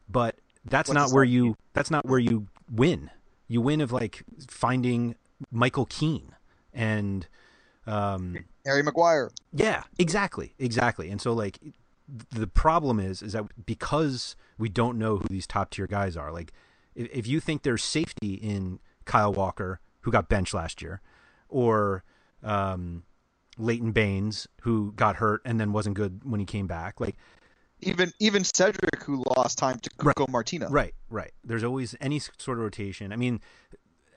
[0.10, 0.35] but
[0.65, 3.10] that's What not where that you that's not where you win.
[3.48, 5.15] You win of like finding
[5.52, 6.34] Michael Keane
[6.73, 7.27] and
[7.85, 9.31] um, Harry Maguire.
[9.53, 11.10] yeah, exactly, exactly.
[11.10, 11.60] And so like
[12.31, 16.31] the problem is is that because we don't know who these top tier guys are,
[16.31, 16.52] like
[16.95, 21.02] if, if you think there's safety in Kyle Walker, who got benched last year,
[21.49, 22.03] or
[22.41, 23.03] um,
[23.57, 27.15] Leighton Baines, who got hurt and then wasn't good when he came back, like
[27.88, 30.30] Even even Cedric, who lost time to Right.
[30.30, 30.68] Martina.
[30.69, 31.31] Right, right.
[31.43, 33.11] There's always any sort of rotation.
[33.14, 33.41] I mean,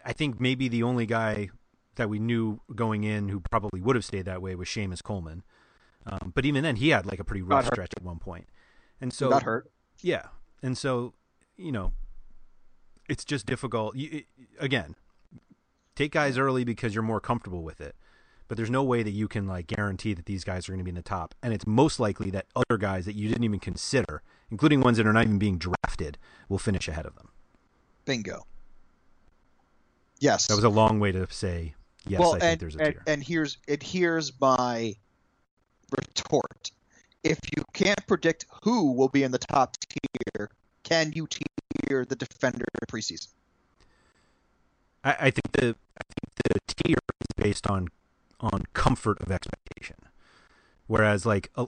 [0.05, 1.51] I think maybe the only guy
[1.97, 5.43] that we knew going in who probably would have stayed that way was Seamus Coleman.
[6.06, 8.47] Um, but even then, he had like a pretty rough stretch at one point.
[9.01, 9.70] And so, got hurt.
[10.01, 10.26] yeah.
[10.62, 11.14] And so,
[11.56, 11.93] you know,
[13.09, 13.97] it's just difficult.
[13.97, 14.24] You, it,
[14.59, 14.94] again,
[15.94, 17.97] take guys early because you're more comfortable with it.
[18.48, 20.85] But there's no way that you can like guarantee that these guys are going to
[20.85, 21.35] be in the top.
[21.43, 25.06] And it's most likely that other guys that you didn't even consider, including ones that
[25.06, 26.18] are not even being drafted,
[26.48, 27.31] will finish ahead of them.
[28.05, 28.47] Bingo.
[30.20, 30.47] Yes.
[30.47, 31.74] That was a long way to say
[32.06, 32.20] yes.
[32.20, 33.02] well, I think and, there's a and, tier.
[33.06, 34.94] and here's and here's my
[35.90, 36.70] retort.
[37.24, 40.51] if you can't predict who will be in the top tier,
[40.85, 43.28] can you tier the defender preseason?
[45.05, 47.89] I, I think the I think the tier is based on
[48.40, 49.96] on comfort of expectation,
[50.86, 51.66] whereas like uh,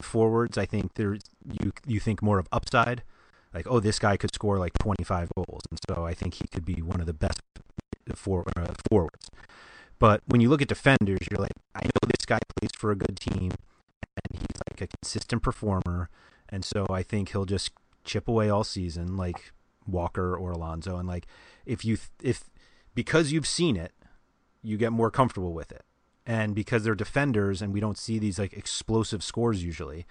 [0.00, 1.22] forwards, I think there's
[1.60, 3.02] you you think more of upside,
[3.52, 6.64] like oh this guy could score like 25 goals, and so I think he could
[6.64, 7.40] be one of the best
[8.14, 9.30] for, uh, forwards.
[9.98, 12.96] But when you look at defenders, you're like, I know this guy plays for a
[12.96, 16.10] good team, and he's like a consistent performer,
[16.48, 17.70] and so I think he'll just
[18.04, 19.52] chip away all season, like
[19.86, 21.26] Walker or Alonso, and like
[21.64, 22.44] if you if
[22.94, 23.92] because you've seen it,
[24.64, 25.84] you get more comfortable with it,
[26.26, 30.06] and because they're defenders and we don't see these like explosive scores usually,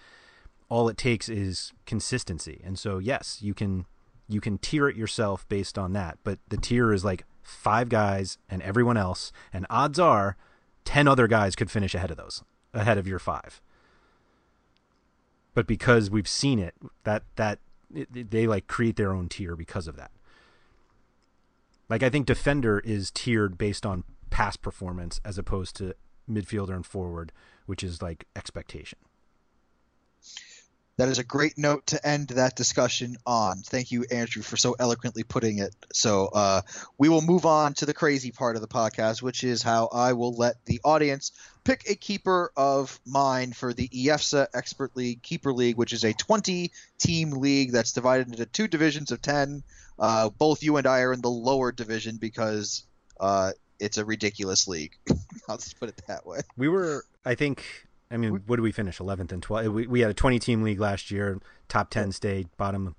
[0.70, 3.86] all it takes is consistency, and so yes, you can
[4.30, 8.38] you can tier it yourself based on that, but the tier is like five guys
[8.50, 10.38] and everyone else, and odds are
[10.86, 12.44] ten other guys could finish ahead of those,
[12.74, 13.62] ahead of your five.
[15.54, 16.74] But because we've seen it,
[17.04, 17.60] that that
[17.94, 20.12] it, they like create their own tier because of that.
[21.90, 24.04] Like I think defender is tiered based on
[24.34, 25.94] past performance as opposed to
[26.28, 27.32] midfielder and forward,
[27.68, 28.98] which is like expectation.
[30.98, 33.58] That is a great note to end that discussion on.
[33.62, 35.76] Thank you, Andrew, for so eloquently putting it.
[35.92, 36.62] So uh,
[36.98, 40.14] we will move on to the crazy part of the podcast, which is how I
[40.14, 41.32] will let the audience
[41.64, 46.14] pick a keeper of mine for the EFSA Expert League Keeper League, which is a
[46.14, 49.64] 20 team league that's divided into two divisions of 10.
[50.00, 52.84] Uh, both you and I are in the lower division because
[53.20, 53.52] uh,
[53.84, 54.98] it's a ridiculous league.
[55.50, 56.40] I'll just put it that way.
[56.58, 57.64] We were, I think,
[58.10, 59.00] I mean, what did we finish?
[59.00, 59.74] 11th and 12th.
[59.74, 61.40] We, we had a 20 team league last year.
[61.68, 62.96] Top 10 stayed, bottom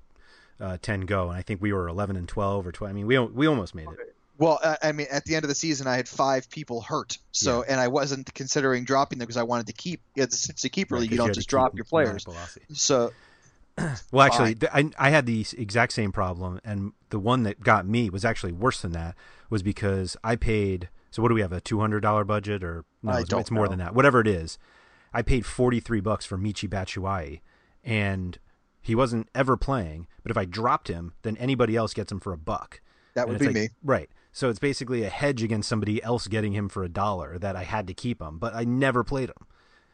[0.60, 1.30] uh, 10 go.
[1.30, 2.90] And I think we were 11 and 12 or 12.
[2.90, 4.14] I mean, we, we almost made it.
[4.36, 7.18] Well, I mean, at the end of the season, I had five people hurt.
[7.30, 7.72] So, yeah.
[7.72, 10.00] and I wasn't considering dropping them because I wanted to keep.
[10.16, 11.12] It's, it's a keeper right, league.
[11.12, 12.26] You don't you just drop your players.
[12.72, 13.12] So,
[14.12, 18.10] well, actually, I, I had the exact same problem, and the one that got me
[18.10, 19.14] was actually worse than that.
[19.50, 20.88] Was because I paid.
[21.12, 21.52] So, what do we have?
[21.52, 23.12] A two hundred dollar budget, or no?
[23.12, 23.94] It's, it's more than that.
[23.94, 24.58] Whatever it is,
[25.12, 27.40] I paid 43 bucks for Michi Batshuayi
[27.84, 28.36] and
[28.82, 32.32] he wasn't ever playing, but if I dropped him, then anybody else gets him for
[32.32, 32.80] a buck.
[33.14, 33.68] That would be like, me.
[33.82, 34.10] Right.
[34.32, 37.62] So it's basically a hedge against somebody else getting him for a dollar that I
[37.62, 39.46] had to keep him, but I never played him.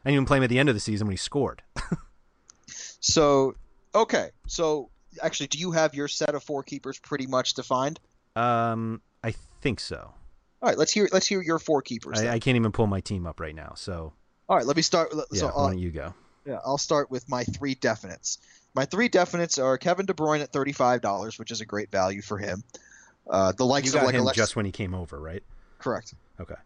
[0.05, 1.63] I didn't even play him at the end of the season when he scored.
[2.67, 3.55] so,
[3.95, 4.31] okay.
[4.47, 4.89] So,
[5.23, 8.01] actually, do you have your set of four keepers pretty much defined?
[8.37, 10.12] Um, I think so.
[10.62, 12.20] All right, let's hear let's hear your four keepers.
[12.20, 14.12] I, I, can't even pull my team up right now, so
[14.49, 15.12] all right, let me start.
[15.12, 16.12] So yeah, why don't you go?
[16.47, 18.39] Yeah, I'll start with my three definites.
[18.74, 22.20] My three definites are Kevin De Bruyne at thirty-five dollars, which is a great value
[22.20, 22.62] for him.
[23.28, 25.43] Uh, the likes you got of like him Alex- just when he came over, right?
[25.78, 26.15] Correct.
[26.39, 26.57] Okay.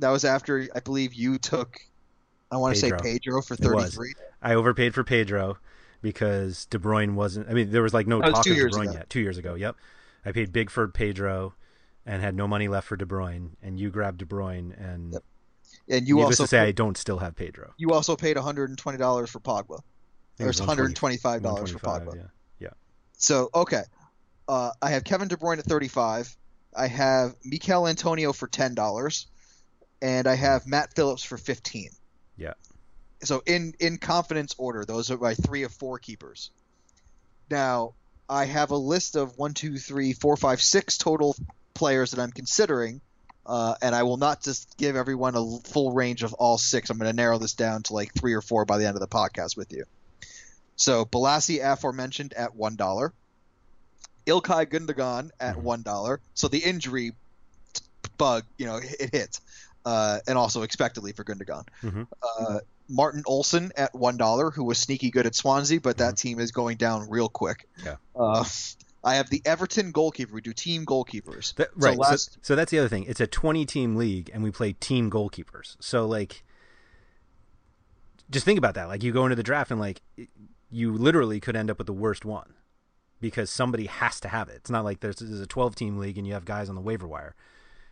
[0.00, 1.80] That was after I believe you took.
[2.50, 4.14] I want to say Pedro for thirty-three.
[4.42, 5.58] I overpaid for Pedro
[6.04, 7.48] because De Bruyne wasn't.
[7.48, 8.92] I mean, there was like no talk of De Bruyne ago.
[8.92, 9.10] yet.
[9.10, 9.54] Two years ago.
[9.54, 9.74] Yep.
[10.24, 11.54] I paid big for Pedro,
[12.06, 15.24] and had no money left for De Bruyne, and you grabbed De Bruyne, and yep.
[15.88, 17.72] And you also to say, paid, I don't still have Pedro.
[17.76, 19.80] You also paid 120 dollars for Pogba.
[20.36, 22.14] There's 125 dollars for Pogba.
[22.14, 22.22] Yeah.
[22.60, 22.68] yeah.
[23.16, 23.82] So okay,
[24.46, 26.36] uh, I have Kevin De Bruyne at 35.
[26.76, 29.26] I have Michail Antonio for ten dollars,
[30.02, 31.90] and I have Matt Phillips for 15.
[32.36, 32.54] Yeah.
[33.24, 36.50] So in in confidence order, those are my three of four keepers.
[37.50, 37.94] Now
[38.28, 41.36] I have a list of one, two, three, four, five, six total
[41.74, 43.00] players that I'm considering
[43.46, 46.88] uh, and I will not just give everyone a full range of all six.
[46.88, 49.00] I'm going to narrow this down to like three or four by the end of
[49.00, 49.84] the podcast with you.
[50.76, 53.12] So Bolasie aforementioned at one dollar,
[54.26, 55.62] Ilkay Gundogan at mm-hmm.
[55.62, 56.20] one dollar.
[56.34, 57.12] So the injury
[58.16, 59.40] bug, you know, it hit,
[59.84, 61.66] uh, and also expectedly for Gundogan.
[61.82, 62.02] Mm-hmm.
[62.22, 62.58] Uh,
[62.88, 66.28] Martin Olsson at one dollar, who was sneaky good at Swansea, but that mm-hmm.
[66.28, 67.68] team is going down real quick.
[67.84, 67.96] Yeah.
[68.14, 68.44] Uh,
[69.04, 70.32] I have the Everton goalkeeper.
[70.32, 71.54] We do team goalkeepers.
[71.56, 71.94] That, right.
[71.94, 72.32] So, last...
[72.34, 73.04] so, so, that's the other thing.
[73.04, 75.76] It's a 20 team league, and we play team goalkeepers.
[75.78, 76.42] So, like,
[78.30, 78.88] just think about that.
[78.88, 80.00] Like, you go into the draft, and, like,
[80.70, 82.54] you literally could end up with the worst one
[83.20, 84.56] because somebody has to have it.
[84.56, 86.80] It's not like there's, there's a 12 team league and you have guys on the
[86.80, 87.34] waiver wire.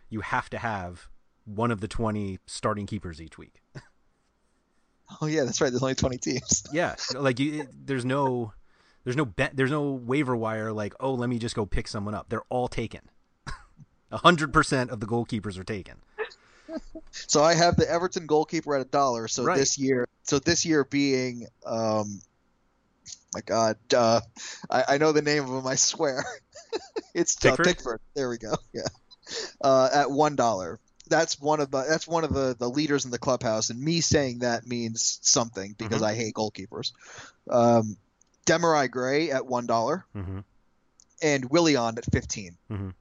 [0.09, 1.07] You have to have
[1.45, 3.61] one of the 20 starting keepers each week.
[5.21, 5.69] Oh, yeah, that's right.
[5.69, 6.63] There's only 20 teams.
[6.73, 6.95] yeah.
[7.13, 8.53] Like, you, there's no
[9.03, 9.55] there's no bet.
[9.55, 12.29] There's no waiver wire like, oh, let me just go pick someone up.
[12.29, 13.01] They're all taken.
[14.11, 15.95] hundred percent of the goalkeepers are taken.
[17.11, 19.27] so I have the Everton goalkeeper at a dollar.
[19.27, 19.57] So right.
[19.57, 22.21] this year, so this year being, um,
[23.33, 24.21] my God, uh,
[24.69, 25.67] I, I know the name of him.
[25.67, 26.23] I swear,
[27.13, 27.67] it's uh, Pickford?
[27.67, 28.01] Uh, Pickford.
[28.15, 28.55] There we go.
[28.73, 28.83] Yeah,
[29.61, 30.79] uh, at one dollar.
[31.09, 34.01] That's one of the that's one of the the leaders in the clubhouse, and me
[34.01, 36.05] saying that means something because Mhm.
[36.05, 36.91] I hate goalkeepers.
[37.49, 37.97] Um,
[38.45, 40.39] Demarai Gray at one dollar Mm-hmm.
[41.21, 42.93] and Willian at 15 Mhm.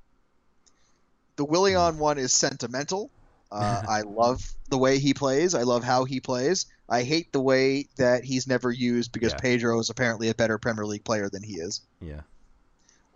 [1.36, 3.10] The Willian one is sentimental.
[3.50, 5.54] Uh, I love the way he plays.
[5.54, 6.66] I love how he plays.
[6.88, 9.38] I hate the way that he's never used because Yeah.
[9.40, 11.80] Pedro is apparently a better Premier League player than he is.
[12.00, 12.22] Yeah.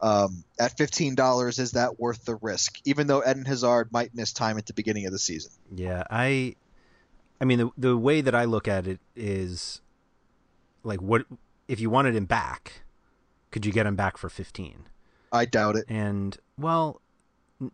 [0.00, 2.80] Um, at fifteen dollars, is that worth the risk?
[2.84, 5.52] Even though Eden Hazard might miss time at the beginning of the season.
[5.74, 6.56] Yeah, I
[7.40, 9.80] I mean the the way that I look at it is
[10.82, 11.24] like what
[11.66, 12.82] if you wanted him back,
[13.50, 14.86] could you get him back for 15?
[15.32, 15.86] I doubt it.
[15.88, 17.00] And well
[17.60, 17.72] n-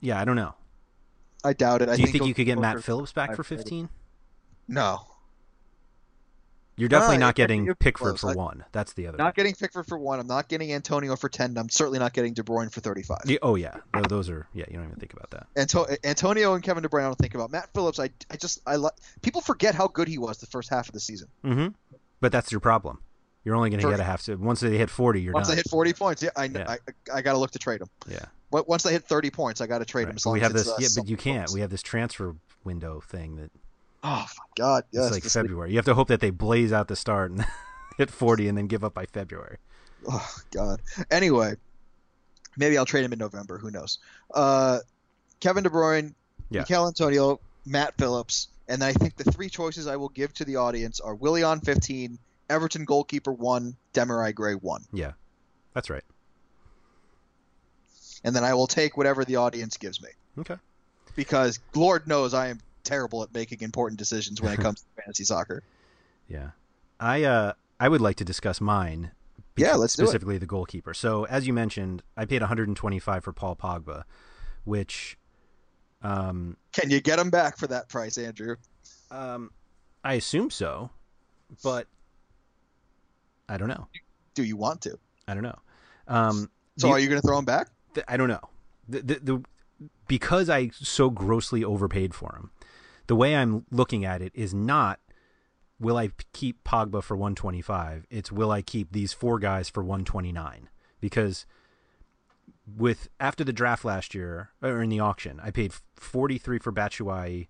[0.00, 0.54] yeah, I don't know.
[1.44, 1.88] I doubt it.
[1.88, 3.46] I Do you think think you could get Matt Phillips back for 5.30.
[3.46, 3.88] 15?
[4.68, 5.02] No,
[6.78, 8.20] You're definitely Uh, not getting Pickford close.
[8.20, 8.64] for I- one.
[8.72, 9.18] That's the other.
[9.18, 10.20] not getting Pickford for one.
[10.20, 11.58] I'm not getting Antonio for ten.
[11.58, 13.22] I'm certainly not getting De Bruyne for thirty-five.
[13.26, 13.76] Yeah, oh yeah.
[13.92, 15.46] Tho- Those are yeah, you don't even think about that.
[15.56, 17.50] Anto- Antonio and Kevin De Bruyne, I don't think about.
[17.50, 18.90] Matt Phillips, I, I just, I li-
[19.22, 21.28] people forget how good he was the first half of the season.
[21.44, 21.74] Mhm.
[22.20, 22.98] But that's your problem.
[23.44, 24.20] You're only going to get a half.
[24.20, 25.56] So once they hit 40, you're Once done.
[25.56, 26.68] they hit 40 points, yeah, I, Yeah.
[26.68, 26.78] I,
[27.14, 27.88] I got to look to trade him.
[28.08, 28.26] yeah.
[28.50, 30.10] But once they hit 30 points, I got to trade him.
[30.10, 30.26] Right.
[30.26, 31.46] Long we have this uh, yeah, but you can't.
[31.46, 31.54] close.
[31.54, 32.34] We have this transfer
[32.64, 33.50] window thing that
[34.04, 34.84] Oh my God!
[34.92, 35.70] Yes, it's like February.
[35.70, 37.44] You have to hope that they blaze out the start and
[37.98, 39.58] hit 40 and then give up by February.
[40.08, 40.80] Oh God.
[41.10, 41.54] Anyway,
[42.56, 43.58] maybe I'll trade him in November.
[43.58, 43.98] Who knows?
[44.32, 44.78] Uh,
[45.40, 46.14] Kevin De Bruyne,
[46.50, 46.60] Yeah.
[46.60, 50.44] Michail Antonio, Matt Phillips, and then I think the three choices I will give to
[50.44, 52.18] the audience are Willian 15,
[52.48, 55.12] Everton goalkeeper one, Demarai Gray one, Yeah.
[55.74, 56.04] That's right.
[58.24, 60.08] and then I will take whatever the audience gives me
[60.38, 60.56] Okay.
[61.16, 65.24] because Lord knows I am terrible at making important decisions when it comes to fantasy
[65.24, 65.62] soccer.
[66.28, 66.50] Yeah.
[66.98, 69.12] I uh I would like to discuss mine.
[69.56, 70.06] Yeah, let's do it.
[70.06, 70.94] specifically the goalkeeper.
[70.94, 74.04] So as you mentioned, I paid 125 for Paul Pogba,
[74.64, 75.18] which
[76.02, 78.56] um Can you get him back for that price, Andrew?
[79.10, 79.50] um
[80.04, 80.90] I assume so,
[81.62, 81.86] but
[83.48, 83.86] I don't know.
[84.34, 84.98] Do you want to?
[85.26, 85.58] I don't know.
[86.06, 87.68] Um So are you going to throw him back?
[87.94, 88.40] th- I don't know.
[88.88, 89.44] The, the the
[90.08, 92.50] because I so grossly overpaid for him.
[93.08, 95.00] The way I'm looking at it is not
[95.80, 98.06] will I keep Pogba for 125.
[98.10, 100.68] It's will I keep these four guys for 129
[101.00, 101.46] because
[102.76, 107.48] with after the draft last year or in the auction, I paid 43 for Batshuayi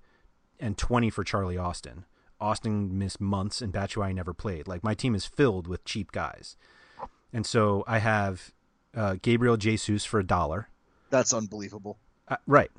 [0.60, 2.04] and 20 for Charlie Austin.
[2.40, 4.68] Austin missed months and Batshuayi never played.
[4.68, 6.56] Like my team is filled with cheap guys.
[7.32, 8.52] And so I have
[8.94, 10.68] uh, Gabriel Jesus for a dollar.
[11.10, 11.98] That's unbelievable.
[12.28, 12.70] Uh, right,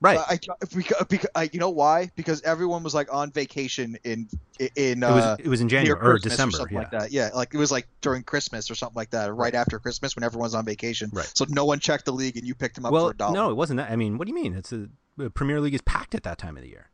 [0.00, 0.18] right.
[0.18, 0.38] I, I,
[0.74, 2.10] because, because I, you know why?
[2.16, 4.28] Because everyone was like on vacation in
[4.76, 6.56] in it was uh, it was in January or Christmas December.
[6.56, 7.12] something yeah, like that.
[7.12, 10.16] Yeah, like it was like during Christmas or something like that, or right, after Christmas
[10.16, 11.10] when everyone's on vacation.
[11.12, 11.30] Right.
[11.34, 13.34] So no one checked the league, and you picked them up well, for a dollar.
[13.34, 13.90] no, it wasn't that.
[13.90, 14.54] I mean, what do you mean?
[14.54, 16.90] It's a the Premier League is packed at that time of the year.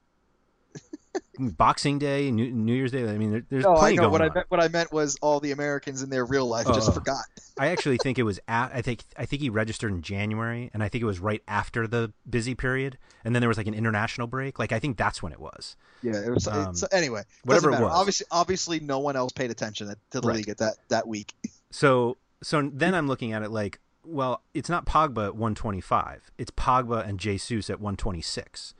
[1.39, 3.09] Boxing Day, New, New Year's Day.
[3.09, 4.47] I mean, there, there's No, I know what I meant.
[4.51, 6.93] What I meant was all the Americans in their real life Oh, just oh.
[6.93, 7.25] forgot.
[7.59, 10.83] I actually think it was at, I think I think he registered in January, and
[10.83, 13.75] I think it was right after the busy period, and then there was like an
[13.75, 14.59] international break.
[14.59, 15.77] Like I think that's when it was.
[16.03, 16.47] Yeah, it was.
[16.49, 17.93] Um, so anyway, whatever it was.
[17.93, 20.37] Obviously, obviously, no one else paid attention to the Right.
[20.37, 21.35] league at that that week.
[21.71, 26.31] So so then I'm looking at it like, well, it's not Pogba at 125.
[26.39, 28.75] It's Pogba and Jesus at 126.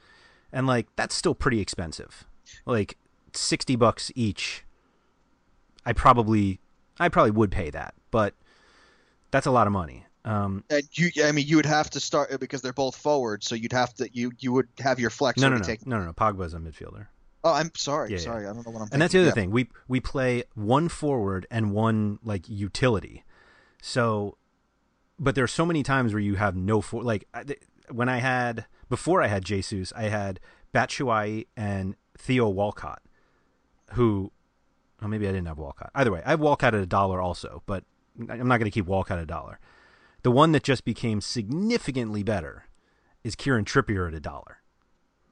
[0.53, 2.25] And like that's still pretty expensive.
[2.67, 2.97] Like
[3.33, 4.65] 60 bucks each.
[5.87, 6.61] I probably
[6.99, 8.35] I probably would pay that, but
[9.31, 10.05] that's a lot of money.
[10.25, 13.55] Um And you, I mean, you would have to start because they're both forward, so
[13.55, 15.41] you'd have to you you would have your flex.
[15.41, 15.89] no, no, no, taken.
[15.89, 16.13] no, no, no.
[16.13, 17.07] Pogba's a midfielder.
[17.43, 18.23] Oh, I'm sorry, Yeah, yeah.
[18.25, 18.89] sorry, I don't know what I'm.
[18.93, 19.33] and that's the other Yeah.
[19.35, 19.51] thing.
[19.51, 23.25] We we play one forward and one like utility.
[23.81, 24.37] So,
[25.19, 27.27] but there's so many times where you have no for like
[27.91, 30.39] when I had before I had Jesus, I had
[30.75, 33.03] Batshuayi and Theo Walcott,
[33.93, 34.31] who,
[35.01, 35.91] well, maybe I didn't have Walcott.
[35.95, 37.85] Either way, I have Walcott at a dollar also, but
[38.19, 39.59] I'm not going to keep Walcott at a dollar.
[40.23, 42.65] The one that just became significantly better
[43.25, 44.59] is Kieran Trippier at a dollar.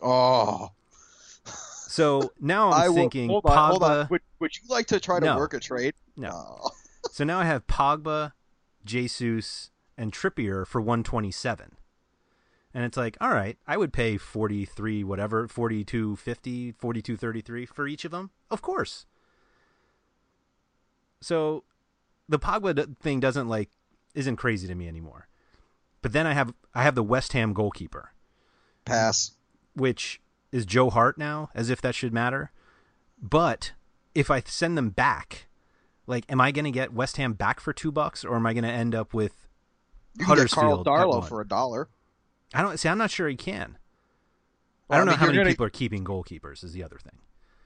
[0.00, 0.70] Oh,
[1.44, 3.68] So now I'm I will, thinking hold on, Pogba.
[3.70, 4.06] hold on.
[4.10, 5.36] Would, would you like to try to No.
[5.36, 5.94] work a trade?
[6.16, 6.30] No.
[6.64, 6.70] Oh.
[7.10, 8.32] So now I have Pogba,
[8.84, 11.72] Jesus, and Trippier for 127.
[12.74, 18.10] And it's like, all right, I would pay 43 whatever, 42.50, 42.33 for each of
[18.10, 18.30] them.
[18.50, 19.06] Of course.
[21.20, 21.64] So
[22.28, 23.70] the Pogba thing doesn't like
[24.14, 25.28] isn't crazy to me anymore.
[26.02, 28.12] But then I have I have the West Ham goalkeeper,
[28.84, 29.32] Pass.
[29.74, 30.20] which
[30.52, 32.52] is Joe Hart now, as if that should matter.
[33.20, 33.72] But
[34.14, 35.48] if I send them back,
[36.06, 38.52] like, am I going to get West Ham back for two bucks, or am I
[38.52, 39.48] going to end up with
[40.16, 41.88] You can get Karl Huddersfield Darlow for a dollar.
[42.54, 42.88] I don't see.
[42.88, 43.78] I'm not sure he can.
[44.90, 46.64] I don't know mean, how many gonna- people are keeping goalkeepers.
[46.64, 47.18] Is the other thing.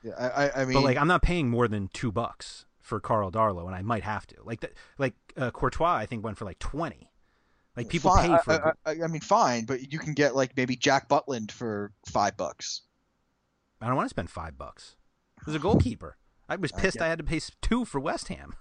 [0.02, 2.98] Yeah, I, I, I mean, but like, I'm not paying more than two bucks for
[2.98, 4.36] Karl Darlow, and I might have to.
[4.42, 7.10] Like that, like uh, Courtois, I think went for like twenty.
[7.76, 8.30] Like people fine.
[8.30, 8.76] pay for.
[8.84, 12.36] I, I, I mean, fine, but you can get like maybe Jack Butland for five
[12.36, 12.82] bucks.
[13.80, 14.96] I don't want to spend five bucks.
[15.46, 16.16] There's a goalkeeper.
[16.48, 18.54] I was I pissed I had to pay two for West Ham.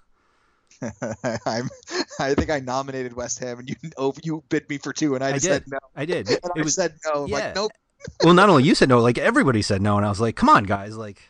[1.45, 1.69] I'm,
[2.19, 5.23] I think I nominated West Ham, and you oh, you bid me for two, and
[5.23, 5.41] I, I did.
[5.43, 5.79] said no.
[5.95, 6.27] I did.
[6.29, 7.25] And It I was said no.
[7.27, 7.35] Yeah.
[7.35, 7.71] Like nope.
[8.23, 10.49] well, not only you said no, like everybody said no, and I was like, "Come
[10.49, 10.97] on, guys!
[10.97, 11.21] Like,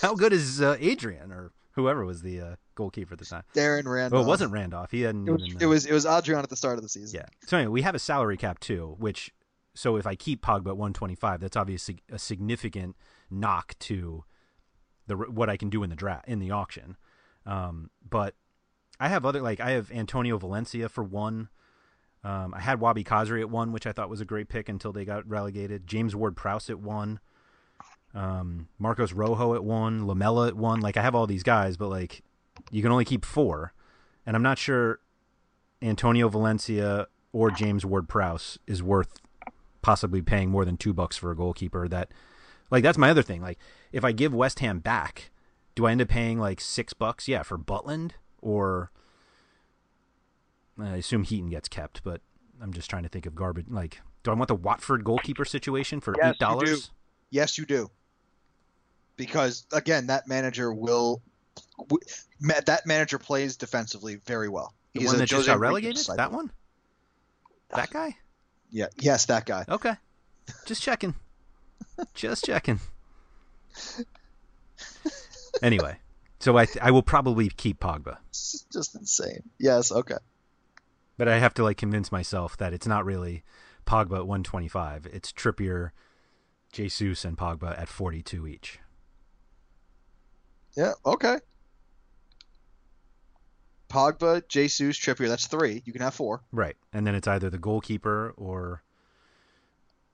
[0.00, 3.84] how good is uh, Adrian or whoever was the uh, goalkeeper at the time?" Darren
[3.86, 4.12] Randolph.
[4.12, 4.90] Well, it wasn't Randolph.
[4.90, 5.60] He hadn't It was, even.
[5.62, 7.20] it uh, was it was Adrian at the start of the season.
[7.20, 7.26] Yeah.
[7.46, 9.30] So anyway, we have a salary cap too, which
[9.74, 12.96] so if I keep Pogba at 125, that's obviously a significant
[13.30, 14.24] knock to
[15.06, 16.96] the what I can do in the draft in the auction.
[17.46, 18.34] Um, but
[19.00, 21.48] I have other like I have Antonio Valencia for one.
[22.22, 24.92] Um, I had Wahbi Khazri at one, which I thought was a great pick until
[24.92, 25.86] they got relegated.
[25.86, 27.18] James Ward Prowse at one.
[28.14, 30.06] Um, Marcos Rojo at one.
[30.06, 30.80] Lamela at one.
[30.80, 32.22] Like I have all these guys, but like
[32.70, 33.72] you can only keep four,
[34.26, 35.00] and I'm not sure
[35.80, 39.20] Antonio Valencia or James Ward Prowse is worth
[39.82, 41.88] possibly paying more than two bucks for a goalkeeper.
[41.88, 42.12] That,
[42.70, 43.40] like, that's my other thing.
[43.40, 43.58] Like,
[43.92, 45.30] if I give West Ham back,
[45.74, 47.28] do I end up paying like six bucks?
[47.28, 48.90] Yeah, for Butland or
[50.80, 52.20] I assume Heaton gets kept, but
[52.62, 53.66] I'm just trying to think of garbage.
[53.68, 56.38] Like, do I want the Watford goalkeeper situation for Yes, eight you do.
[56.38, 56.90] dollars?
[57.30, 57.90] Yes, you do.
[59.16, 61.22] Because again, that manager will.
[62.40, 64.74] That manager plays defensively very well.
[64.94, 65.96] The He's one that just Jose got relegated?
[65.96, 66.16] disciple.
[66.16, 66.50] That one?
[67.74, 68.16] That guy?
[68.70, 68.86] Yeah.
[68.98, 69.64] Yes, that guy.
[69.68, 69.94] Okay.
[70.66, 71.14] Just checking.
[72.14, 72.80] Just checking.
[75.62, 75.96] Anyway,
[76.40, 79.42] so I I will probably keep Pogba, It's just insane.
[79.58, 79.92] Yes.
[79.92, 80.16] Okay.
[81.16, 83.44] but I have to like convince myself that it's not really
[83.86, 85.06] Pogba at 125.
[85.12, 85.90] It's Trippier,
[86.72, 88.78] Jesus, and Pogba at 42 each.
[90.76, 90.92] Yeah.
[91.04, 91.36] Okay.
[93.88, 95.28] Pogba, Jesus, Trippier.
[95.28, 95.82] That's three.
[95.84, 96.42] You can have four.
[96.52, 98.82] Right, and then it's either the goalkeeper or.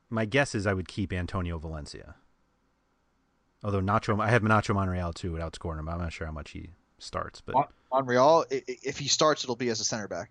[0.09, 2.15] My guess is I would keep Antonio Valencia.
[3.67, 5.89] Although Nacho, I have Nacho Monreal too at outscoring him.
[5.89, 8.45] I'm not sure how much he starts, but Mon- Monreal.
[8.51, 10.31] If he starts, it'll be as a center back.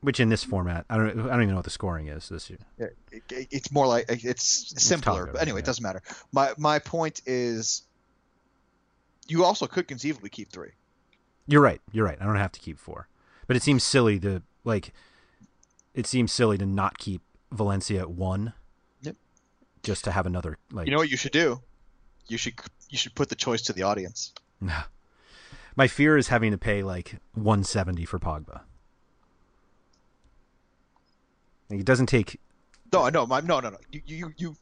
[0.00, 2.48] which in this format, I don't, I don't even know what the scoring is this
[2.48, 2.58] year.
[2.78, 5.26] Yeah, it, it- it's more like it's simpler.
[5.26, 5.64] Togga, but anyway, yeah.
[5.64, 6.00] it doesn't matter.
[6.32, 7.82] My my point is,
[9.28, 10.70] you also could conceivably keep three.
[11.46, 11.82] You're right.
[11.92, 12.16] You're right.
[12.18, 13.08] I don't have to keep four,
[13.46, 14.94] but it seems silly to like.
[15.92, 17.20] It seems silly to not keep
[17.52, 18.54] Valencia at one.
[19.02, 19.16] Yep.
[19.82, 20.86] Just to have another like.
[20.86, 21.60] You know what you should do?
[22.28, 22.54] You should
[22.88, 24.32] you should put the choice to the audience.
[25.76, 28.60] My fear is having to pay like 170 for Pogba.
[31.70, 32.40] It doesn't take.
[32.92, 33.78] No, no, my, no, no, no.
[33.90, 34.56] You you you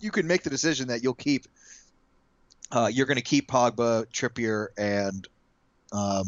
[0.00, 1.46] you can make the decision that you'll keep.
[2.72, 5.28] Uh, you're going to keep Pogba, Trippier, and
[5.92, 6.26] um,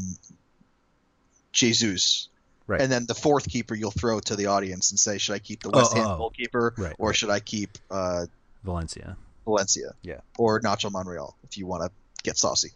[1.53, 2.29] Jesus.
[2.69, 2.81] Right.
[2.81, 5.63] And then the fourth keeper you'll throw to the audience and say, should I keep
[5.63, 6.17] the Oh, West Ham oh.
[6.19, 8.27] goalkeeper Right, or should I keep uh,
[8.65, 9.17] Valencia.
[9.47, 9.95] Valencia?
[10.03, 10.21] Yeah.
[10.37, 11.91] Or Nacho Monreal if you want to
[12.23, 12.73] get saucy.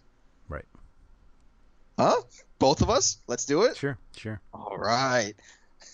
[0.48, 0.64] Right.
[1.98, 2.22] Huh?
[2.58, 3.18] Both of us?
[3.26, 3.76] Let's do it.
[3.76, 3.98] Sure.
[4.16, 4.40] Sure.
[4.54, 5.34] All right.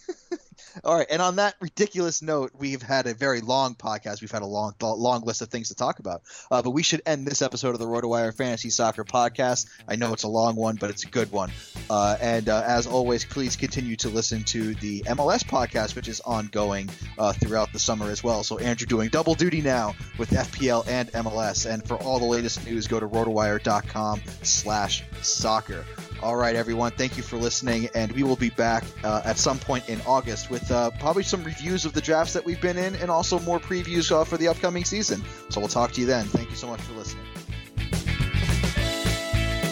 [0.84, 4.20] All right, and on that ridiculous note, we've had a very long podcast.
[4.20, 6.22] We've had a long, long list of things to talk about.
[6.50, 9.68] Uh, but we should end this episode of the RotoWire Fantasy Soccer Podcast.
[9.88, 11.50] I know it's a long one, but it's a good one.
[11.88, 16.20] Uh, and uh, as always, please continue to listen to the MLS podcast, which is
[16.20, 16.88] ongoing
[17.18, 18.42] uh, throughout the summer as well.
[18.42, 21.70] So Andrew doing double duty now with FPL and MLS.
[21.70, 25.84] And for all the latest news, go to rotowire.com/soccer.
[26.22, 26.92] All right, everyone.
[26.92, 30.50] Thank you for listening, and we will be back uh, at some point in August
[30.50, 33.60] with uh, probably some reviews of the drafts that we've been in, and also more
[33.60, 35.22] previews uh, for the upcoming season.
[35.50, 36.24] So we'll talk to you then.
[36.26, 37.24] Thank you so much for listening.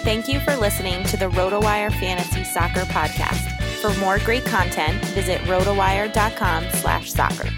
[0.05, 3.51] Thank you for listening to the RotoWire Fantasy Soccer Podcast.
[3.81, 7.49] For more great content, visit rotowire.com slash soccer.